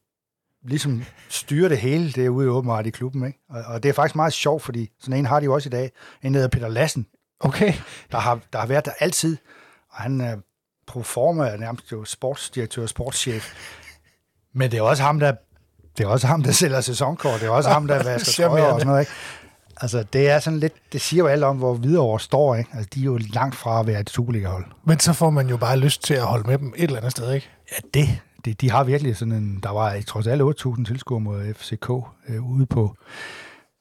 ligesom 0.64 1.04
styrer 1.30 1.70
det 1.70 1.78
hele 1.78 2.12
derude 2.12 2.50
åbenbart 2.50 2.86
i 2.86 2.90
klubben. 2.90 3.26
Ikke? 3.28 3.40
Og, 3.50 3.64
og 3.68 3.84
det 3.84 3.90
er 3.90 3.94
faktisk 3.94 4.16
meget 4.16 4.34
sjovt, 4.34 4.62
fordi 4.64 4.92
sådan 5.00 5.20
en 5.20 5.26
har 5.26 5.40
de 5.40 5.46
jo 5.46 5.54
også 5.54 5.70
i 5.70 5.72
dag. 5.72 5.92
En 6.24 6.34
der 6.34 6.40
hedder 6.40 6.58
Peter 6.60 6.68
Lassen, 6.68 7.08
Okay. 7.40 7.74
der 8.12 8.18
har, 8.18 8.40
der 8.54 8.60
har 8.60 8.68
været 8.68 8.86
der 8.86 8.92
altid. 9.00 9.38
Og 9.90 9.98
han 9.98 10.22
er 10.22 10.38
pro 10.88 11.04
forma 11.04 11.48
er 11.48 11.58
nærmest 11.58 11.92
jo 11.92 12.06
sportsdirektør 12.06 12.82
og 12.84 12.90
sportschef. 12.90 13.54
Men 14.54 14.72
det 14.72 14.78
er 14.78 14.82
også 14.82 15.04
ham, 15.04 15.20
der 15.20 15.36
det 15.98 16.04
er 16.04 16.08
også 16.08 16.28
ham, 16.28 16.44
der 16.44 16.52
sælger 16.52 16.82
sæsonkort. 16.82 17.40
Det 17.40 17.46
er 17.46 17.50
også 17.52 17.70
ham, 17.70 17.88
der 17.88 18.04
vasker 18.04 18.44
trøjer 18.48 18.64
og 18.64 18.72
sådan 18.80 18.88
noget. 18.88 19.02
Ikke? 19.02 19.12
Altså, 19.78 20.04
det 20.14 20.30
er 20.30 20.40
sådan 20.40 20.60
lidt, 20.60 20.74
det 20.94 21.02
siger 21.02 21.24
jo 21.24 21.28
alt 21.28 21.44
om, 21.44 21.58
hvor 21.58 21.74
Hvidovre 21.74 22.20
står, 22.20 22.56
ikke? 22.56 22.70
Altså, 22.74 22.90
de 22.94 23.00
er 23.00 23.04
jo 23.04 23.18
langt 23.18 23.56
fra 23.56 23.80
at 23.80 23.88
være 23.88 24.00
et 24.00 24.10
Superliga-hold. 24.10 24.66
Men 24.84 25.00
så 25.00 25.14
får 25.14 25.30
man 25.30 25.50
jo 25.50 25.58
bare 25.58 25.78
lyst 25.78 26.04
til 26.04 26.14
at 26.14 26.22
holde 26.22 26.48
med 26.48 26.58
dem 26.58 26.74
et 26.78 26.84
eller 26.84 26.98
andet 26.98 27.12
sted, 27.12 27.34
ikke? 27.34 27.50
Ja, 27.72 27.78
det, 27.94 28.20
det, 28.46 28.62
de 28.62 28.72
har 28.72 28.84
virkelig 28.84 29.18
sådan 29.18 29.32
en, 29.32 29.60
der 29.64 29.70
var 29.70 30.02
trods 30.08 30.28
alt 30.28 30.42
8.000 30.66 30.86
tilskuere 30.86 31.22
mod 31.22 31.54
FCK 31.54 31.90
øh, 32.30 32.50
ude 32.50 32.66
på, 32.66 32.96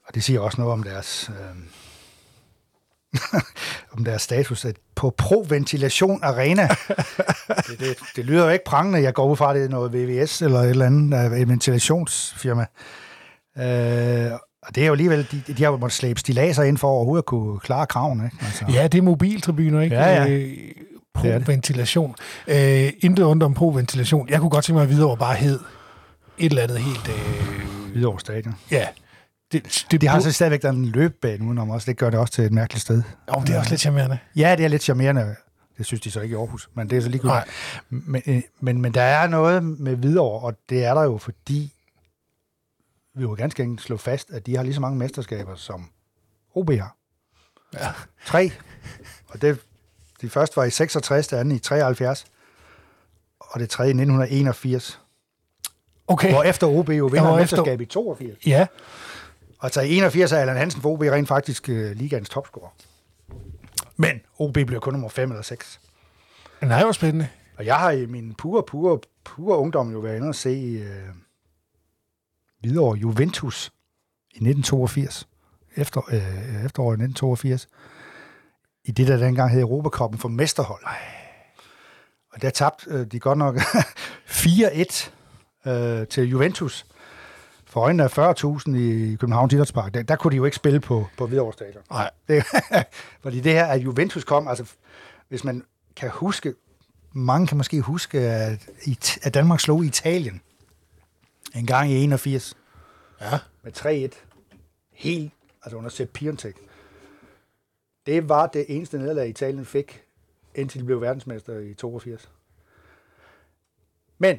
og 0.06 0.14
det 0.14 0.24
siger 0.24 0.40
også 0.40 0.60
noget 0.60 0.72
om 0.72 0.82
deres, 0.82 1.30
øh, 1.30 1.56
om 3.96 4.04
deres 4.04 4.22
status, 4.22 4.64
at 4.64 4.76
på 4.94 5.14
Pro 5.18 5.46
Ventilation 5.48 6.20
Arena, 6.22 6.68
det, 7.68 7.80
det, 7.80 7.96
det 8.16 8.24
lyder 8.24 8.44
jo 8.44 8.50
ikke 8.50 8.64
prangende, 8.64 9.02
jeg 9.02 9.14
går 9.14 9.30
ud 9.30 9.36
fra, 9.36 9.54
det 9.54 9.64
er 9.64 9.68
noget 9.68 9.92
VVS 9.92 10.42
eller 10.42 10.60
et 10.60 10.70
eller 10.70 10.86
andet, 10.86 11.40
et 11.40 11.48
ventilationsfirma. 11.48 12.66
Øh, 13.58 14.38
og 14.66 14.74
det 14.74 14.82
er 14.82 14.86
jo 14.86 14.92
alligevel, 14.92 15.26
de, 15.32 15.52
de 15.52 15.62
har 15.64 15.70
jo 15.70 15.76
måttet 15.76 15.96
slæbe 15.96 16.20
stilaser 16.20 16.62
ind 16.62 16.78
for 16.78 16.88
overhovedet 16.88 17.22
at 17.22 17.26
kunne 17.26 17.58
klare 17.60 17.86
kraven, 17.86 18.24
ikke? 18.24 18.36
Altså, 18.40 18.64
Ja, 18.72 18.86
det 18.86 18.98
er 18.98 19.02
mobiltribuner, 19.02 19.80
ikke? 19.80 19.96
Ja, 19.96 20.22
ja. 20.22 20.28
Øh, 20.28 20.40
Det 20.40 20.58
det. 21.24 21.44
Pro-ventilation. 21.44 22.14
Øh, 22.48 22.92
intet 23.00 23.24
ondt 23.24 23.42
om 23.42 23.54
pro-ventilation. 23.54 24.28
Jeg 24.28 24.40
kunne 24.40 24.50
godt 24.50 24.64
tænke 24.64 24.76
mig 24.76 24.82
at 24.82 24.88
vide 24.90 25.04
over 25.04 25.16
bare 25.16 25.34
hed. 25.34 25.60
et 26.38 26.50
eller 26.50 26.62
andet 26.62 26.78
helt... 26.78 27.08
Øh, 27.08 27.92
Hvidovre 27.92 28.20
Stadion. 28.20 28.54
ja. 28.70 28.86
Det, 29.52 29.84
det, 29.90 30.00
De 30.00 30.08
har 30.08 30.20
så 30.20 30.32
stadigvæk 30.32 30.64
en 30.64 30.84
løbebane 30.86 31.44
udenom 31.44 31.70
også. 31.70 31.90
Det 31.90 31.98
gør 31.98 32.10
det 32.10 32.18
også 32.18 32.32
til 32.32 32.44
et 32.44 32.52
mærkeligt 32.52 32.82
sted. 32.82 33.02
Oh, 33.28 33.42
det 33.46 33.54
er 33.54 33.58
også 33.58 33.70
lidt 33.70 33.80
charmerende. 33.80 34.18
Ja, 34.36 34.54
det 34.58 34.64
er 34.64 34.68
lidt 34.68 34.82
charmerende. 34.82 35.34
Det 35.78 35.86
synes 35.86 36.00
de 36.00 36.10
så 36.10 36.20
ikke 36.20 36.32
i 36.32 36.36
Aarhus, 36.36 36.68
men 36.74 36.90
det 36.90 36.98
er 36.98 37.02
så 37.02 37.08
lige 37.08 37.26
Nej. 37.26 37.44
men, 37.90 38.22
øh, 38.26 38.42
men, 38.60 38.80
men 38.82 38.94
der 38.94 39.02
er 39.02 39.26
noget 39.28 39.62
med 39.64 39.96
Hvidovre, 39.96 40.40
og 40.40 40.54
det 40.68 40.84
er 40.84 40.94
der 40.94 41.02
jo, 41.02 41.18
fordi 41.18 41.72
vi 43.14 43.22
jo 43.22 43.34
ganske 43.38 43.62
enkelt 43.62 43.80
slå 43.80 43.96
fast, 43.96 44.30
at 44.30 44.46
de 44.46 44.56
har 44.56 44.62
lige 44.62 44.74
så 44.74 44.80
mange 44.80 44.98
mesterskaber, 44.98 45.54
som 45.54 45.90
OB 46.54 46.70
har. 46.70 46.96
Ja. 47.74 47.92
Tre. 48.26 48.52
Og 49.28 49.42
det, 49.42 49.58
de 50.20 50.30
første 50.30 50.56
var 50.56 50.64
i 50.64 50.70
66, 50.70 51.28
det 51.28 51.36
andet 51.36 51.56
i 51.56 51.58
73, 51.58 52.24
og 53.40 53.60
det 53.60 53.70
tredje 53.70 53.88
i 53.88 53.90
1981. 53.90 55.00
Okay. 56.06 56.30
Hvor 56.32 56.42
efter 56.42 56.66
OB 56.66 56.88
jo 56.88 57.06
vinder 57.06 57.22
efter- 57.38 57.40
mesterskab 57.40 57.80
i 57.80 57.84
82. 57.86 58.46
Ja. 58.46 58.66
Og 59.58 59.70
så 59.70 59.80
i 59.80 59.96
81 59.96 60.32
er 60.32 60.38
Allan 60.38 60.56
Hansen 60.56 60.82
for 60.82 60.90
OB 60.92 61.00
rent 61.00 61.28
faktisk 61.28 61.68
uh, 61.68 61.74
ligaens 61.74 62.28
topscorer. 62.28 62.70
Men 63.96 64.20
OB 64.38 64.52
bliver 64.52 64.80
kun 64.80 64.92
nummer 64.92 65.08
5 65.08 65.30
eller 65.30 65.42
6. 65.42 65.80
Nej, 66.62 66.82
hvor 66.82 66.92
spændende. 66.92 67.28
Og 67.56 67.66
jeg 67.66 67.76
har 67.76 67.90
i 67.90 68.06
min 68.06 68.34
pure, 68.34 68.62
pure, 68.62 68.98
pure 69.24 69.58
ungdom 69.58 69.92
jo 69.92 69.98
været 69.98 70.16
inde 70.16 70.28
og 70.28 70.34
se 70.34 70.50
øh, 70.86 71.08
videre 72.64 72.92
Juventus 72.94 73.72
i 74.30 74.36
1982. 74.36 75.28
Efter, 75.76 76.00
øh, 76.08 76.64
efteråret 76.64 76.94
1982. 76.94 77.68
I 78.84 78.90
det, 78.90 79.08
der 79.08 79.16
dengang 79.16 79.50
hed 79.50 79.60
Europakoppen 79.60 80.18
for 80.18 80.28
mesterhold. 80.28 80.84
Og 82.32 82.42
der 82.42 82.50
tabte 82.50 82.90
øh, 82.90 83.06
de 83.06 83.20
godt 83.20 83.38
nok 83.38 83.56
4-1 84.46 85.70
øh, 85.70 86.06
til 86.06 86.28
Juventus. 86.28 86.86
For 87.66 87.80
øjnene 87.80 88.02
af 88.02 88.18
40.000 88.18 88.76
i 88.76 89.16
København 89.20 89.50
Idrætspark. 89.52 89.94
Der, 89.94 90.02
der 90.02 90.16
kunne 90.16 90.30
de 90.30 90.36
jo 90.36 90.44
ikke 90.44 90.56
spille 90.56 90.80
på, 90.80 91.06
på 91.18 91.26
Hvidovre 91.26 91.52
Stadion. 91.52 91.82
Nej. 91.90 92.10
Det, 92.28 92.44
fordi 93.22 93.40
det 93.40 93.52
her, 93.52 93.66
at 93.66 93.84
Juventus 93.84 94.24
kom, 94.24 94.48
altså 94.48 94.64
hvis 95.28 95.44
man 95.44 95.64
kan 95.96 96.10
huske, 96.10 96.54
mange 97.12 97.46
kan 97.46 97.56
måske 97.56 97.80
huske, 97.80 98.20
at, 98.20 98.68
at 99.22 99.34
Danmark 99.34 99.60
slog 99.60 99.84
Italien 99.84 100.40
en 101.54 101.66
gang 101.66 101.90
i 101.90 101.94
81 102.04 102.56
Ja. 103.20 103.38
med 103.62 103.72
3-1. 103.72 104.24
Helt, 104.92 105.32
altså 105.62 105.76
under 105.76 105.90
Sepp 105.90 106.12
Piontek. 106.12 106.54
Det 108.06 108.28
var 108.28 108.46
det 108.46 108.64
eneste 108.68 108.98
nederlag, 108.98 109.28
Italien 109.28 109.64
fik, 109.64 110.02
indtil 110.54 110.80
de 110.80 110.86
blev 110.86 111.00
verdensmester 111.00 111.58
i 111.58 111.74
82. 111.74 112.30
Men 114.18 114.38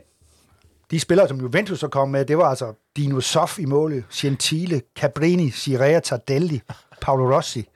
de 0.92 1.00
spillere, 1.00 1.28
som 1.28 1.40
Juventus 1.40 1.80
så 1.80 1.88
kom 1.88 2.10
med, 2.10 2.26
det 2.26 2.38
var 2.38 2.46
altså 2.50 2.74
Dino 2.96 3.22
Soff 3.22 3.60
i 3.60 3.66
målet, 3.66 4.06
Gentile, 4.14 4.82
Cabrini, 4.96 5.52
Cirea 5.52 6.00
Tardelli, 6.00 6.62
Paolo 7.02 7.36
Rossi. 7.36 7.70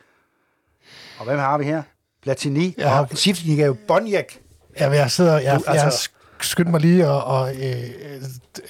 Og 1.20 1.26
hvem 1.26 1.38
har 1.40 1.58
vi 1.58 1.64
her? 1.64 1.84
Platini 2.22 2.76
Ja. 2.78 2.90
ja. 2.90 3.02
og 3.02 3.10
Sifniga 3.18 3.74
Boniek. 3.88 4.42
Ja, 4.80 4.90
men 4.90 4.98
jeg 4.98 5.12
sidder... 5.12 5.40
Jeg, 5.40 5.60
Du, 5.60 5.64
altså- 5.72 6.10
jeg 6.40 6.44
har 6.44 6.48
skyndt 6.48 6.72
mig 6.72 6.82
lige 6.82 7.08
og, 7.10 7.24
og 7.24 7.56
øh, 7.56 7.84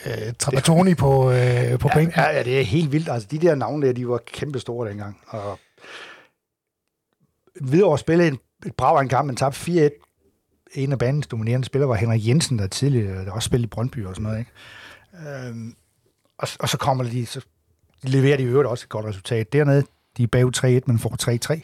øh, 0.05 0.33
Trapattoni 0.39 0.95
på, 0.95 1.31
øh, 1.31 1.79
på 1.79 1.87
Ja, 1.87 1.95
bænken. 1.95 2.13
ja, 2.17 2.29
ja, 2.29 2.43
det 2.43 2.59
er 2.59 2.63
helt 2.63 2.91
vildt. 2.91 3.09
Altså, 3.09 3.27
de 3.31 3.39
der 3.39 3.55
navne 3.55 3.87
der, 3.87 3.93
de 3.93 4.07
var 4.07 4.19
kæmpe 4.33 4.59
store 4.59 4.89
dengang. 4.89 5.19
Og 5.27 5.59
Hvidovre 7.61 7.97
spillede 7.97 8.27
en, 8.27 8.37
et 8.65 8.75
brav 8.75 8.97
af 8.97 9.01
en 9.01 9.09
kamp, 9.09 9.25
men 9.27 9.35
tabte 9.35 9.89
4-1. 9.89 10.05
En 10.73 10.91
af 10.91 10.99
bandens 10.99 11.27
dominerende 11.27 11.65
spillere 11.65 11.89
var 11.89 11.95
Henrik 11.95 12.27
Jensen, 12.27 12.59
der 12.59 12.67
tidligere 12.67 13.25
der 13.25 13.31
også 13.31 13.45
spillede 13.45 13.65
i 13.65 13.69
Brøndby 13.69 14.05
og 14.05 14.15
sådan 14.15 14.23
noget. 14.23 14.39
Ikke? 14.39 14.51
Øhm, 15.47 15.75
og, 16.37 16.47
og, 16.59 16.69
så 16.69 16.77
kommer 16.77 17.03
de, 17.03 17.25
så 17.25 17.41
leverer 18.03 18.37
de 18.37 18.43
i 18.43 18.45
øvrigt 18.45 18.67
også 18.69 18.85
et 18.85 18.89
godt 18.89 19.05
resultat. 19.05 19.53
Dernede, 19.53 19.83
de 20.17 20.23
er 20.23 20.27
bagud 20.27 20.51
3-1, 20.57 20.63
men 20.85 20.99
får 20.99 21.53
3-3. 21.55 21.61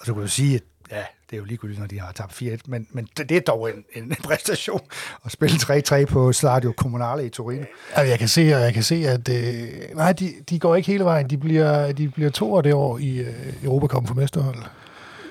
Og 0.00 0.06
så 0.06 0.12
kunne 0.12 0.22
du 0.22 0.28
sige, 0.28 0.54
at 0.54 0.62
ja, 0.90 1.04
det 1.30 1.36
er 1.36 1.40
jo 1.40 1.44
ligegyldigt, 1.44 1.80
når 1.80 1.86
de 1.86 2.00
har 2.00 2.12
tabt 2.12 2.32
4-1, 2.42 2.56
men, 2.66 2.86
men 2.90 3.08
det, 3.16 3.28
det 3.28 3.36
er 3.36 3.40
dog 3.40 3.70
en, 3.70 3.84
en 4.02 4.16
præstation 4.24 4.80
at 5.24 5.32
spille 5.32 5.56
3-3 5.56 6.04
på 6.04 6.32
Stadio 6.32 6.74
Comunale 6.76 7.26
i 7.26 7.28
Torino. 7.28 7.64
Altså, 7.94 8.10
jeg 8.10 8.18
kan 8.18 8.28
se, 8.28 8.40
jeg 8.42 8.74
kan 8.74 8.82
se, 8.82 8.94
at 9.08 9.28
øh, 9.28 9.96
nej, 9.96 10.12
de, 10.12 10.32
de 10.50 10.58
går 10.58 10.76
ikke 10.76 10.86
hele 10.86 11.04
vejen. 11.04 11.30
De 11.30 11.36
bliver, 11.38 11.92
de 11.92 12.08
bliver 12.08 12.30
to 12.30 12.54
år 12.54 12.60
det 12.60 12.74
år 12.74 12.98
i 12.98 13.18
øh, 13.18 13.64
Europacupen 13.64 14.06
for 14.08 14.14
mesterhold, 14.14 14.56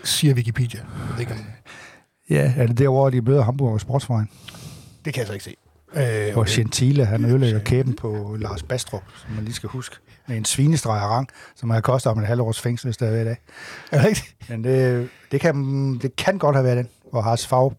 siger 0.03 0.33
Wikipedia. 0.33 0.79
Jeg 0.79 1.13
ved 1.13 1.19
ikke, 1.19 1.31
om- 1.31 1.39
Ja, 2.29 2.53
er 2.57 2.67
det 2.67 2.77
derovre, 2.77 3.11
de 3.11 3.21
møder 3.21 3.43
Hamburg 3.43 3.73
og 3.73 3.81
Sportsvejen? 3.81 4.29
Det 5.05 5.13
kan 5.13 5.19
jeg 5.21 5.27
så 5.27 5.33
ikke 5.33 5.45
se. 5.45 5.55
Øh, 5.93 6.33
Hvor 6.33 6.55
Gentile, 6.55 7.05
han 7.05 7.25
ødelægger 7.25 7.59
kæben 7.59 7.93
på 7.95 8.35
Lars 8.39 8.63
Bastrup, 8.63 9.03
som 9.15 9.31
man 9.35 9.43
lige 9.43 9.53
skal 9.53 9.69
huske, 9.69 9.95
med 10.27 10.37
en 10.37 10.45
svinestreg 10.45 11.01
af 11.01 11.07
rang, 11.07 11.29
som 11.55 11.69
har 11.69 11.81
kostet 11.81 12.11
om 12.11 12.19
et 12.19 12.27
halvt 12.27 12.41
års 12.41 12.61
fængsel, 12.61 12.87
hvis 12.87 12.97
det 12.97 13.07
er 13.07 13.21
i 13.21 13.25
dag. 13.25 13.37
Er 13.91 14.01
det? 14.01 14.23
Men 14.49 14.63
det, 14.63 15.09
det, 15.31 15.41
kan, 15.41 15.55
det 16.01 16.15
kan 16.15 16.37
godt 16.37 16.55
have 16.55 16.65
været 16.65 16.77
den, 16.77 16.89
hvor 17.11 17.21
Haas 17.21 17.47
Fag 17.47 17.71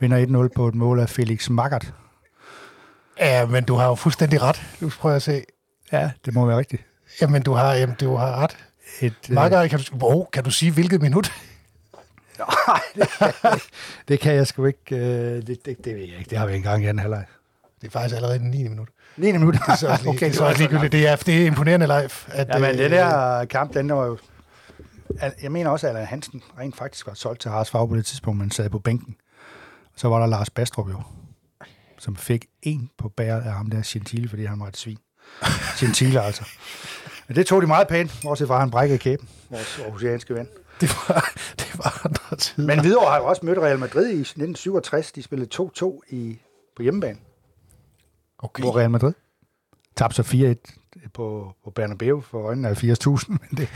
vinder 0.00 0.46
1-0 0.48 0.48
på 0.56 0.68
et 0.68 0.74
mål 0.74 1.00
af 1.00 1.08
Felix 1.08 1.48
Magath. 1.50 1.86
Ja, 3.20 3.46
men 3.46 3.64
du 3.64 3.74
har 3.74 3.86
jo 3.88 3.94
fuldstændig 3.94 4.42
ret. 4.42 4.62
Nu 4.80 4.88
prøver 4.88 5.12
jeg 5.12 5.16
at 5.16 5.22
se. 5.22 5.42
Ja, 5.92 6.10
det 6.24 6.34
må 6.34 6.46
være 6.46 6.58
rigtigt. 6.58 6.82
Jamen, 7.20 7.42
du 7.42 7.52
har, 7.52 7.74
jamen, 7.74 7.96
du 8.00 8.16
har 8.16 8.36
ret. 8.42 8.56
Et, 9.00 9.14
øh, 9.28 9.34
Marker, 9.34 9.66
kan 9.66 9.78
du, 9.78 9.96
wow, 10.06 10.24
kan 10.32 10.44
du 10.44 10.50
sige, 10.50 10.72
hvilket 10.72 11.02
minut? 11.02 11.32
Nej, 12.68 12.80
det, 12.94 13.08
kan- 13.18 13.60
det 14.08 14.20
kan 14.20 14.34
jeg 14.34 14.46
sgu 14.46 14.64
ikke. 14.64 14.96
Øh, 14.96 15.46
det, 15.46 15.46
det, 15.46 15.84
det 15.84 15.94
ved 15.96 16.02
jeg 16.04 16.18
ikke. 16.18 16.30
Det 16.30 16.38
har 16.38 16.46
vi 16.46 16.56
engang 16.56 16.82
i 16.82 16.86
anden 16.86 16.98
halvleg. 16.98 17.24
Det 17.80 17.86
er 17.86 17.90
faktisk 17.90 18.16
allerede 18.16 18.38
den 18.38 18.50
9. 18.50 18.62
minut. 18.68 18.88
9 19.16 19.32
minutter. 19.32 19.60
Det 19.60 19.68
er 19.72 19.76
så 19.76 19.88
også, 19.88 20.02
lige, 20.04 20.10
okay, 20.10 20.26
det 20.26 20.32
er 20.32 20.36
så 20.36 20.44
også 20.44 20.58
ligegyldigt. 20.58 20.92
Det 20.92 21.08
er, 21.08 21.16
det 21.16 21.42
er 21.42 21.46
imponerende 21.46 21.86
live. 21.86 22.10
At, 22.28 22.48
Ja, 22.48 22.58
men 22.58 22.70
øh, 22.70 22.78
det 22.78 22.90
der 22.90 23.44
kamp, 23.44 23.74
den 23.74 23.92
var 23.92 24.04
jo... 24.06 24.18
Jeg 25.42 25.52
mener 25.52 25.70
også, 25.70 25.86
at 25.86 25.90
Allan 25.90 26.06
Hansen 26.06 26.42
rent 26.58 26.76
faktisk 26.76 27.06
var 27.06 27.14
solgt 27.14 27.40
til 27.40 27.50
Haas 27.50 27.70
Fag 27.70 27.88
på 27.88 27.96
det 27.96 28.06
tidspunkt, 28.06 28.38
man 28.38 28.50
sad 28.50 28.70
på 28.70 28.78
bænken. 28.78 29.16
Så 29.96 30.08
var 30.08 30.18
der 30.20 30.26
Lars 30.26 30.50
Bastrup 30.50 30.88
jo, 30.88 31.02
som 31.98 32.16
fik 32.16 32.44
en 32.62 32.90
på 32.98 33.08
bæret 33.08 33.42
af 33.42 33.52
ham 33.52 33.70
der 33.70 33.82
Gentile, 33.86 34.28
fordi 34.28 34.44
han 34.44 34.60
var 34.60 34.66
et 34.66 34.76
svin. 34.76 34.98
Gentile 35.80 36.22
altså. 36.22 36.44
Men 37.28 37.36
det 37.36 37.46
tog 37.46 37.62
de 37.62 37.66
meget 37.66 37.88
pænt, 37.88 38.18
bortset 38.22 38.48
fra 38.48 38.58
han 38.60 38.70
brækkede 38.70 38.98
kæben, 38.98 39.28
vores 39.50 39.78
aarhusianske 39.84 40.34
ven. 40.34 40.48
Det 40.80 40.90
var, 41.08 41.32
det 41.58 41.78
var 41.78 42.00
andre 42.04 42.36
tider. 42.36 42.66
Men 42.66 42.80
Hvidovre 42.80 43.10
har 43.10 43.18
jo 43.18 43.24
også 43.24 43.46
mødt 43.46 43.58
Real 43.58 43.78
Madrid 43.78 44.06
i 44.06 44.20
1967. 44.20 45.12
De 45.12 45.22
spillede 45.22 45.70
2-2 45.80 46.00
i, 46.08 46.38
på 46.76 46.82
hjemmebane. 46.82 47.18
okay. 48.38 48.62
Hvor 48.62 48.78
Real 48.78 48.90
Madrid 48.90 49.12
tabte 49.96 50.16
så 50.16 50.56
4-1 51.02 51.08
på, 51.14 51.52
på 51.64 51.70
Bernabeu 51.70 52.20
for 52.20 52.42
øjnene 52.42 52.68
af 52.68 52.84
80.000. 52.84 53.28
Men, 53.28 53.38
det, 53.56 53.68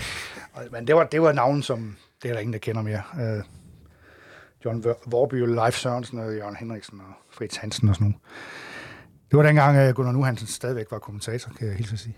men 0.70 0.86
det, 0.86 0.96
var, 0.96 1.04
det 1.04 1.22
var 1.22 1.32
navn, 1.32 1.62
som 1.62 1.96
det 2.22 2.28
er 2.28 2.32
der 2.32 2.40
ingen, 2.40 2.52
der 2.52 2.58
kender 2.58 2.82
mere. 2.82 3.02
Uh, 3.14 3.44
John 4.64 4.84
Vorby, 5.06 5.34
Leif 5.34 5.74
Sørensen 5.74 6.18
og 6.18 6.34
Jørgen 6.34 6.56
Henriksen 6.56 7.00
og 7.00 7.14
Fritz 7.30 7.56
Hansen 7.56 7.88
og 7.88 7.94
sådan 7.94 8.04
noget. 8.04 8.20
Det 9.30 9.36
var 9.36 9.42
dengang 9.42 9.88
uh, 9.88 9.94
Gunnar 9.94 10.12
Nuhansen 10.12 10.46
stadigvæk 10.46 10.86
var 10.90 10.98
kommentator, 10.98 11.52
kan 11.58 11.66
jeg 11.66 11.76
hilse 11.76 11.92
at 11.92 11.98
sige. 11.98 12.16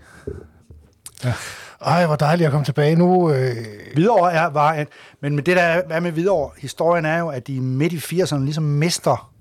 Ej, 1.81 2.07
hvor 2.07 2.17
dejligt 2.17 2.47
at 2.47 2.51
komme 2.51 2.65
tilbage 2.65 2.97
nu. 2.97 3.31
Øh, 3.33 3.57
Hvidovre 3.95 4.33
er, 4.33 4.47
var 4.47 4.73
en, 4.73 4.87
men 5.21 5.35
med 5.35 5.43
det 5.43 5.57
der 5.57 5.63
er 5.63 6.01
med 6.01 6.13
Hvidovre, 6.13 6.51
historien 6.59 7.05
er 7.05 7.19
jo, 7.19 7.29
at 7.29 7.47
de 7.47 7.61
midt 7.61 7.93
i 7.93 7.97
80'erne 7.97 8.39
ligesom 8.45 8.65
mister 8.65 9.33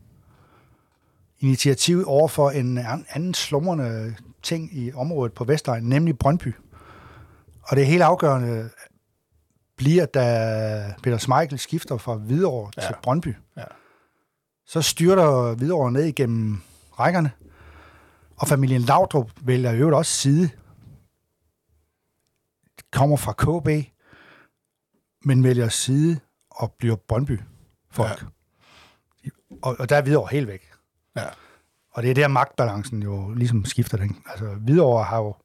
initiativ 1.39 2.03
over 2.07 2.27
for 2.27 2.49
en 2.49 2.77
an- 2.77 3.05
anden 3.09 3.33
slumrende 3.33 4.15
ting 4.43 4.69
i 4.77 4.93
området 4.93 5.33
på 5.33 5.43
Vestegn, 5.43 5.83
nemlig 5.83 6.17
Brøndby. 6.17 6.55
Og 7.63 7.77
det 7.77 7.85
helt 7.87 8.01
afgørende 8.03 8.69
bliver, 9.77 10.05
da 10.05 10.93
Peter 11.03 11.17
Smeichel 11.17 11.59
skifter 11.59 11.97
fra 11.97 12.15
Hvidovre 12.15 12.71
ja. 12.77 12.81
Ja. 12.81 12.87
til 12.87 12.95
Brøndby. 13.03 13.35
Ja. 13.57 13.63
Så 14.67 14.81
styrter 14.81 15.55
Hvidovre 15.55 15.91
ned 15.91 16.03
igennem 16.03 16.61
rækkerne, 16.99 17.31
og 18.37 18.47
familien 18.47 18.81
Laudrup 18.81 19.31
vælger 19.41 19.71
i 19.71 19.77
øvrigt 19.77 19.95
også 19.95 20.11
side. 20.11 20.49
Kommer 22.93 23.17
fra 23.17 23.33
KB, 23.33 23.87
men 25.25 25.43
vælger 25.43 25.69
side 25.69 26.19
og 26.49 26.71
bliver 26.71 26.95
Brøndby-folk. 26.95 28.21
Ja. 28.21 29.29
Og, 29.61 29.75
og 29.79 29.89
der 29.89 29.95
er 29.95 30.01
Hvidovre 30.01 30.29
helt 30.31 30.47
væk. 30.47 30.71
ja. 31.15 31.25
Og 31.91 32.03
det 32.03 32.09
er 32.09 32.15
der 32.15 32.27
magtbalancen 32.27 33.03
jo 33.03 33.33
ligesom 33.33 33.65
skifter 33.65 33.97
den. 33.97 34.23
Altså 34.25 34.45
Hvidovre 34.45 35.03
har 35.03 35.17
jo... 35.17 35.35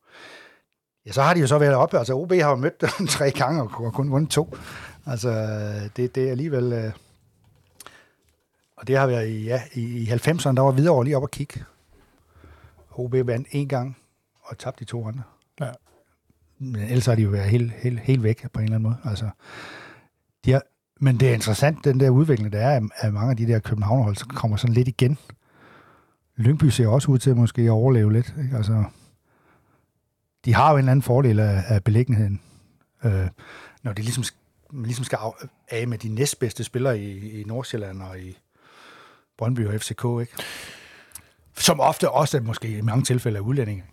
Ja, 1.07 1.13
så 1.13 1.23
har 1.23 1.35
de 1.35 1.41
jo 1.41 1.47
så 1.47 1.59
været 1.59 1.75
oppe. 1.75 1.99
Altså 1.99 2.15
OB 2.15 2.33
har 2.33 2.51
jo 2.51 2.57
mødt 2.57 2.81
dem 2.81 3.07
tre 3.17 3.31
gange 3.31 3.63
og 3.63 3.93
kun 3.93 4.11
vundet 4.11 4.31
to. 4.31 4.57
Altså 5.07 5.31
det, 5.97 6.15
det 6.15 6.27
er 6.27 6.31
alligevel... 6.31 6.73
Øh, 6.73 6.93
og 8.77 8.87
det 8.87 8.97
har 8.97 9.07
været 9.07 9.29
i, 9.29 9.45
ja, 9.45 9.63
i, 9.75 9.81
i 9.81 10.11
90'erne, 10.11 10.55
der 10.55 10.61
var 10.61 10.71
Hvidovre 10.71 11.05
lige 11.05 11.17
op 11.17 11.23
og 11.23 11.31
kigge. 11.31 11.65
OB 12.91 13.13
vandt 13.13 13.49
en 13.51 13.69
gang 13.69 13.97
og 14.43 14.59
tabte 14.59 14.85
de 14.85 14.91
to 14.91 15.09
andre. 15.09 15.23
Men 16.59 16.83
ellers 16.83 17.07
har 17.07 17.15
de 17.15 17.23
jo 17.23 17.31
været 17.31 17.51
helt, 17.51 17.73
helt, 17.73 18.01
helt 18.01 18.23
væk 18.23 18.47
på 18.53 18.61
en 18.61 18.65
eller 18.65 18.77
anden 18.77 18.91
måde. 18.91 18.97
Altså, 19.05 19.31
de 20.45 20.53
har, 20.53 20.63
men 21.01 21.21
det 21.21 21.29
er 21.29 21.35
interessant, 21.35 21.85
den 21.85 22.01
der 22.01 22.11
udvikling, 22.11 22.53
der 22.53 22.59
er 22.59 22.81
at 22.97 23.13
mange 23.13 23.31
af 23.31 23.37
de 23.37 23.47
der 23.47 23.59
københavnerhold, 23.59 24.17
så 24.17 24.27
kommer 24.27 24.57
sådan 24.57 24.75
lidt 24.75 24.89
igen. 24.89 25.19
Lyngby 26.37 26.65
ser 26.65 26.87
også 26.87 27.11
ud 27.11 27.19
til 27.19 27.31
at 27.31 27.37
måske 27.37 27.63
at 27.63 27.71
overleve 27.71 28.13
lidt. 28.13 28.35
Ikke? 28.43 28.57
Altså, 28.57 28.85
de 30.45 30.55
har 30.55 30.71
jo 30.71 30.77
en 30.77 30.79
eller 30.79 30.93
anden 30.93 31.03
fordel 31.03 31.41
af, 31.41 31.63
af 31.69 31.85
beliggenheden. 31.85 32.41
Øh, 33.05 33.29
når 33.83 33.93
de 33.93 34.03
ligesom, 34.03 34.25
ligesom 34.73 35.05
skal 35.05 35.19
af, 35.23 35.33
af 35.69 35.89
med 35.89 35.99
de 35.99 36.09
næstbedste 36.09 36.65
spillere 36.65 36.99
i, 36.99 37.41
i 37.41 37.45
Nordsjælland 37.45 38.03
og 38.03 38.21
i 38.21 38.39
Brøndby 39.39 39.67
og 39.67 39.81
FCK, 39.81 40.05
ikke? 40.21 40.33
Som 41.57 41.81
ofte 41.81 42.11
også 42.11 42.41
måske 42.41 42.79
i 42.79 42.81
mange 42.81 43.05
tilfælde 43.05 43.39
er 43.39 43.43
udlændinge. 43.43 43.85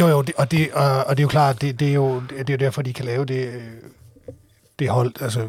Jo, 0.00 0.06
jo, 0.08 0.22
det, 0.22 0.34
og, 0.34 0.50
det, 0.50 0.72
og, 0.72 1.04
og 1.04 1.16
det 1.16 1.22
er 1.22 1.24
jo 1.24 1.28
klart, 1.28 1.60
det, 1.60 1.80
det, 1.80 1.88
er 1.88 1.94
jo 1.94 2.22
det 2.30 2.50
er 2.50 2.56
derfor, 2.56 2.82
de 2.82 2.92
kan 2.92 3.04
lave 3.04 3.24
det, 3.24 3.48
øh, 3.48 3.62
det 4.78 4.88
hold. 4.88 5.22
Altså, 5.22 5.48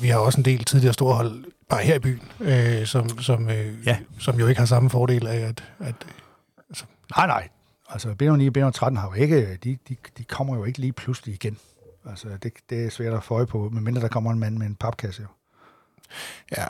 vi 0.00 0.08
har 0.08 0.18
også 0.18 0.40
en 0.40 0.44
del 0.44 0.64
tidligere 0.64 0.94
store 0.94 1.14
hold, 1.14 1.44
bare 1.68 1.82
her 1.82 1.94
i 1.94 1.98
byen, 1.98 2.32
øh, 2.40 2.86
som, 2.86 3.18
som, 3.18 3.50
øh, 3.50 3.86
ja. 3.86 3.98
som 4.18 4.38
jo 4.38 4.46
ikke 4.46 4.58
har 4.58 4.66
samme 4.66 4.90
fordel 4.90 5.26
af, 5.26 5.36
at... 5.36 5.64
at 5.78 5.94
altså. 6.68 6.84
Nej, 7.16 7.26
nej. 7.26 7.48
Altså, 7.90 8.08
B9 8.08 8.28
og 8.28 8.68
B13 8.68 8.98
har 8.98 9.08
jo 9.08 9.22
ikke, 9.22 9.58
de, 9.64 9.78
de, 9.88 9.96
de 10.18 10.24
kommer 10.24 10.56
jo 10.56 10.64
ikke 10.64 10.78
lige 10.78 10.92
pludselig 10.92 11.34
igen. 11.34 11.58
Altså, 12.10 12.28
det, 12.42 12.52
det 12.70 12.84
er 12.84 12.90
svært 12.90 13.14
at 13.14 13.24
få 13.24 13.34
øje 13.34 13.46
på, 13.46 13.68
medmindre 13.72 14.02
der 14.02 14.08
kommer 14.08 14.32
en 14.32 14.38
mand 14.38 14.56
med 14.56 14.66
en 14.66 14.74
papkasse. 14.74 15.22
Jo. 15.22 15.28
Ja, 16.56 16.66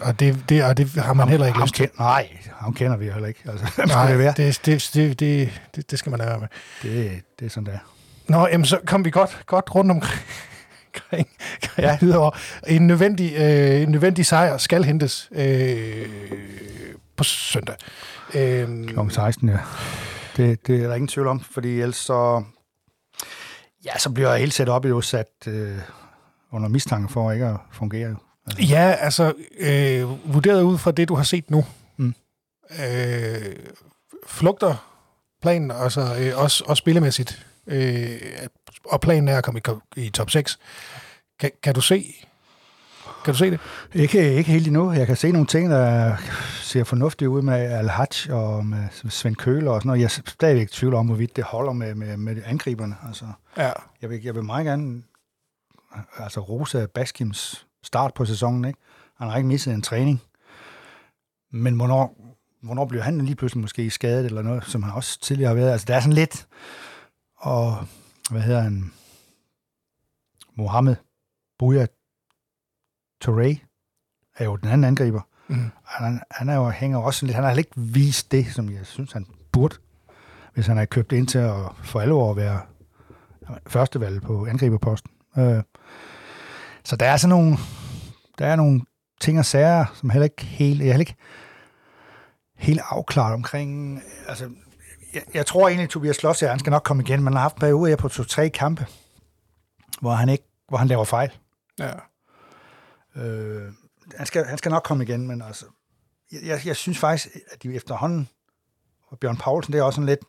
og 0.00 0.20
det, 0.20 0.44
det, 0.48 0.64
og 0.64 0.76
det 0.76 0.90
har 0.90 1.12
man 1.12 1.22
ham, 1.22 1.28
heller 1.28 1.46
ikke 1.46 1.60
lyst 1.60 1.74
til. 1.74 1.88
Nej, 1.98 2.38
ham 2.52 2.74
kender 2.74 2.96
vi 2.96 3.04
heller 3.10 3.28
ikke. 3.28 3.40
Altså, 3.48 3.66
Nej, 3.86 4.08
det, 4.08 4.18
være? 4.18 4.34
Det, 4.36 4.60
det, 4.66 4.90
det, 5.20 5.50
det, 5.76 5.90
det 5.90 5.98
skal 5.98 6.10
man 6.10 6.18
lade 6.18 6.38
med. 6.38 6.48
Det, 6.82 7.22
det 7.40 7.46
er 7.46 7.50
sådan, 7.50 7.66
der. 7.66 7.78
Nå, 8.28 8.46
jamen, 8.46 8.64
så 8.64 8.80
kom 8.86 9.04
vi 9.04 9.10
godt, 9.10 9.42
godt 9.46 9.74
rundt 9.74 9.90
omkring, 9.90 11.28
ja. 11.78 11.98
videre. 12.00 12.30
En 12.66 12.86
nødvendig, 12.86 13.34
øh, 13.36 13.82
en 13.82 13.88
nødvendig 13.88 14.26
sejr 14.26 14.56
skal 14.58 14.84
hentes 14.84 15.28
øh, 15.32 16.08
på 17.16 17.24
søndag. 17.24 17.76
Øh, 18.34 18.88
Kl. 18.88 18.98
16, 19.10 19.48
ja. 19.48 19.58
Det, 20.36 20.66
det 20.66 20.82
er 20.82 20.86
der 20.88 20.94
ingen 20.94 21.08
tvivl 21.08 21.28
om, 21.28 21.40
fordi 21.40 21.80
ellers 21.80 21.96
så, 21.96 22.42
ja, 23.84 23.98
så 23.98 24.10
bliver 24.10 24.36
hele 24.36 24.52
setup 24.52 24.84
jo 24.84 25.00
sat 25.00 25.26
øh, 25.46 25.78
under 26.52 26.68
mistanke 26.68 27.12
for 27.12 27.32
ikke 27.32 27.46
at 27.46 27.56
fungere. 27.72 28.16
Altså. 28.46 28.62
Ja, 28.62 28.96
altså 29.00 29.32
øh, 29.58 30.34
vurderet 30.34 30.62
ud 30.62 30.78
fra 30.78 30.90
det, 30.90 31.08
du 31.08 31.14
har 31.14 31.22
set 31.22 31.50
nu, 31.50 31.64
mm. 31.96 32.14
øh, 32.84 33.56
flugter 34.26 34.92
planen, 35.42 35.70
altså 35.70 36.00
øh, 36.00 36.42
også, 36.42 36.64
også 36.66 36.80
spillemæssigt, 36.80 37.46
øh, 37.66 38.20
og 38.84 39.00
planen 39.00 39.28
er 39.28 39.38
at 39.38 39.44
komme 39.44 39.60
i, 39.96 40.06
i 40.06 40.10
top 40.10 40.30
6. 40.30 40.58
Kan, 41.40 41.50
kan 41.62 41.74
du 41.74 41.80
se 41.80 42.14
kan 43.26 43.34
du 43.34 43.38
se 43.38 43.50
det? 43.50 43.60
Ikke, 43.94 44.34
ikke 44.34 44.50
helt 44.50 44.66
endnu. 44.66 44.92
Jeg 44.92 45.06
kan 45.06 45.16
se 45.16 45.32
nogle 45.32 45.46
ting, 45.46 45.70
der 45.70 46.16
ser 46.60 46.84
fornuftige 46.84 47.28
ud 47.28 47.42
med 47.42 47.54
al 47.54 47.90
og 48.30 48.66
med 48.66 48.88
Svend 49.10 49.36
Køler 49.36 49.70
og 49.70 49.80
sådan 49.80 49.86
noget. 49.88 50.00
Jeg 50.00 50.04
er 50.04 50.30
stadigvæk 50.30 50.68
i 50.68 50.72
tvivl 50.72 50.94
om, 50.94 51.06
hvorvidt 51.06 51.36
det 51.36 51.44
holder 51.44 51.72
med, 51.72 51.94
med, 51.94 52.16
med 52.16 52.42
angriberne. 52.44 52.96
Altså, 53.08 53.24
ja. 53.56 53.72
jeg, 54.02 54.10
vil, 54.10 54.22
jeg 54.22 54.34
vil 54.34 54.44
meget 54.44 54.66
gerne 54.66 55.02
altså, 56.18 56.40
rose 56.40 56.88
Baskims 56.94 57.65
start 57.86 58.14
på 58.14 58.24
sæsonen. 58.24 58.64
Ikke? 58.64 58.78
Han 59.16 59.28
har 59.28 59.36
ikke 59.36 59.48
misset 59.48 59.74
en 59.74 59.82
træning. 59.82 60.22
Men 61.50 61.76
hvornår, 61.76 62.16
hvornår 62.62 62.84
bliver 62.84 63.02
han 63.02 63.20
lige 63.20 63.36
pludselig 63.36 63.62
måske 63.62 63.90
skadet 63.90 64.26
eller 64.26 64.42
noget, 64.42 64.64
som 64.64 64.82
han 64.82 64.92
også 64.92 65.20
tidligere 65.20 65.48
har 65.48 65.54
været? 65.54 65.72
Altså, 65.72 65.84
der 65.84 65.96
er 65.96 66.00
sådan 66.00 66.12
lidt... 66.12 66.46
Og 67.36 67.86
hvad 68.30 68.40
hedder 68.40 68.60
han? 68.60 68.92
Mohammed 70.54 70.96
Bouya 71.58 71.86
Touré 73.24 73.58
er 74.36 74.44
jo 74.44 74.56
den 74.56 74.68
anden 74.68 74.84
angriber. 74.84 75.20
Mm. 75.48 75.70
Han, 75.84 76.20
han 76.30 76.48
er 76.48 76.54
jo, 76.54 76.70
hænger 76.70 76.98
også 76.98 77.26
lidt, 77.26 77.34
han 77.34 77.44
har 77.44 77.52
ikke 77.52 77.70
vist 77.76 78.32
det, 78.32 78.46
som 78.46 78.70
jeg 78.70 78.86
synes, 78.86 79.12
han 79.12 79.26
burde, 79.52 79.76
hvis 80.54 80.66
han 80.66 80.76
har 80.76 80.84
købt 80.84 81.12
ind 81.12 81.28
til 81.28 81.38
at 81.38 81.54
for 81.82 82.00
alle 82.00 82.14
år 82.14 82.34
være 82.34 82.60
førstevalg 83.66 84.22
på 84.22 84.46
angriberposten. 84.46 85.10
Øh, 85.38 85.62
så 86.86 86.96
der 86.96 87.06
er 87.06 87.16
sådan 87.16 87.28
nogle, 87.28 87.58
der 88.38 88.46
er 88.46 88.56
nogle 88.56 88.80
ting 89.20 89.38
og 89.38 89.44
sager, 89.44 89.84
som 89.94 90.10
heller 90.10 90.24
ikke 90.24 90.44
helt, 90.44 90.78
jeg 90.78 90.86
heller 90.86 91.00
ikke 91.00 91.16
helt 92.54 92.80
afklaret 92.90 93.34
omkring, 93.34 94.02
altså, 94.28 94.50
jeg, 95.14 95.22
jeg 95.34 95.46
tror 95.46 95.68
egentlig, 95.68 95.84
at 95.84 95.90
Tobias 95.90 96.16
Sloss, 96.16 96.40
han 96.40 96.58
skal 96.58 96.70
nok 96.70 96.82
komme 96.82 97.02
igen, 97.02 97.20
men 97.20 97.26
han 97.26 97.32
har 97.32 97.40
haft 97.40 97.56
en 97.56 97.60
periode 97.60 97.88
her 97.88 97.96
på 97.96 98.08
to-tre 98.08 98.48
kampe, 98.48 98.86
hvor 100.00 100.10
han 100.10 100.28
ikke, 100.28 100.44
hvor 100.68 100.78
han 100.78 100.88
laver 100.88 101.04
fejl. 101.04 101.30
Ja. 101.78 101.92
Øh, 103.16 103.72
han, 104.16 104.26
skal, 104.26 104.44
han 104.44 104.58
skal 104.58 104.70
nok 104.70 104.82
komme 104.82 105.04
igen, 105.04 105.26
men 105.26 105.42
altså, 105.42 105.66
jeg, 106.32 106.60
jeg, 106.66 106.76
synes 106.76 106.98
faktisk, 106.98 107.28
at 107.52 107.62
de 107.62 107.74
efterhånden, 107.74 108.28
og 109.08 109.18
Bjørn 109.18 109.36
Poulsen, 109.36 109.72
det 109.72 109.78
er 109.78 109.82
også 109.82 109.96
sådan 109.96 110.06
lidt, 110.06 110.20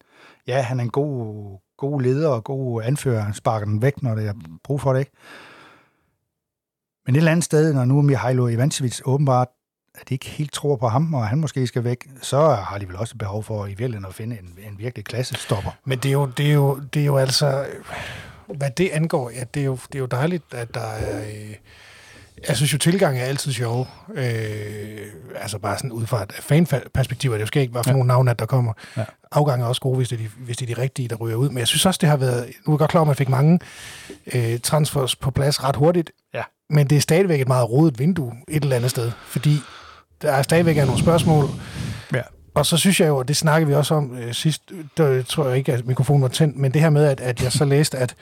ja, 0.47 0.61
han 0.61 0.79
er 0.79 0.83
en 0.83 0.89
god, 0.89 1.59
god 1.77 2.01
leder 2.01 2.29
og 2.29 2.43
god 2.43 2.83
anfører, 2.83 3.21
han 3.21 3.33
sparker 3.33 3.65
den 3.65 3.81
væk, 3.81 4.03
når 4.03 4.15
det 4.15 4.27
er 4.27 4.33
brug 4.63 4.81
for 4.81 4.93
det, 4.93 4.99
ikke? 4.99 5.11
Men 7.07 7.15
et 7.15 7.17
eller 7.17 7.31
andet 7.31 7.45
sted, 7.45 7.73
når 7.73 7.85
nu 7.85 8.01
Mihailo 8.01 8.47
Ivancevic 8.47 8.99
åbenbart, 9.05 9.47
at 10.01 10.09
de 10.09 10.13
ikke 10.13 10.25
helt 10.25 10.53
tror 10.53 10.75
på 10.75 10.87
ham, 10.87 11.13
og 11.13 11.27
han 11.27 11.37
måske 11.37 11.67
skal 11.67 11.83
væk, 11.83 12.07
så 12.21 12.49
har 12.49 12.77
de 12.77 12.87
vel 12.87 12.95
også 12.95 13.15
behov 13.17 13.43
for 13.43 13.65
i 13.65 13.69
virkeligheden 13.69 14.05
at 14.05 14.13
finde 14.13 14.37
en, 14.39 14.69
en 14.71 14.79
virkelig 14.79 15.05
klassestopper. 15.05 15.71
Men 15.85 15.99
det 15.99 16.09
er, 16.09 16.13
jo, 16.13 16.25
det, 16.25 16.49
er 16.49 16.53
jo, 16.53 16.79
det 16.93 17.01
er 17.01 17.05
jo 17.05 17.17
altså, 17.17 17.65
hvad 18.47 18.69
det 18.77 18.89
angår, 18.89 19.29
ja, 19.29 19.43
det 19.53 19.59
er 19.59 19.65
jo, 19.65 19.77
det 19.87 19.95
er 19.95 19.99
jo 19.99 20.05
dejligt, 20.05 20.53
at 20.53 20.73
der 20.73 20.79
er... 20.79 21.19
Øh, 21.19 21.55
jeg 22.47 22.55
synes 22.55 22.73
jo, 22.73 22.77
tilgang 22.77 23.19
er 23.19 23.23
altid 23.23 23.51
sjov. 23.51 23.87
Øh, 24.15 25.07
altså 25.35 25.59
bare 25.59 25.77
sådan 25.77 25.91
ud 25.91 26.05
fra 26.05 26.23
et 26.23 26.33
fanperspektiv, 26.39 27.33
det 27.33 27.47
skal 27.47 27.61
ikke 27.61 27.73
være 27.73 27.83
for 27.83 27.91
ja. 27.91 27.93
nogle 27.93 28.07
navne, 28.07 28.33
der 28.39 28.45
kommer. 28.45 28.73
Ja. 28.97 29.05
Afgange 29.31 29.63
er 29.63 29.67
også 29.69 29.81
gode, 29.81 29.97
hvis 29.97 30.09
det, 30.09 30.15
er 30.15 30.23
de, 30.23 30.29
hvis 30.37 30.57
det 30.57 30.69
er 30.69 30.75
de 30.75 30.81
rigtige, 30.81 31.07
der 31.07 31.15
ryger 31.15 31.35
ud. 31.35 31.49
Men 31.49 31.57
jeg 31.57 31.67
synes 31.67 31.85
også, 31.85 31.97
det 32.01 32.09
har 32.09 32.17
været... 32.17 32.45
Nu 32.65 32.71
er 32.71 32.75
jeg 32.75 32.79
godt 32.79 32.91
klar, 32.91 33.01
at 33.01 33.07
man 33.07 33.15
fik 33.15 33.29
mange 33.29 33.59
øh, 34.33 34.59
transfers 34.59 35.15
på 35.15 35.31
plads 35.31 35.63
ret 35.63 35.75
hurtigt. 35.75 36.11
Ja. 36.33 36.43
Men 36.69 36.87
det 36.87 36.95
er 36.95 36.99
stadigvæk 36.99 37.41
et 37.41 37.47
meget 37.47 37.69
rodet 37.69 37.99
vindue 37.99 38.33
et 38.47 38.63
eller 38.63 38.75
andet 38.75 38.91
sted. 38.91 39.11
Fordi 39.25 39.59
der 40.21 40.31
er 40.31 40.41
stadigvæk 40.41 40.77
er 40.77 40.85
nogle 40.85 41.01
spørgsmål. 41.01 41.45
Ja. 42.13 42.21
Og 42.55 42.65
så 42.65 42.77
synes 42.77 42.99
jeg 42.99 43.07
jo, 43.07 43.17
og 43.17 43.27
det 43.27 43.37
snakkede 43.37 43.67
vi 43.67 43.75
også 43.75 43.95
om 43.95 44.17
øh, 44.17 44.33
sidst, 44.33 44.71
der 44.97 45.23
tror 45.23 45.47
jeg 45.47 45.57
ikke, 45.57 45.73
at 45.73 45.85
mikrofonen 45.85 46.21
var 46.21 46.27
tændt, 46.27 46.57
men 46.57 46.73
det 46.73 46.81
her 46.81 46.89
med, 46.89 47.05
at, 47.05 47.19
at 47.21 47.43
jeg 47.43 47.51
så 47.51 47.65
læste, 47.75 47.97
at 47.97 48.15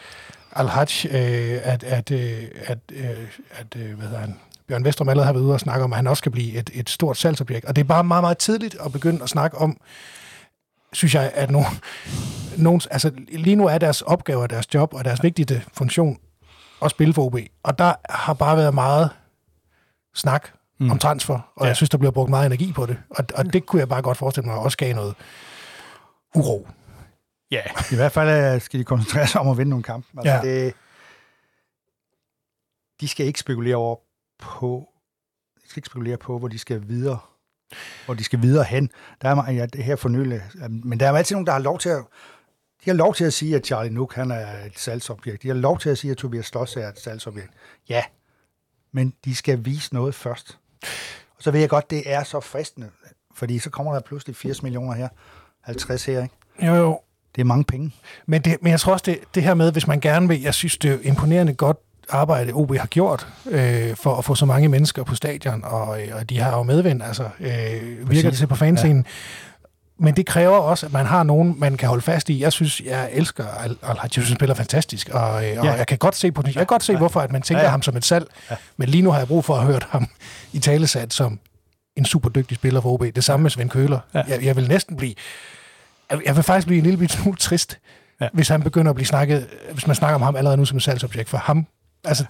Al-Hajj, 0.55 1.05
øh, 1.05 1.59
at, 1.63 1.83
at, 1.83 2.11
øh, 2.11 2.43
at, 2.65 2.77
øh, 2.91 3.07
at 3.51 3.75
øh, 3.75 3.97
hvad 3.97 4.07
hedder 4.07 4.21
han, 4.21 4.39
Bjørn 4.67 4.85
Vestrøm 4.85 5.09
allerede 5.09 5.25
har 5.25 5.33
været 5.33 5.43
ude 5.43 5.53
og 5.53 5.59
snakke 5.59 5.83
om, 5.83 5.93
at 5.93 5.97
han 5.97 6.07
også 6.07 6.21
skal 6.21 6.31
blive 6.31 6.53
et, 6.53 6.69
et 6.73 6.89
stort 6.89 7.17
salgsobjekt. 7.17 7.65
Og 7.65 7.75
det 7.75 7.81
er 7.81 7.85
bare 7.85 8.03
meget, 8.03 8.23
meget 8.23 8.37
tidligt 8.37 8.77
at 8.85 8.91
begynde 8.91 9.23
at 9.23 9.29
snakke 9.29 9.57
om, 9.57 9.77
synes 10.93 11.15
jeg, 11.15 11.31
at 11.35 11.51
nogen, 11.51 11.67
nogen, 12.57 12.81
altså 12.91 13.11
lige 13.29 13.55
nu 13.55 13.67
er 13.67 13.77
deres 13.77 14.01
opgave, 14.01 14.47
deres 14.47 14.73
job 14.73 14.93
og 14.93 15.05
deres 15.05 15.23
vigtigste 15.23 15.63
funktion 15.73 16.17
at 16.85 16.91
spille 16.91 17.13
for 17.13 17.25
OB. 17.25 17.37
Og 17.63 17.79
der 17.79 17.93
har 18.09 18.33
bare 18.33 18.57
været 18.57 18.73
meget 18.73 19.09
snak 20.13 20.49
mm. 20.79 20.91
om 20.91 20.99
transfer, 20.99 21.39
og 21.55 21.61
ja. 21.61 21.67
jeg 21.67 21.75
synes, 21.75 21.89
der 21.89 21.97
bliver 21.97 22.11
brugt 22.11 22.29
meget 22.29 22.45
energi 22.45 22.71
på 22.73 22.85
det. 22.85 22.97
Og, 23.09 23.25
og 23.35 23.53
det 23.53 23.65
kunne 23.65 23.79
jeg 23.79 23.89
bare 23.89 24.01
godt 24.01 24.17
forestille 24.17 24.47
mig 24.49 24.57
også 24.57 24.77
gav 24.77 24.95
noget 24.95 25.15
uro. 26.35 26.67
Ja, 27.51 27.61
i 27.91 27.95
hvert 27.95 28.11
fald 28.11 28.53
øh, 28.55 28.61
skal 28.61 28.79
de 28.79 28.83
koncentrere 28.83 29.27
sig 29.27 29.41
om 29.41 29.47
at 29.47 29.57
vinde 29.57 29.69
nogle 29.69 29.83
kampe. 29.83 30.07
Altså, 30.17 30.33
ja. 30.33 30.41
det, 30.41 30.73
de 33.01 33.07
skal 33.07 33.25
ikke 33.25 33.39
spekulere 33.39 33.75
over 33.75 33.95
på, 34.39 34.89
de 35.63 35.69
skal 35.69 35.79
ikke 35.79 35.87
spekulere 35.87 36.17
på, 36.17 36.39
hvor 36.39 36.47
de 36.47 36.59
skal 36.59 36.87
videre 36.87 37.19
hvor 38.05 38.13
de 38.13 38.23
skal 38.23 38.41
videre 38.41 38.63
hen. 38.63 38.89
Der 39.21 39.29
er 39.29 39.51
ja, 39.51 39.65
det 39.65 39.83
her 39.83 39.95
for 39.95 40.09
nylig, 40.09 40.41
men 40.69 40.99
der 40.99 41.07
er 41.07 41.17
altid 41.17 41.35
nogen, 41.35 41.45
der 41.45 41.53
har 41.53 41.59
lov 41.59 41.79
til 41.79 41.89
at 41.89 42.05
de 42.85 42.89
har 42.89 42.95
lov 42.95 43.15
til 43.15 43.25
at 43.25 43.33
sige, 43.33 43.55
at 43.55 43.65
Charlie 43.65 43.93
Nook 43.93 44.15
han 44.15 44.31
er 44.31 44.65
et 44.65 44.79
salgsobjekt. 44.79 45.43
De 45.43 45.47
har 45.47 45.55
lov 45.55 45.79
til 45.79 45.89
at 45.89 45.97
sige, 45.97 46.11
at 46.11 46.17
Tobias 46.17 46.45
Sloss 46.45 46.77
er 46.77 46.87
et 46.87 46.99
salgsobjekt. 46.99 47.49
Ja, 47.89 48.03
men 48.91 49.13
de 49.25 49.35
skal 49.35 49.65
vise 49.65 49.93
noget 49.93 50.15
først. 50.15 50.57
Og 51.37 51.43
så 51.43 51.51
ved 51.51 51.59
jeg 51.59 51.69
godt, 51.69 51.89
det 51.89 52.03
er 52.05 52.23
så 52.23 52.39
fristende, 52.39 52.89
fordi 53.35 53.59
så 53.59 53.69
kommer 53.69 53.93
der 53.93 53.99
pludselig 53.99 54.35
80 54.35 54.63
millioner 54.63 54.93
her, 54.93 55.07
50 55.61 56.05
her, 56.05 56.23
ikke? 56.23 56.35
Jo, 56.61 56.73
jo. 56.73 56.99
Det 57.35 57.41
er 57.41 57.45
mange 57.45 57.63
penge. 57.63 57.95
Men, 58.25 58.41
det, 58.41 58.57
men 58.61 58.71
jeg 58.71 58.79
tror 58.79 58.93
også, 58.93 59.03
det, 59.05 59.19
det 59.35 59.43
her 59.43 59.53
med, 59.53 59.71
hvis 59.71 59.87
man 59.87 59.99
gerne 59.99 60.27
vil, 60.27 60.41
jeg 60.41 60.53
synes, 60.53 60.77
det 60.77 60.91
er 60.91 60.97
imponerende 61.03 61.53
godt 61.53 61.77
arbejde, 62.09 62.53
OB 62.53 62.75
har 62.77 62.87
gjort 62.87 63.27
øh, 63.45 63.95
for 63.95 64.15
at 64.15 64.25
få 64.25 64.35
så 64.35 64.45
mange 64.45 64.69
mennesker 64.69 65.03
på 65.03 65.15
stadion, 65.15 65.63
og, 65.63 66.01
øh, 66.01 66.15
og 66.15 66.29
de 66.29 66.39
har 66.39 66.57
jo 66.57 66.63
medvind, 66.63 67.03
altså 67.03 67.29
øh, 67.39 68.11
virker 68.11 68.29
det 68.29 68.37
til 68.37 68.47
på 68.47 68.55
fanscenen. 68.55 69.05
Ja. 69.07 69.11
Men 69.97 70.15
det 70.15 70.25
kræver 70.25 70.57
også, 70.57 70.85
at 70.85 70.93
man 70.93 71.05
har 71.05 71.23
nogen, 71.23 71.55
man 71.59 71.77
kan 71.77 71.89
holde 71.89 72.01
fast 72.01 72.29
i. 72.29 72.41
Jeg 72.41 72.53
synes, 72.53 72.81
jeg 72.81 73.09
elsker 73.11 73.47
al 73.47 73.77
al 73.81 74.11
synes, 74.11 74.27
han 74.29 74.37
spiller 74.37 74.55
fantastisk, 74.55 75.09
og, 75.09 75.45
øh, 75.49 75.59
og 75.59 75.65
ja. 75.65 75.73
jeg 75.73 75.87
kan 75.87 75.97
godt 75.97 76.15
se, 76.15 76.31
på, 76.31 76.43
jeg 76.45 76.53
kan 76.53 76.65
godt 76.65 76.83
se, 76.83 76.97
hvorfor 76.97 77.19
at 77.21 77.31
man 77.31 77.41
tænker 77.41 77.61
ja, 77.61 77.65
ja. 77.65 77.71
ham 77.71 77.81
som 77.81 77.97
et 77.97 78.05
salg. 78.05 78.27
Ja. 78.51 78.55
Men 78.77 78.89
lige 78.89 79.01
nu 79.01 79.11
har 79.11 79.17
jeg 79.17 79.27
brug 79.27 79.45
for 79.45 79.55
at 79.55 79.65
hørt 79.65 79.87
ham 79.89 80.07
i 80.53 80.59
talesat 80.59 81.13
som 81.13 81.39
en 81.95 82.05
super 82.05 82.29
dygtig 82.29 82.57
spiller 82.57 82.81
for 82.81 82.89
OB. 82.93 83.03
Det 83.15 83.23
samme 83.23 83.41
med 83.41 83.51
Svend 83.51 83.69
Køler. 83.69 83.99
Ja. 84.13 84.23
Jeg, 84.27 84.43
jeg 84.43 84.55
vil 84.55 84.67
næsten 84.67 84.97
blive 84.97 85.13
jeg 86.25 86.35
vil 86.35 86.43
faktisk 86.43 86.67
blive 86.67 86.77
en 86.77 86.85
lille 86.85 87.09
smule 87.09 87.37
trist, 87.37 87.79
ja. 88.21 88.27
hvis 88.33 88.47
han 88.47 88.63
begynder 88.63 88.89
at 88.89 88.95
blive 88.95 89.07
snakket, 89.07 89.47
hvis 89.71 89.87
man 89.87 89.95
snakker 89.95 90.15
om 90.15 90.21
ham 90.21 90.35
allerede 90.35 90.57
nu 90.57 90.65
som 90.65 90.77
et 90.77 90.83
salgsobjekt 90.83 91.29
for 91.29 91.37
ham. 91.37 91.67
Altså, 92.03 92.25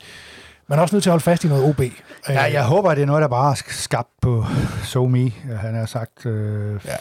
Man 0.67 0.79
er 0.79 0.83
også 0.83 0.95
nødt 0.95 1.03
til 1.03 1.09
at 1.09 1.11
holde 1.11 1.23
fast 1.23 1.43
i 1.43 1.47
noget 1.47 1.63
OB. 1.63 1.81
Ja, 2.29 2.41
jeg 2.41 2.63
håber, 2.65 2.91
at 2.91 2.97
det 2.97 3.01
er 3.01 3.07
noget, 3.07 3.21
der 3.21 3.27
bare 3.27 3.51
er 3.51 3.61
skabt 3.67 4.09
på 4.21 4.45
SoMe, 4.83 5.31
han 5.59 5.75
har 5.75 5.85
sagt, 5.85 6.25
øh, 6.25 6.79
Ja. 6.85 6.91
ja. 6.91 6.95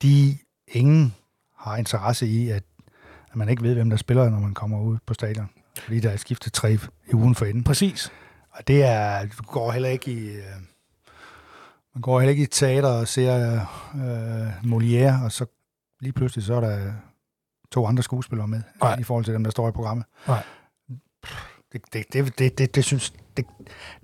Fordi 0.00 0.42
ingen 0.68 1.14
har 1.56 1.76
interesse 1.76 2.26
i, 2.26 2.48
at, 2.48 2.62
at 3.30 3.36
man 3.36 3.48
ikke 3.48 3.62
ved, 3.62 3.74
hvem 3.74 3.90
der 3.90 3.96
spiller, 3.96 4.30
når 4.30 4.38
man 4.38 4.54
kommer 4.54 4.80
ud 4.80 4.98
på 5.06 5.14
stadion. 5.14 5.50
Fordi 5.78 6.00
der 6.00 6.10
er 6.10 6.16
skiftet 6.16 6.52
tre 6.52 6.72
i 6.72 7.14
ugen 7.14 7.34
for 7.34 7.44
enden. 7.44 7.64
Præcis. 7.64 8.12
Og 8.50 8.68
det 8.68 8.84
er, 8.84 9.26
du 9.26 9.42
går 9.42 9.72
heller 9.72 9.88
ikke 9.88 10.12
i, 10.12 10.28
øh, 10.28 10.42
man 11.94 12.02
går 12.02 12.20
heller 12.20 12.30
ikke 12.30 12.42
i 12.42 12.46
teater 12.46 12.88
og 12.88 13.08
ser 13.08 13.60
øh, 13.94 14.58
Molière, 14.64 15.24
og 15.24 15.32
så 15.32 15.46
lige 16.00 16.12
pludselig 16.12 16.44
så 16.44 16.54
er 16.54 16.60
der 16.60 16.92
to 17.70 17.86
andre 17.86 18.02
skuespillere 18.02 18.48
med, 18.48 18.62
Nej. 18.80 18.96
i 19.00 19.02
forhold 19.02 19.24
til 19.24 19.34
dem, 19.34 19.44
der 19.44 19.50
står 19.50 19.68
i 19.68 19.72
programmet. 19.72 20.06
Nej. 20.28 20.42
Det, 21.72 21.82
det, 21.92 22.04
det, 22.12 22.38
det, 22.38 22.58
det, 22.58 22.74
det 22.74 22.84
synes, 22.84 23.12
det, 23.36 23.44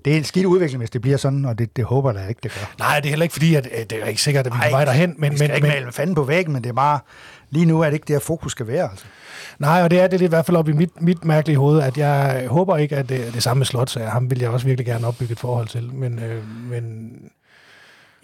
det 0.05 0.12
er 0.12 0.17
en 0.17 0.25
skidt 0.25 0.47
udvikling, 0.47 0.79
hvis 0.79 0.91
det 0.91 1.01
bliver 1.01 1.17
sådan, 1.17 1.45
og 1.45 1.59
det, 1.59 1.77
det 1.77 1.85
håber 1.85 2.19
jeg 2.19 2.29
ikke, 2.29 2.41
det 2.43 2.53
gør. 2.53 2.75
Nej, 2.79 3.01
det 3.01 3.07
er 3.07 3.11
heller 3.11 3.23
ikke 3.23 3.33
fordi, 3.33 3.55
at 3.55 3.69
øh, 3.73 3.79
det 3.91 4.03
er 4.03 4.07
ikke 4.07 4.23
sikkert, 4.23 4.47
at 4.47 4.53
vi 4.53 4.59
er 4.62 4.71
på 4.71 4.71
vej 4.71 4.85
derhen. 4.85 5.15
Men, 5.19 5.33
Vi 5.33 5.37
skal 5.37 5.49
men, 5.49 5.57
ikke 5.57 5.69
male 5.69 5.93
fanden 5.93 6.15
på 6.15 6.23
væggen, 6.23 6.53
men 6.53 6.62
det 6.62 6.69
er 6.69 6.75
bare, 6.75 7.01
lige 7.51 7.67
nu 7.67 7.81
er 7.81 7.85
det 7.85 7.93
ikke 7.93 8.12
der, 8.15 8.19
fokus 8.19 8.53
skal 8.53 8.67
være. 8.67 8.91
Altså. 8.91 9.05
nej, 9.59 9.83
og 9.83 9.91
det 9.91 10.01
er 10.01 10.07
det 10.07 10.23
i 10.23 10.27
hvert 10.27 10.47
fald 10.47 10.57
op 10.57 10.69
i 10.69 10.73
mit, 10.73 11.01
mit 11.01 11.25
mærkelige 11.25 11.59
hoved, 11.59 11.83
at 11.83 11.99
jeg 11.99 12.47
håber 12.49 12.77
ikke, 12.77 12.97
at 12.97 13.09
det 13.09 13.27
er 13.27 13.33
det 13.33 13.43
samme 13.43 13.59
med 13.59 13.67
Slot, 13.67 13.91
så 13.91 14.05
ham 14.05 14.31
vil 14.31 14.39
jeg 14.39 14.51
også 14.51 14.67
virkelig 14.67 14.87
gerne 14.87 15.07
opbygge 15.07 15.33
et 15.33 15.39
forhold 15.39 15.69
til. 15.69 15.95
Men, 15.95 16.19
øh, 16.19 16.49
men 16.49 17.12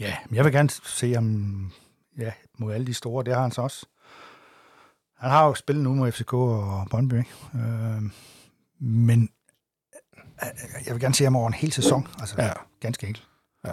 Ja, 0.02 0.16
men 0.28 0.36
jeg 0.36 0.44
vil 0.44 0.52
gerne 0.52 0.70
se 0.70 1.14
ham 1.14 1.70
ja, 2.18 2.30
mod 2.58 2.74
alle 2.74 2.86
de 2.86 2.94
store. 2.94 3.24
Det 3.24 3.34
har 3.34 3.42
han 3.42 3.50
så 3.50 3.62
også. 3.62 3.86
Han 5.18 5.30
har 5.30 5.46
jo 5.46 5.54
spillet 5.54 5.84
nu 5.84 5.94
mod 5.94 6.12
FCK 6.12 6.32
og 6.32 6.86
Brøndby, 6.90 7.14
ikke? 7.14 7.30
Øh, 7.54 8.02
men 8.80 9.22
øh, 9.22 9.28
jeg 10.86 10.94
vil 10.94 11.00
gerne 11.00 11.14
se 11.14 11.24
ham 11.24 11.36
over 11.36 11.46
en 11.48 11.54
hel 11.54 11.72
sæson. 11.72 12.08
Altså, 12.20 12.42
Ja. 12.42 12.52
ganske 12.80 13.06
enkelt. 13.06 13.28
Ja. 13.66 13.72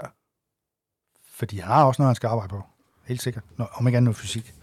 Fordi 1.32 1.60
han 1.60 1.68
har 1.74 1.84
også 1.86 2.02
noget, 2.02 2.10
han 2.10 2.16
skal 2.16 2.28
arbejde 2.28 2.50
på. 2.50 2.64
Helt 3.06 3.22
sikkert. 3.22 3.44
Nå, 3.58 3.66
om 3.74 3.88
ikke 3.88 3.98
andet 3.98 4.06
noget 4.06 4.18
fysik. 4.18 4.54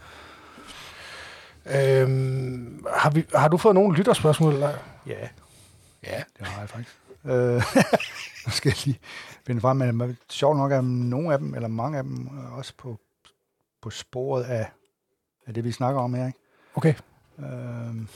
Øhm, 1.66 2.84
har, 2.94 3.10
vi, 3.10 3.26
har 3.34 3.48
du 3.48 3.56
fået 3.56 3.74
nogle 3.74 3.96
lytterspørgsmål? 3.96 4.52
Eller? 4.52 4.74
Ja, 5.06 5.28
Ja. 6.02 6.22
det 6.38 6.46
har 6.46 6.60
jeg 6.60 6.68
faktisk. 6.70 6.96
Øh, 7.24 7.62
nu 8.46 8.50
skal 8.58 8.68
jeg 8.68 8.86
lige 8.86 9.00
finde 9.46 9.60
frem, 9.60 9.76
men 9.76 10.18
sjovt 10.30 10.56
nok 10.56 10.72
er 10.72 10.80
nogle 10.80 11.32
af 11.32 11.38
dem, 11.38 11.54
eller 11.54 11.68
mange 11.68 11.98
af 11.98 12.04
dem, 12.04 12.38
øh, 12.38 12.52
også 12.58 12.72
på, 12.78 13.00
på 13.82 13.90
sporet 13.90 14.44
af, 14.44 14.70
af 15.46 15.54
det, 15.54 15.64
vi 15.64 15.72
snakker 15.72 16.00
om 16.00 16.14
her. 16.14 16.26
Ikke? 16.26 16.38
Okay. 16.74 16.94
Øhm. 17.38 18.08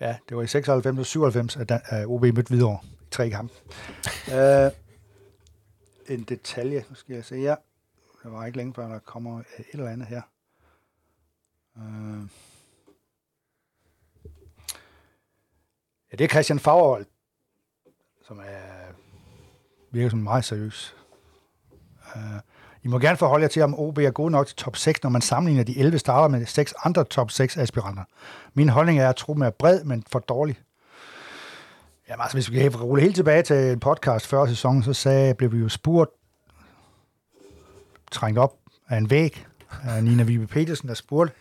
Ja, 0.00 0.16
det 0.28 0.36
var 0.36 0.42
i 0.42 0.46
96 0.46 0.98
og 0.98 1.06
97, 1.06 1.56
at, 1.56 2.06
OB 2.06 2.22
mødte 2.22 2.50
videre 2.50 2.78
i 2.84 3.10
tre 3.10 3.30
kampe. 3.30 3.54
øh, 4.36 4.70
en 6.08 6.22
detalje, 6.22 6.84
nu 6.88 6.94
skal 6.94 7.14
jeg 7.14 7.24
se 7.24 7.36
her. 7.36 7.56
Det 8.22 8.32
var 8.32 8.46
ikke 8.46 8.58
længe 8.58 8.74
før, 8.74 8.88
der 8.88 8.98
kommer 8.98 9.40
et 9.40 9.66
eller 9.72 9.88
andet 9.88 10.08
her. 10.08 10.22
Øh. 11.78 12.28
Ja, 16.12 16.16
det 16.16 16.24
er 16.24 16.28
Christian 16.28 16.58
Fagerholt, 16.58 17.08
som 18.26 18.38
er, 18.38 18.92
virker 19.90 20.10
som 20.10 20.18
meget 20.18 20.44
seriøs. 20.44 20.96
Øh, 22.16 22.40
I 22.86 22.88
må 22.88 22.98
gerne 22.98 23.16
forholde 23.16 23.42
jer 23.42 23.48
til, 23.48 23.62
om 23.62 23.78
OB 23.78 23.98
er 23.98 24.10
god 24.10 24.30
nok 24.30 24.46
til 24.46 24.56
top 24.56 24.76
6, 24.76 25.02
når 25.02 25.10
man 25.10 25.22
sammenligner 25.22 25.64
de 25.64 25.78
11 25.78 25.98
starter 25.98 26.28
med 26.28 26.46
seks 26.46 26.74
andre 26.84 27.04
top 27.04 27.30
6 27.30 27.56
aspiranter. 27.56 28.02
Min 28.54 28.68
holdning 28.68 28.98
er, 28.98 29.08
at 29.08 29.16
truppen 29.16 29.44
er 29.44 29.50
bred, 29.50 29.84
men 29.84 30.04
for 30.12 30.18
dårlig. 30.18 30.58
Jamen 32.08 32.22
altså, 32.22 32.36
hvis 32.36 32.50
vi 32.50 32.58
kan 32.58 32.76
rulle 32.76 33.02
helt 33.02 33.14
tilbage 33.16 33.42
til 33.42 33.56
en 33.56 33.80
podcast 33.80 34.26
før 34.26 34.46
sæsonen, 34.46 34.82
så 34.82 34.92
sagde, 34.92 35.34
blev 35.34 35.52
vi 35.52 35.58
jo 35.58 35.68
spurgt, 35.68 36.10
trængt 38.12 38.38
op 38.38 38.54
af 38.88 38.96
en 38.98 39.10
væg, 39.10 39.46
af 39.82 40.04
Nina 40.04 40.22
Vibe 40.22 40.46
Petersen, 40.46 40.88
der 40.88 40.94
spurgte, 40.94 41.34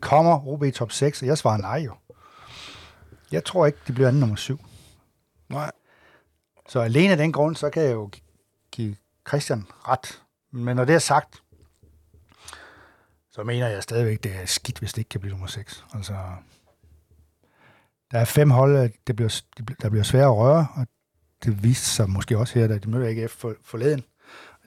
kommer 0.00 0.46
OB 0.48 0.64
top 0.74 0.92
6? 0.92 1.22
Og 1.22 1.28
jeg 1.28 1.38
svarede 1.38 1.62
nej 1.62 1.76
jo. 1.78 1.94
Jeg 3.32 3.44
tror 3.44 3.66
ikke, 3.66 3.78
de 3.86 3.92
bliver 3.92 4.08
anden 4.08 4.20
nummer 4.20 4.36
7. 4.36 4.60
Nej. 5.48 5.70
Så 6.68 6.80
alene 6.80 7.10
af 7.10 7.16
den 7.16 7.32
grund, 7.32 7.56
så 7.56 7.70
kan 7.70 7.82
jeg 7.82 7.92
jo 7.92 8.08
gi- 8.12 8.22
give 8.72 8.96
Christian 9.28 9.66
ret. 9.88 10.22
Men 10.50 10.76
når 10.76 10.84
det 10.84 10.94
er 10.94 10.98
sagt, 10.98 11.42
så 13.30 13.42
mener 13.44 13.68
jeg 13.68 13.82
stadigvæk, 13.82 14.22
det 14.24 14.34
er 14.36 14.46
skidt, 14.46 14.78
hvis 14.78 14.92
det 14.92 14.98
ikke 14.98 15.08
kan 15.08 15.20
blive 15.20 15.30
nummer 15.30 15.46
6. 15.46 15.84
Altså, 15.94 16.12
der 18.10 18.18
er 18.18 18.24
fem 18.24 18.50
hold, 18.50 18.90
det 19.06 19.16
bliver, 19.16 19.40
de 19.58 19.62
bliver- 19.62 19.78
der 19.82 19.88
bliver 19.90 20.02
svære 20.04 20.24
at 20.24 20.36
røre, 20.36 20.66
og 20.76 20.86
det 21.44 21.62
viste 21.64 21.86
sig 21.86 22.10
måske 22.10 22.38
også 22.38 22.58
her, 22.58 22.66
da 22.66 22.78
de 22.78 22.90
mødte 22.90 23.08
AGF 23.22 23.32
for, 23.32 23.54
forleden. 23.64 24.02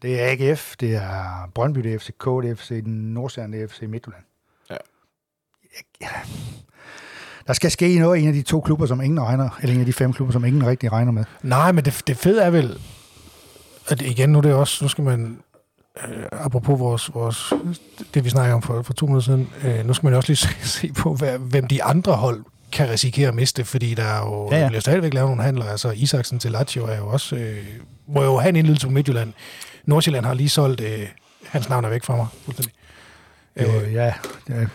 Det 0.02 0.22
er 0.22 0.50
AGF, 0.50 0.76
det 0.80 0.96
er 0.96 1.50
Brøndby, 1.56 1.80
det 1.80 1.94
er 1.94 2.00
FCK, 2.00 2.26
det 2.26 2.50
er 2.50 2.56
FC 2.56 2.82
Nordsjælland, 2.86 3.52
det 3.54 3.64
er 3.64 3.68
FC 3.68 3.82
Midtjylland. 3.82 4.24
Ja. 4.70 4.78
Jeg- 6.02 6.26
Der 7.48 7.54
skal 7.54 7.72
ske 7.72 8.00
noget 8.00 8.20
i 8.20 8.22
en 8.22 8.28
af 8.28 8.34
de 8.34 8.42
to 8.42 8.62
klubber, 8.62 8.86
som 8.86 9.02
ingen 9.02 9.22
regner, 9.22 9.50
eller 9.62 9.74
en 9.74 9.80
af 9.80 9.86
de 9.86 9.94
fem 9.94 10.14
klubber, 10.14 10.32
som 10.32 10.46
ingen 10.46 10.66
rigtig 10.68 10.92
regner 10.92 11.12
med. 11.12 11.24
Nej, 11.44 11.72
men 11.72 11.86
det, 11.86 12.04
det 12.08 12.18
fede 12.18 12.42
er 12.44 12.50
vel, 12.50 12.82
at 13.88 14.02
igen, 14.02 14.30
nu 14.30 14.38
er 14.38 14.42
det 14.42 14.54
også, 14.54 14.86
nu 14.86 14.90
skal 14.90 15.04
man, 15.04 15.42
øh, 16.08 16.24
apropos 16.32 16.80
vores, 16.80 17.14
vores, 17.14 17.54
det 18.14 18.24
vi 18.26 18.30
snakker 18.30 18.56
om 18.56 18.62
for, 18.62 18.82
for 18.82 18.94
to 18.94 19.06
minutter 19.06 19.26
siden, 19.26 19.50
øh, 19.64 19.86
nu 19.86 19.94
skal 19.94 20.08
man 20.08 20.14
også 20.14 20.30
lige 20.30 20.38
se, 20.48 20.50
se 20.64 20.94
på, 20.94 21.16
hvad, 21.16 21.38
hvem 21.38 21.68
de 21.68 21.84
andre 21.84 22.14
hold 22.14 22.44
kan 22.72 22.90
risikere 22.90 23.28
at 23.28 23.36
miste, 23.36 23.66
fordi 23.66 23.94
der 23.94 24.04
er 24.04 24.20
jo, 24.20 24.50
ja, 24.52 24.56
Ja, 24.56 24.62
ja. 24.62 24.68
bliver 24.68 24.82
stadigvæk 24.82 25.14
lavet 25.14 25.30
nogle 25.30 25.44
handler. 25.44 25.66
Altså 25.66 25.92
Isaksen 25.92 26.40
til 26.40 26.52
Lazio 26.52 26.86
er 26.86 26.98
jo 26.98 27.08
også, 27.08 27.36
øh, 27.36 27.66
må 28.08 28.24
jo 28.24 28.38
have 28.38 28.50
en 28.50 28.56
indlydelse 28.56 28.88
på 28.88 28.94
Midtjylland. 28.94 29.34
Nordsjælland 29.86 30.26
har 30.26 30.34
lige 30.34 30.50
solgt, 30.50 30.82
øh, 30.82 31.08
hans 31.48 31.70
navn 31.70 31.86
er 31.86 31.90
væk 31.90 32.04
fra 32.04 32.16
mig, 32.16 32.28
fuldstændig. 32.46 32.74
Jo, 33.62 33.82
Øh, 33.82 33.94
ja, 33.94 34.14
ja, 34.50 34.66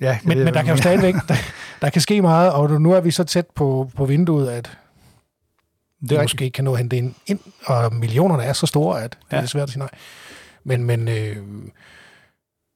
ja, 0.00 0.18
men, 0.24 0.38
men 0.38 0.54
der 0.54 0.62
kan 0.62 0.74
jo 0.74 0.76
stadigvæk, 0.76 1.14
der, 1.28 1.34
der 1.80 1.90
kan 1.90 2.00
ske 2.02 2.22
meget, 2.22 2.52
og 2.52 2.80
nu 2.80 2.92
er 2.92 3.00
vi 3.00 3.10
så 3.10 3.24
tæt 3.24 3.46
på, 3.54 3.90
på 3.96 4.06
vinduet, 4.06 4.48
at 4.50 4.70
det 6.00 6.10
de 6.10 6.22
måske 6.22 6.50
kan 6.50 6.64
nå 6.64 6.72
at 6.72 6.78
hente 6.78 6.96
ind, 6.96 7.14
ind, 7.26 7.38
og 7.66 7.94
millionerne 7.94 8.42
er 8.42 8.52
så 8.52 8.66
store, 8.66 9.02
at 9.02 9.10
det. 9.30 9.36
Ja. 9.36 9.42
er 9.42 9.46
svært 9.46 9.62
at 9.62 9.68
sige 9.70 9.78
nej. 9.78 9.88
Men, 10.68 10.84
men, 10.84 11.08
øh, 11.08 11.36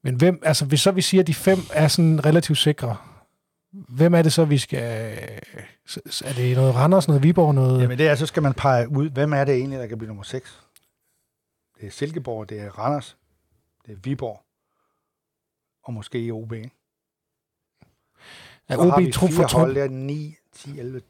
men 0.04 0.14
hvem, 0.14 0.42
altså 0.44 0.64
hvis 0.64 0.80
så 0.80 0.90
vi 0.90 1.00
siger, 1.02 1.20
at 1.22 1.26
de 1.26 1.34
fem 1.34 1.58
er 1.72 1.88
sådan 1.88 2.24
relativt 2.26 2.58
sikre, 2.58 2.96
hvem 3.72 4.14
er 4.14 4.22
det 4.22 4.32
så, 4.32 4.44
vi 4.44 4.58
skal... 4.58 5.18
s- 5.88 6.22
Er 6.26 6.32
det 6.32 6.56
noget 6.56 6.74
Randers, 6.74 7.08
noget 7.08 7.22
Viborg, 7.22 7.54
noget... 7.54 7.82
Jamen 7.82 7.98
det 7.98 8.08
er, 8.08 8.14
så 8.14 8.26
skal 8.26 8.42
man 8.42 8.54
pege 8.54 8.88
ud, 8.88 9.10
hvem 9.10 9.32
er 9.32 9.44
det 9.44 9.54
egentlig, 9.54 9.78
der 9.78 9.86
kan 9.86 9.98
blive 9.98 10.06
nummer 10.08 10.22
6? 10.22 10.60
Det 11.80 11.86
er 11.86 11.90
Silkeborg, 11.90 12.48
det 12.48 12.60
er 12.60 12.70
Randers, 12.78 13.16
det 13.86 13.92
er 13.92 13.96
Viborg, 14.04 14.40
og 15.84 15.92
måske 15.94 16.30
OB. 16.32 16.52
ikke? 16.52 16.70
er 18.68 18.76
Så 18.76 18.82
har 18.90 19.00
vi 19.00 19.06
OB 19.06 19.12
trup 19.12 19.30
for 19.30 19.42
trup? 19.42 19.60
hold, 19.60 19.74
der 19.74 19.84
er 19.84 19.88
9, 19.88 20.34
10, 20.54 20.78
11. 20.80 21.00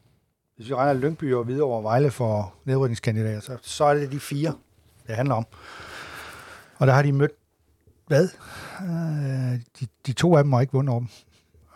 Hvis 0.55 0.69
vi 0.69 0.73
regner 0.75 0.93
Lyngby 1.01 1.33
og 1.33 1.47
videre 1.47 1.63
over 1.63 1.81
Vejle 1.81 2.11
for 2.11 2.55
nedrykningskandidater, 2.65 3.39
så, 3.39 3.57
så 3.61 3.83
er 3.85 3.93
det 3.93 4.11
de 4.11 4.19
fire, 4.19 4.55
det 5.07 5.15
handler 5.15 5.35
om. 5.35 5.45
Og 6.83 6.87
der 6.87 6.93
har 6.93 7.01
de 7.01 7.11
mødt, 7.11 7.31
hvad? 8.07 8.29
Øh, 8.81 9.61
de, 9.79 9.87
de 10.05 10.13
to 10.13 10.37
af 10.37 10.43
dem 10.43 10.53
har 10.53 10.61
ikke 10.61 10.73
vundet 10.73 10.91
over 10.91 10.99
dem. 10.99 11.09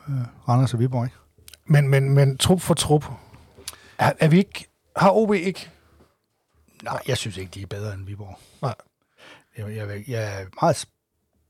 Øh, 0.09 0.49
Randers 0.49 0.73
og 0.73 0.79
Viborg, 0.79 1.05
ikke? 1.05 1.17
Men, 1.65 1.87
men, 1.87 2.09
men 2.09 2.37
trup 2.37 2.61
for 2.61 2.73
trup. 2.73 3.05
Er, 3.97 4.13
er 4.19 4.27
vi 4.27 4.37
ikke... 4.37 4.67
Har 4.95 5.11
OB 5.11 5.33
ikke... 5.33 5.69
Nej, 6.83 6.99
jeg 7.07 7.17
synes 7.17 7.37
ikke, 7.37 7.51
de 7.51 7.61
er 7.61 7.65
bedre 7.65 7.93
end 7.93 8.05
Viborg. 8.05 8.39
Nej. 8.61 8.75
Jeg, 9.57 9.75
jeg, 9.75 10.03
jeg 10.07 10.41
er 10.41 10.45
meget 10.61 10.87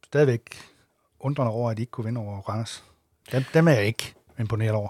stadigvæk 0.06 0.42
undrende 1.20 1.52
over, 1.52 1.72
at 1.72 1.78
de 1.78 1.82
ikke 1.82 1.92
kunne 1.92 2.06
vinde 2.06 2.22
over 2.22 2.42
Randers. 2.42 2.84
Dem, 3.32 3.44
dem 3.54 3.68
er 3.68 3.72
jeg 3.72 3.86
ikke 3.86 4.14
imponeret 4.40 4.74
over. 4.74 4.90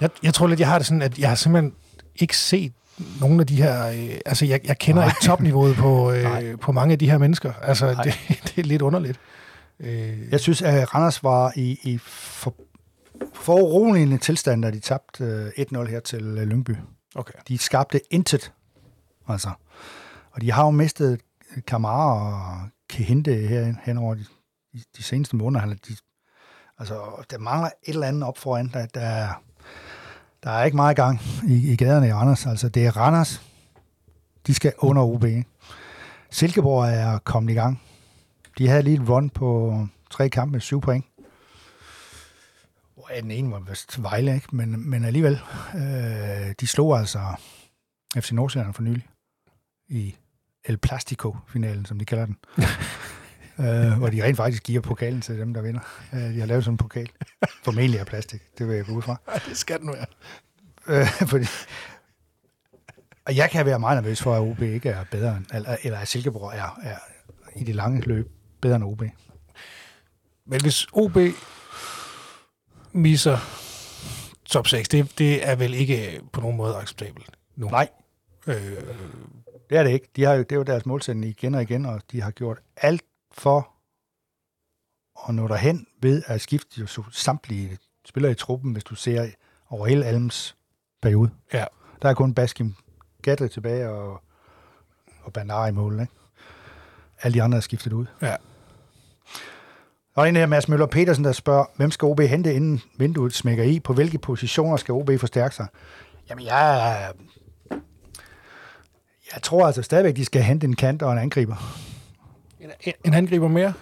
Jeg, 0.00 0.10
jeg 0.22 0.34
tror 0.34 0.46
lidt, 0.46 0.60
jeg 0.60 0.68
har 0.68 0.78
det 0.78 0.86
sådan, 0.86 1.02
at 1.02 1.18
jeg 1.18 1.28
har 1.28 1.36
simpelthen 1.36 1.74
ikke 2.16 2.36
set 2.36 2.72
nogle 3.20 3.40
af 3.40 3.46
de 3.46 3.56
her... 3.62 3.86
Øh, 3.88 4.18
altså, 4.26 4.46
jeg, 4.46 4.60
jeg 4.64 4.78
kender 4.78 5.02
Nej. 5.02 5.08
ikke 5.10 5.20
topniveauet 5.26 5.76
på, 5.76 6.10
øh, 6.12 6.22
Nej. 6.22 6.56
på 6.56 6.72
mange 6.72 6.92
af 6.92 6.98
de 6.98 7.10
her 7.10 7.18
mennesker. 7.18 7.52
Altså, 7.52 7.92
Nej. 7.92 8.02
det, 8.04 8.14
det 8.44 8.58
er 8.58 8.62
lidt 8.62 8.82
underligt. 8.82 9.20
Øh, 9.80 10.28
Jeg 10.30 10.40
synes, 10.40 10.62
at 10.62 10.94
Randers 10.94 11.22
var 11.22 11.52
i, 11.56 11.78
i 11.82 11.98
for, 11.98 12.54
foruroligende 13.34 14.18
tilstand, 14.18 14.62
da 14.62 14.70
de 14.70 14.80
tabte 14.80 15.24
øh, 15.24 15.64
1-0 15.72 15.84
her 15.90 16.00
til 16.00 16.24
øh, 16.24 16.48
Lyngby. 16.48 16.76
okay. 17.14 17.34
De 17.48 17.58
skabte 17.58 18.00
intet. 18.10 18.52
Altså. 19.28 19.50
Og 20.32 20.40
de 20.40 20.52
har 20.52 20.64
jo 20.64 20.70
mistet 20.70 21.20
Kamara 21.66 22.20
og 22.62 22.68
Kehinde 22.90 23.34
her 23.34 23.74
hen 23.84 23.98
over 23.98 24.14
de, 24.14 24.24
de, 24.72 24.78
de 24.96 25.02
seneste 25.02 25.36
måneder. 25.36 25.64
Er- 25.64 25.74
De, 25.88 25.96
altså, 26.78 27.24
der 27.30 27.38
mangler 27.38 27.70
et 27.82 27.94
eller 27.94 28.06
andet 28.06 28.22
op 28.22 28.38
foran. 28.38 28.70
Der, 28.72 28.86
der, 28.86 29.00
er- 29.00 29.42
der 30.44 30.50
er 30.50 30.64
ikke 30.64 30.76
meget 30.76 30.96
gang 30.96 31.20
i, 31.48 31.72
i 31.72 31.76
gaderne 31.76 32.08
i 32.08 32.12
Randers. 32.12 32.46
Altså, 32.46 32.68
det 32.68 32.86
er 32.86 32.96
Randers. 32.96 33.42
De 34.46 34.54
skal 34.54 34.72
under 34.78 35.02
OB. 35.02 35.24
Silkeborg 36.30 36.88
er 36.88 37.18
kommet 37.18 37.52
i 37.52 37.54
gang. 37.54 37.82
De 38.58 38.68
havde 38.68 38.82
lige 38.82 39.02
et 39.02 39.08
run 39.08 39.30
på 39.30 39.78
tre 40.10 40.28
kampe 40.28 40.52
med 40.52 40.60
syv 40.60 40.80
point. 40.80 41.04
Hvor 42.94 43.14
Ja, 43.14 43.20
den 43.20 43.30
ene 43.30 43.50
var 43.50 43.60
vist 43.60 44.02
Vejle, 44.02 44.34
ikke? 44.34 44.56
Men, 44.56 44.90
men 44.90 45.04
alligevel, 45.04 45.40
øh, 45.74 46.54
de 46.60 46.66
slog 46.66 46.98
altså 46.98 47.20
FC 48.16 48.32
Nordsjælland 48.32 48.74
for 48.74 48.82
nylig 48.82 49.06
i 49.88 50.16
El 50.64 50.78
Plastico-finalen, 50.78 51.84
som 51.84 51.98
de 51.98 52.04
kalder 52.04 52.26
den. 52.26 52.36
øh, 53.58 53.98
hvor 53.98 54.08
de 54.08 54.24
rent 54.24 54.36
faktisk 54.36 54.62
giver 54.62 54.80
pokalen 54.80 55.20
til 55.20 55.38
dem, 55.38 55.54
der 55.54 55.62
vinder. 55.62 55.80
Øh, 56.12 56.20
de 56.20 56.40
har 56.40 56.46
lavet 56.46 56.64
sådan 56.64 56.74
en 56.74 56.78
pokal. 56.78 57.10
Formentlig 57.64 58.00
af 58.00 58.06
plastik, 58.06 58.42
det 58.58 58.68
vil 58.68 58.76
jeg 58.76 58.84
gå 58.84 58.92
ud 58.92 59.02
fra. 59.02 59.16
Ej, 59.28 59.40
det 59.48 59.56
skal 59.56 59.80
den 59.80 59.92
være. 59.92 60.06
Øh, 60.88 61.06
fordi, 61.30 61.46
og 63.26 63.36
jeg 63.36 63.50
kan 63.50 63.66
være 63.66 63.78
meget 63.78 64.02
nervøs 64.02 64.22
for, 64.22 64.34
at 64.34 64.40
OB 64.40 64.62
ikke 64.62 64.88
er 64.88 65.04
bedre, 65.10 65.36
end, 65.36 65.46
eller, 65.54 65.76
eller 65.82 65.98
at 65.98 66.08
Silkeborg 66.08 66.52
er, 66.54 66.78
er 66.82 66.96
i 67.56 67.64
det 67.64 67.74
lange 67.74 68.00
løb 68.00 68.30
bedre 68.60 68.76
end 68.76 68.84
OB. 68.84 69.02
Men 70.46 70.60
hvis 70.60 70.86
OB 70.92 71.16
misser 72.92 73.38
top 74.44 74.66
6, 74.66 74.88
det, 74.88 75.18
det 75.18 75.48
er 75.48 75.56
vel 75.56 75.74
ikke 75.74 76.20
på 76.32 76.40
nogen 76.40 76.56
måde 76.56 76.76
acceptabelt 76.76 77.30
nu? 77.56 77.68
Nej, 77.68 77.88
Øh, 78.46 78.76
det 79.70 79.78
er 79.78 79.82
det 79.82 79.90
ikke. 79.90 80.08
De 80.16 80.24
har 80.24 80.34
jo, 80.34 80.42
det 80.42 80.52
er 80.52 80.56
jo 80.56 80.62
deres 80.62 80.86
målsætning 80.86 81.26
igen 81.30 81.54
og 81.54 81.62
igen, 81.62 81.86
og 81.86 82.00
de 82.12 82.22
har 82.22 82.30
gjort 82.30 82.58
alt 82.76 83.02
for 83.38 83.70
at 85.28 85.34
nå 85.34 85.48
derhen 85.48 85.86
ved 86.00 86.22
at 86.26 86.40
skifte 86.40 86.80
jo 86.80 86.86
så- 86.86 87.04
samtlige 87.10 87.78
spillere 88.04 88.32
i 88.32 88.34
truppen, 88.34 88.72
hvis 88.72 88.84
du 88.84 88.94
ser 88.94 89.28
over 89.70 89.86
hele 89.86 90.04
Alms 90.06 90.56
periode. 91.02 91.30
ja. 91.52 91.64
Der 92.02 92.08
er 92.10 92.14
kun 92.14 92.34
Baskim 92.34 92.74
Gadri 93.22 93.48
tilbage 93.48 93.88
og, 93.88 94.20
og 95.22 95.32
Bandar 95.32 95.66
i 95.66 95.70
mål. 95.72 96.00
Ikke? 96.00 96.12
Alle 97.22 97.34
de 97.34 97.42
andre 97.42 97.56
er 97.56 97.60
skiftet 97.62 97.92
ud. 97.92 98.06
Ja. 98.22 98.36
Og 100.14 100.28
en 100.28 100.36
her 100.36 100.46
Mads 100.46 100.68
Møller 100.68 100.86
Petersen, 100.86 101.24
der 101.24 101.32
spørger, 101.32 101.64
hvem 101.76 101.90
skal 101.90 102.06
OB 102.06 102.20
hente, 102.20 102.54
inden 102.54 102.82
vinduet 102.98 103.34
smækker 103.34 103.64
i? 103.64 103.80
På 103.80 103.92
hvilke 103.92 104.18
positioner 104.18 104.76
skal 104.76 104.92
OB 104.92 105.10
forstærke 105.20 105.54
sig? 105.54 105.66
Jamen, 106.30 106.44
jeg, 106.44 107.12
jeg 109.34 109.42
tror 109.42 109.66
altså 109.66 109.82
stadigvæk, 109.82 110.16
de 110.16 110.24
skal 110.24 110.42
hente 110.42 110.66
en 110.66 110.76
kant 110.76 111.02
og 111.02 111.12
en 111.12 111.18
angriber. 111.18 111.56
En, 112.64 112.92
en 113.04 113.14
angriber 113.14 113.48
mere? 113.48 113.72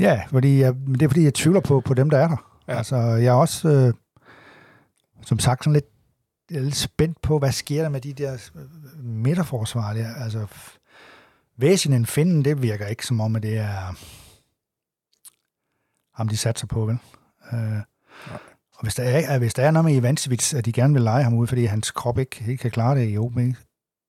Ja, 0.00 0.22
fordi 0.28 0.60
jeg, 0.60 0.74
det 0.74 1.02
er 1.02 1.08
fordi, 1.08 1.24
jeg 1.24 1.34
tvivler 1.34 1.60
på, 1.60 1.80
på 1.80 1.94
dem, 1.94 2.10
der 2.10 2.18
er 2.18 2.28
der. 2.28 2.62
Ja. 2.68 2.76
Altså, 2.76 2.96
jeg 2.96 3.26
er 3.26 3.32
også, 3.32 3.68
øh, 3.68 3.94
som 5.22 5.38
sagt, 5.38 5.64
sådan 5.64 5.72
lidt, 5.72 5.84
jeg 6.50 6.58
er 6.58 6.62
lidt 6.62 6.76
spændt 6.76 7.22
på, 7.22 7.38
hvad 7.38 7.52
sker 7.52 7.82
der 7.82 7.88
med 7.88 8.00
de 8.00 8.12
der 8.12 8.50
øh, 8.54 9.04
midterforsvar 9.04 9.92
der. 9.92 10.14
Altså, 10.14 10.46
Væsinen 11.56 12.06
Finden, 12.06 12.44
det 12.44 12.62
virker 12.62 12.86
ikke 12.86 13.06
som 13.06 13.20
om, 13.20 13.36
at 13.36 13.42
det 13.42 13.58
er 13.58 13.94
ham, 16.14 16.28
de 16.28 16.36
satser 16.36 16.66
på, 16.66 16.86
vel? 16.86 16.98
Øh, 17.52 17.80
og 18.74 18.82
hvis 18.82 18.94
der, 18.94 19.02
er, 19.02 19.38
hvis 19.38 19.54
der 19.54 19.62
er 19.62 19.70
noget 19.70 19.84
med 19.84 19.94
Ivancevich, 19.94 20.56
at 20.56 20.64
de 20.64 20.72
gerne 20.72 20.94
vil 20.94 21.02
lege 21.02 21.24
ham 21.24 21.34
ud, 21.34 21.46
fordi 21.46 21.64
hans 21.64 21.90
krop 21.90 22.18
ikke, 22.18 22.44
ikke 22.48 22.62
kan 22.62 22.70
klare 22.70 22.98
det 22.98 23.12
i 23.12 23.18
OB, 23.18 23.38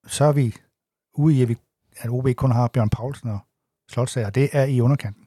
så 0.08 0.26
er 0.26 0.32
vi 0.32 0.56
ude 1.14 1.36
i, 1.36 1.42
at, 1.42 1.50
vi, 1.50 1.58
at 1.98 2.10
OB 2.10 2.28
kun 2.36 2.52
har 2.52 2.68
Bjørn 2.68 2.90
Paulsen 2.90 3.30
og 3.30 3.40
Slotsager. 3.92 4.30
Det 4.30 4.50
er 4.54 4.64
i 4.64 4.82
underkanten. 4.82 5.24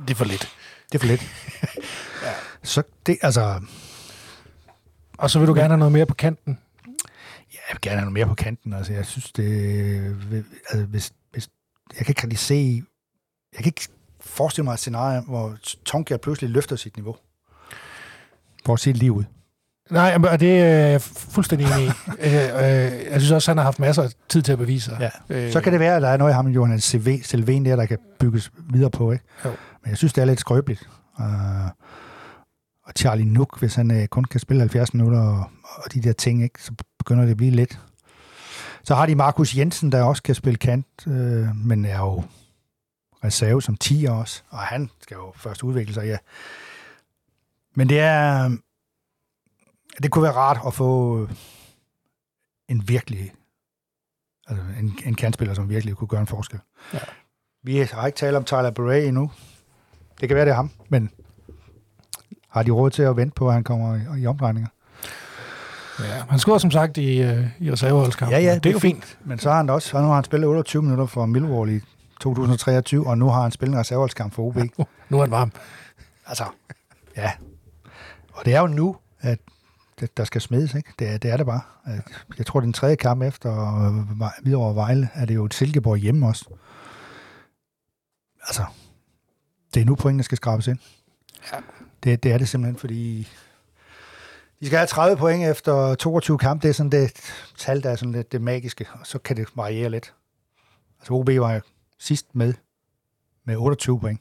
Det 0.00 0.10
er 0.10 0.14
for 0.14 0.24
lidt. 0.24 0.48
Det 0.92 0.94
er 0.94 0.98
for 0.98 1.06
lidt. 1.06 1.22
Ja. 2.22 2.32
Så 2.62 2.82
det, 3.06 3.18
altså, 3.22 3.60
Og 5.18 5.30
så 5.30 5.38
vil 5.38 5.48
du 5.48 5.54
gerne 5.54 5.68
have 5.68 5.78
noget 5.78 5.92
mere 5.92 6.06
på 6.06 6.14
kanten? 6.14 6.58
ja, 6.86 7.58
jeg 7.68 7.72
vil 7.72 7.80
gerne 7.80 7.96
have 8.00 8.04
noget 8.04 8.12
mere 8.12 8.26
på 8.26 8.34
kanten. 8.34 8.72
Altså, 8.72 8.92
jeg 8.92 9.06
synes, 9.06 9.32
det, 9.32 10.46
altså, 10.70 10.86
hvis, 10.86 11.12
hvis, 11.32 11.48
jeg 11.98 12.06
kan 12.06 12.10
ikke 12.10 12.22
rigtig 12.22 12.38
se, 12.38 12.82
jeg 13.52 13.58
kan 13.58 13.66
ikke 13.66 13.88
forestille 14.20 14.64
mig 14.64 14.72
et 14.72 14.78
scenarie, 14.78 15.20
hvor 15.20 15.56
Tonka 15.84 16.16
pludselig 16.16 16.50
løfter 16.50 16.76
sit 16.76 16.96
niveau. 16.96 17.16
For 18.66 18.72
at 18.72 18.80
se 18.80 18.92
lige 18.92 19.12
ud. 19.12 19.24
Nej, 19.90 20.18
men- 20.18 20.28
og 20.30 20.40
det 20.40 20.58
er 20.60 20.64
jeg 20.86 21.00
fuldstændig 21.02 21.66
enig 21.66 21.84
i. 21.86 21.88
øh, 22.26 22.34
øh, 22.34 22.92
jeg 23.10 23.20
synes 23.20 23.30
også, 23.30 23.50
han 23.50 23.56
har 23.58 23.64
haft 23.64 23.78
masser 23.78 24.02
af 24.02 24.08
tid 24.28 24.42
til 24.42 24.52
at 24.52 24.58
bevise 24.58 24.84
sig. 24.84 25.10
Ja. 25.30 25.36
Øh, 25.46 25.52
Så 25.52 25.60
kan 25.60 25.72
det 25.72 25.80
være, 25.80 25.96
at 25.96 26.02
der 26.02 26.08
er 26.08 26.16
noget 26.16 26.30
af 26.30 26.36
ham, 26.36 26.46
Johan 26.46 26.80
CV, 26.80 27.22
Selven 27.22 27.64
der, 27.64 27.76
der 27.76 27.86
kan 27.86 27.98
bygges 28.18 28.50
videre 28.70 28.90
på. 28.90 29.12
Ikke? 29.12 29.24
Jo. 29.44 29.50
Men 29.82 29.90
jeg 29.90 29.96
synes, 29.96 30.12
det 30.12 30.22
er 30.22 30.24
lidt 30.24 30.40
skrøbeligt. 30.40 30.88
Uh, 31.18 31.24
og 32.86 32.92
Charlie 32.98 33.24
Nook, 33.32 33.58
hvis 33.58 33.74
han 33.74 33.90
uh, 33.90 34.04
kun 34.06 34.24
kan 34.24 34.40
spille 34.40 34.60
70 34.60 34.94
minutter 34.94 35.20
og, 35.20 35.44
og 35.64 35.94
de 35.94 36.00
der 36.02 36.12
ting, 36.12 36.42
ikke, 36.42 36.62
så 36.62 36.72
begynder 36.98 37.24
det 37.24 37.30
at 37.30 37.36
blive 37.36 37.50
lidt. 37.50 37.80
Så 38.84 38.94
har 38.94 39.06
de 39.06 39.14
Markus 39.14 39.56
Jensen, 39.56 39.92
der 39.92 40.02
også 40.02 40.22
kan 40.22 40.34
spille 40.34 40.56
kant, 40.56 40.86
uh, 41.06 41.12
men 41.56 41.84
er 41.84 41.98
jo 41.98 42.22
reserve 43.24 43.62
som 43.62 43.76
10 43.76 44.06
også, 44.10 44.42
og 44.50 44.58
han 44.58 44.90
skal 45.02 45.14
jo 45.14 45.32
først 45.36 45.62
udvikle 45.62 45.94
sig, 45.94 46.04
ja. 46.06 46.16
Men 47.76 47.88
det 47.88 48.00
er... 48.00 48.56
Det 50.02 50.10
kunne 50.10 50.22
være 50.22 50.32
rart 50.32 50.58
at 50.66 50.74
få 50.74 51.28
en 52.68 52.88
virkelig 52.88 53.32
Altså 54.48 54.64
en, 54.80 54.98
en 55.04 55.14
kantspiller, 55.14 55.54
som 55.54 55.68
virkelig 55.68 55.96
kunne 55.96 56.08
gøre 56.08 56.20
en 56.20 56.26
forskel. 56.26 56.60
Ja. 56.94 56.98
Vi 57.62 57.78
har 57.78 58.06
ikke 58.06 58.16
talt 58.16 58.36
om 58.36 58.44
Tyler 58.44 58.70
Beret 58.70 59.08
endnu. 59.08 59.30
Det 60.20 60.28
kan 60.28 60.36
være, 60.36 60.44
det 60.44 60.50
er 60.50 60.56
ham, 60.56 60.70
men 60.88 61.10
har 62.48 62.62
de 62.62 62.70
råd 62.70 62.90
til 62.90 63.02
at 63.02 63.16
vente 63.16 63.34
på, 63.34 63.48
at 63.48 63.54
han 63.54 63.64
kommer 63.64 64.16
i, 64.16 64.22
i 64.22 64.26
omdrejninger? 64.26 64.68
Ja, 66.00 66.22
han 66.28 66.38
scorede 66.38 66.60
som 66.60 66.70
sagt 66.70 66.96
i, 66.96 67.22
øh, 67.22 67.46
i 67.60 67.72
reserveholdskampen. 67.72 68.38
Ja, 68.38 68.44
ja, 68.44 68.54
det 68.54 68.66
er 68.66 68.72
jo 68.72 68.78
fint. 68.78 69.18
Men 69.24 69.38
så 69.38 69.50
har 69.50 69.56
han 69.56 69.70
også, 69.70 70.00
nu 70.00 70.06
har 70.06 70.14
han 70.14 70.24
spillet 70.24 70.48
28 70.48 70.82
minutter 70.82 71.06
for 71.06 71.26
Millwall 71.26 71.70
i 71.70 71.80
2023, 72.20 73.06
og 73.06 73.18
nu 73.18 73.28
har 73.28 73.42
han 73.42 73.50
spillet 73.50 73.74
en 73.74 73.80
reserveholdskamp 73.80 74.34
for 74.34 74.42
OB. 74.42 74.56
Ja. 74.56 74.84
Nu 75.08 75.16
er 75.16 75.20
han 75.20 75.30
varm. 75.30 75.52
Altså, 76.26 76.44
ja. 77.16 77.32
Og 78.32 78.44
det 78.44 78.54
er 78.54 78.60
jo 78.60 78.66
nu, 78.66 78.96
at 79.20 79.38
det, 80.00 80.16
der 80.16 80.24
skal 80.24 80.40
smides, 80.40 80.74
ikke? 80.74 80.92
Det, 80.98 81.08
er- 81.08 81.18
det 81.18 81.30
er 81.30 81.36
det 81.36 81.46
bare. 81.46 81.60
At, 81.84 82.00
jeg 82.38 82.46
tror, 82.46 82.60
den 82.60 82.72
tredje 82.72 82.96
kamp 82.96 83.22
efter 83.22 83.76
øh, 83.86 84.28
Hvidovre 84.42 84.74
Vejle, 84.74 85.08
er 85.14 85.24
det 85.24 85.34
jo 85.34 85.44
et 85.44 85.54
Silkeborg 85.54 85.96
hjemme 85.98 86.26
også. 86.26 86.44
Altså, 88.46 88.64
det 89.74 89.80
er 89.80 89.84
nu 89.84 89.94
pointene 89.94 90.22
skal 90.22 90.36
skrabes 90.36 90.66
ind. 90.66 90.78
Ja. 91.52 91.58
Det, 92.04 92.22
det 92.22 92.32
er 92.32 92.38
det 92.38 92.48
simpelthen, 92.48 92.78
fordi 92.78 93.28
de 94.60 94.66
skal 94.66 94.78
have 94.78 94.86
30 94.86 95.16
point 95.16 95.44
efter 95.50 95.94
22 95.94 96.38
kampe. 96.38 96.62
Det 96.62 96.68
er 96.68 96.74
sådan 96.74 96.92
det 96.92 97.12
tal, 97.58 97.82
der 97.82 97.90
er 97.90 97.96
sådan 97.96 98.12
lidt 98.12 98.32
det 98.32 98.42
magiske, 98.42 98.86
og 99.00 99.06
så 99.06 99.18
kan 99.18 99.36
det 99.36 99.46
variere 99.54 99.90
lidt. 99.90 100.14
Altså 101.00 101.12
OB 101.12 101.28
var 101.28 101.60
sidst 101.98 102.34
med 102.34 102.54
med 103.44 103.56
28 103.56 104.00
point 104.00 104.20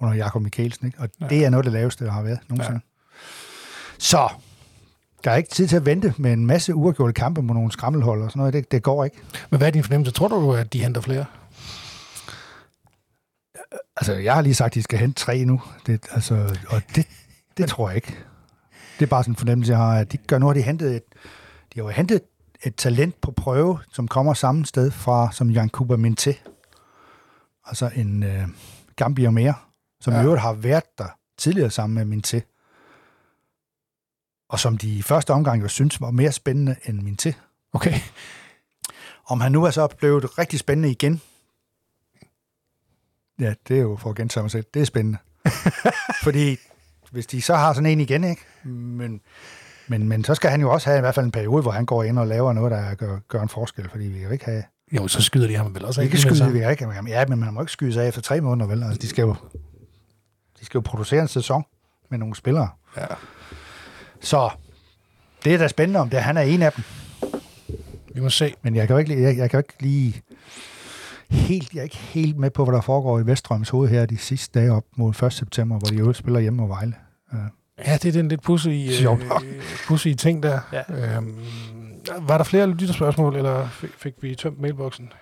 under 0.00 0.14
Jakob 0.14 0.42
Mikkelsen, 0.42 0.86
ikke? 0.86 0.98
og 0.98 1.08
ja. 1.20 1.28
det 1.28 1.44
er 1.44 1.50
noget 1.50 1.62
af 1.66 1.70
det 1.70 1.72
laveste, 1.72 2.04
der 2.04 2.10
har 2.10 2.22
været 2.22 2.38
nogensinde. 2.48 2.80
Ja. 2.84 2.90
Så, 3.98 4.28
der 5.24 5.30
er 5.30 5.36
ikke 5.36 5.50
tid 5.50 5.68
til 5.68 5.76
at 5.76 5.86
vente 5.86 6.14
med 6.18 6.32
en 6.32 6.46
masse 6.46 6.74
uafgjorte 6.74 7.12
kampe 7.12 7.42
mod 7.42 7.54
nogle 7.54 7.72
skrammelhold 7.72 8.22
og 8.22 8.30
sådan 8.30 8.38
noget. 8.38 8.54
Det, 8.54 8.70
det 8.72 8.82
går 8.82 9.04
ikke. 9.04 9.16
Men 9.50 9.58
hvad 9.58 9.66
er 9.66 9.72
din 9.72 9.84
fornemmelse? 9.84 10.12
Tror 10.12 10.28
du, 10.28 10.52
at 10.54 10.72
de 10.72 10.82
henter 10.82 11.00
flere? 11.00 11.24
Altså, 13.96 14.12
jeg 14.14 14.34
har 14.34 14.40
lige 14.42 14.54
sagt, 14.54 14.66
at 14.70 14.74
de 14.74 14.82
skal 14.82 14.98
hente 14.98 15.20
tre 15.20 15.44
nu. 15.44 15.62
Det, 15.86 16.06
altså, 16.12 16.56
og 16.68 16.82
det, 16.96 17.06
det 17.56 17.68
tror 17.68 17.88
jeg 17.88 17.96
ikke. 17.96 18.16
Det 18.98 19.02
er 19.04 19.10
bare 19.10 19.22
sådan 19.22 19.32
en 19.32 19.36
fornemmelse, 19.36 19.70
jeg 19.72 19.78
har. 19.78 19.98
At 19.98 20.12
de 20.12 20.16
gør 20.16 20.38
nu, 20.38 20.46
har 20.46 20.52
de 20.54 20.62
hentet 20.62 20.96
et, 20.96 21.02
de 21.74 21.80
har 21.80 21.82
jo 21.82 21.88
hentet 21.88 22.20
et 22.64 22.74
talent 22.76 23.20
på 23.20 23.30
prøve, 23.30 23.78
som 23.92 24.08
kommer 24.08 24.34
samme 24.34 24.66
sted 24.66 24.90
fra, 24.90 25.32
som 25.32 25.50
Jan 25.50 25.68
Kuba 25.68 25.94
Minté. 25.96 26.32
Altså 27.66 27.90
en 27.96 28.22
øh, 28.22 28.48
Gambier 28.96 29.30
mere, 29.30 29.54
som 30.00 30.12
Ja. 30.12 30.20
i 30.20 30.24
øvrigt 30.24 30.42
har 30.42 30.52
været 30.52 30.84
der 30.98 31.06
tidligere 31.38 31.70
sammen 31.70 32.08
med 32.08 32.18
Minté. 32.18 32.53
Og 34.48 34.60
som 34.60 34.78
de 34.78 34.88
i 34.88 35.02
første 35.02 35.30
omgang 35.30 35.62
jo 35.62 35.68
synes 35.68 36.00
var 36.00 36.10
mere 36.10 36.32
spændende 36.32 36.76
end 36.84 37.00
Minté. 37.00 37.32
Okay. 37.72 37.94
Om 39.26 39.40
han 39.40 39.52
nu 39.52 39.64
er 39.64 39.70
så 39.70 39.86
blevet 39.86 40.38
rigtig 40.38 40.58
spændende 40.58 40.90
igen. 40.90 41.20
Ja, 43.40 43.54
det 43.68 43.76
er 43.76 43.80
jo 43.80 43.96
for 43.96 44.10
at 44.10 44.16
gentage 44.16 44.42
mig 44.42 44.50
selv. 44.50 44.64
Det 44.74 44.82
er 44.82 44.86
spændende. 44.86 45.18
Fordi 46.24 46.56
hvis 47.10 47.26
de 47.26 47.42
så 47.42 47.54
har 47.54 47.72
sådan 47.72 47.90
en 47.90 48.00
igen, 48.00 48.24
ikke? 48.24 48.42
Men, 48.64 49.20
men, 49.88 50.08
men 50.08 50.24
så 50.24 50.34
skal 50.34 50.50
han 50.50 50.60
jo 50.60 50.72
også 50.72 50.88
have 50.90 50.98
i 50.98 51.00
hvert 51.00 51.14
fald 51.14 51.26
en 51.26 51.32
periode, 51.32 51.62
hvor 51.62 51.70
han 51.70 51.86
går 51.86 52.02
ind 52.02 52.18
og 52.18 52.26
laver 52.26 52.52
noget, 52.52 52.70
der 52.70 52.94
gør, 52.94 53.18
gør 53.28 53.42
en 53.42 53.48
forskel. 53.48 53.88
Fordi 53.90 54.04
vi 54.04 54.18
kan 54.18 54.26
jo 54.26 54.32
ikke 54.32 54.44
have... 54.44 54.64
Jo, 54.92 55.08
så 55.08 55.22
skyder 55.22 55.46
de 55.46 55.56
ham 55.56 55.74
vel 55.74 55.84
også 55.84 56.00
ikke 56.00 56.10
kan 56.10 56.18
lige 56.18 56.28
med 56.28 56.36
skyde, 56.36 56.48
det 56.48 56.66
vi 56.66 56.70
ikke, 56.70 57.08
ja, 57.08 57.26
men 57.26 57.38
man 57.40 57.54
må 57.54 57.60
ikke 57.60 57.72
skyde 57.72 57.92
sig 57.92 58.04
af 58.04 58.08
efter 58.08 58.20
tre 58.20 58.40
måneder, 58.40 58.66
vel? 58.66 58.82
Altså, 58.82 58.98
de 58.98 59.08
skal 59.08 59.22
jo, 59.22 59.36
de 60.60 60.64
skal 60.64 60.78
jo 60.78 60.82
producere 60.82 61.22
en 61.22 61.28
sæson 61.28 61.64
med 62.10 62.18
nogle 62.18 62.36
spillere. 62.36 62.68
Ja. 62.96 63.06
Så 64.24 64.50
det 65.44 65.54
er 65.54 65.58
da 65.58 65.68
spændende, 65.68 66.00
om 66.00 66.10
det 66.10 66.16
er, 66.16 66.22
han 66.22 66.36
er 66.36 66.42
en 66.42 66.62
af 66.62 66.72
dem. 66.72 66.84
Vi 68.14 68.20
må 68.20 68.28
se. 68.28 68.54
Men 68.62 68.76
jeg 68.76 68.86
kan 68.86 68.94
jo 68.94 68.98
ikke, 68.98 69.22
jeg, 69.22 69.36
jeg 69.36 69.50
kan 69.50 69.58
jo 69.58 69.62
ikke 69.68 69.82
lige 69.82 70.22
helt, 71.30 71.72
jeg 71.72 71.80
er 71.80 71.84
ikke 71.84 71.96
helt 71.96 72.36
med 72.36 72.50
på, 72.50 72.64
hvad 72.64 72.74
der 72.74 72.80
foregår 72.80 73.18
i 73.18 73.26
Vestrøms 73.26 73.68
hoved 73.68 73.88
her 73.88 74.06
de 74.06 74.18
sidste 74.18 74.60
dage 74.60 74.72
op 74.72 74.84
mod 74.96 75.22
1. 75.22 75.32
september, 75.32 75.78
hvor 75.78 75.88
de 75.88 75.94
jo 75.94 76.12
spiller 76.12 76.40
hjemme 76.40 76.62
og 76.62 76.68
Vejle. 76.68 76.94
Uh, 77.32 77.38
Ja, 77.78 77.92
det 77.92 78.04
er 78.04 78.12
den 78.12 78.28
lidt 78.28 78.42
pussy, 78.42 78.68
øh, 78.68 79.06
pussy 79.86 80.08
ting 80.08 80.42
der. 80.42 80.60
Ja. 80.72 81.16
Øhm, 81.16 81.38
var 82.20 82.36
der 82.36 82.44
flere 82.44 82.66
lytterspørgsmål, 82.66 83.36
eller 83.36 83.68
fik, 83.68 83.90
fik 83.96 84.14
vi 84.20 84.34
tømt 84.34 84.60
mailboksen? 84.60 85.12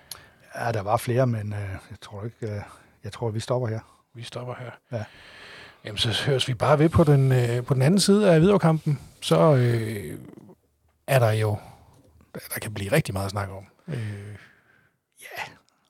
ja, 0.59 0.71
der 0.71 0.81
var 0.81 0.97
flere, 0.97 1.27
men 1.27 1.53
uh, 1.53 1.59
jeg 1.89 1.99
tror 2.01 2.23
ikke, 2.23 2.37
uh, 2.41 2.61
jeg 3.03 3.11
tror, 3.11 3.29
vi 3.29 3.39
stopper 3.39 3.67
her. 3.67 3.79
Vi 4.15 4.23
stopper 4.23 4.53
her. 4.59 4.97
Ja. 4.97 5.03
Jamen, 5.85 5.97
så 5.97 6.23
høres 6.25 6.47
vi 6.47 6.53
bare 6.53 6.79
ved 6.79 6.89
på 6.89 7.03
den, 7.03 7.31
øh, 7.31 7.65
på 7.65 7.73
den 7.73 7.81
anden 7.81 7.99
side 7.99 8.31
af 8.31 8.41
videokampen. 8.41 8.99
Så 9.21 9.55
øh, 9.55 10.17
er 11.07 11.19
der 11.19 11.31
jo... 11.31 11.57
Der 12.53 12.59
kan 12.61 12.73
blive 12.73 12.91
rigtig 12.91 13.13
meget 13.13 13.25
at 13.25 13.31
snakke 13.31 13.53
om. 13.53 13.63
Øh, 13.87 14.35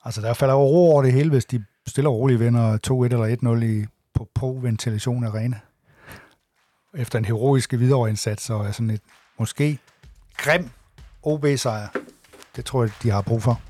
Altså, 0.06 0.20
der 0.20 0.34
falder 0.34 0.54
jo 0.54 0.60
ro 0.60 0.90
over 0.92 1.02
det 1.02 1.12
hele, 1.12 1.30
hvis 1.30 1.44
de 1.44 1.64
stille 1.86 2.08
og 2.10 2.14
roligt 2.18 2.40
vinder 2.40 2.78
2-1 2.90 2.92
eller 3.04 3.58
1-0 3.60 3.64
i, 3.64 3.86
på 4.14 4.28
Pro 4.34 4.58
Ventilation 4.62 5.24
Arena. 5.24 5.60
Efter 6.94 7.18
en 7.18 7.24
heroisk 7.24 7.72
videoindsats 7.72 8.50
og 8.50 8.74
sådan 8.74 8.90
et 8.90 9.00
måske 9.38 9.78
grim 10.36 10.70
OB-sejr. 11.22 11.88
Det 12.56 12.64
tror 12.64 12.82
jeg, 12.84 12.92
de 13.02 13.10
har 13.10 13.22
brug 13.22 13.42
for. 13.42 13.60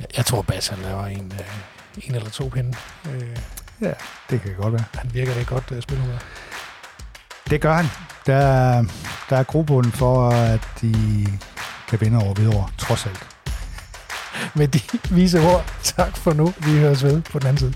jeg- 0.00 0.16
jeg 0.16 0.26
tror, 0.26 0.42
Bas 0.42 0.68
han 0.68 0.78
laver 0.78 1.04
en, 1.06 1.32
øh, 1.32 2.08
en 2.08 2.14
eller 2.14 2.30
to 2.30 2.48
pinde. 2.48 2.74
Øh, 3.10 3.36
Ja, 3.80 3.92
det 4.30 4.42
kan 4.42 4.54
godt 4.60 4.72
være. 4.72 4.84
han 4.94 5.10
virker 5.14 5.34
det 5.34 5.46
godt 5.46 5.64
øh, 5.72 5.82
spilhumør. 5.82 6.18
Det 7.50 7.60
gør 7.60 7.74
han. 7.74 7.86
Der, 8.26 8.36
er- 8.36 8.84
der 9.30 9.36
er 9.36 9.42
grobunden 9.42 9.92
for, 9.92 10.30
at 10.30 10.60
de 10.80 11.26
kan 11.88 12.00
vinde 12.00 12.18
over 12.24 12.34
Hvidovre, 12.34 12.68
trods 12.78 13.06
alt. 13.06 13.26
Med 14.54 14.68
de 14.68 14.80
vise 15.10 15.40
ord, 15.40 15.72
tak 15.82 16.16
for 16.16 16.32
nu. 16.32 16.54
Vi 16.58 16.78
høres 16.78 17.04
ved 17.04 17.22
på 17.22 17.38
den 17.38 17.46
anden 17.48 17.58
side. 17.58 17.74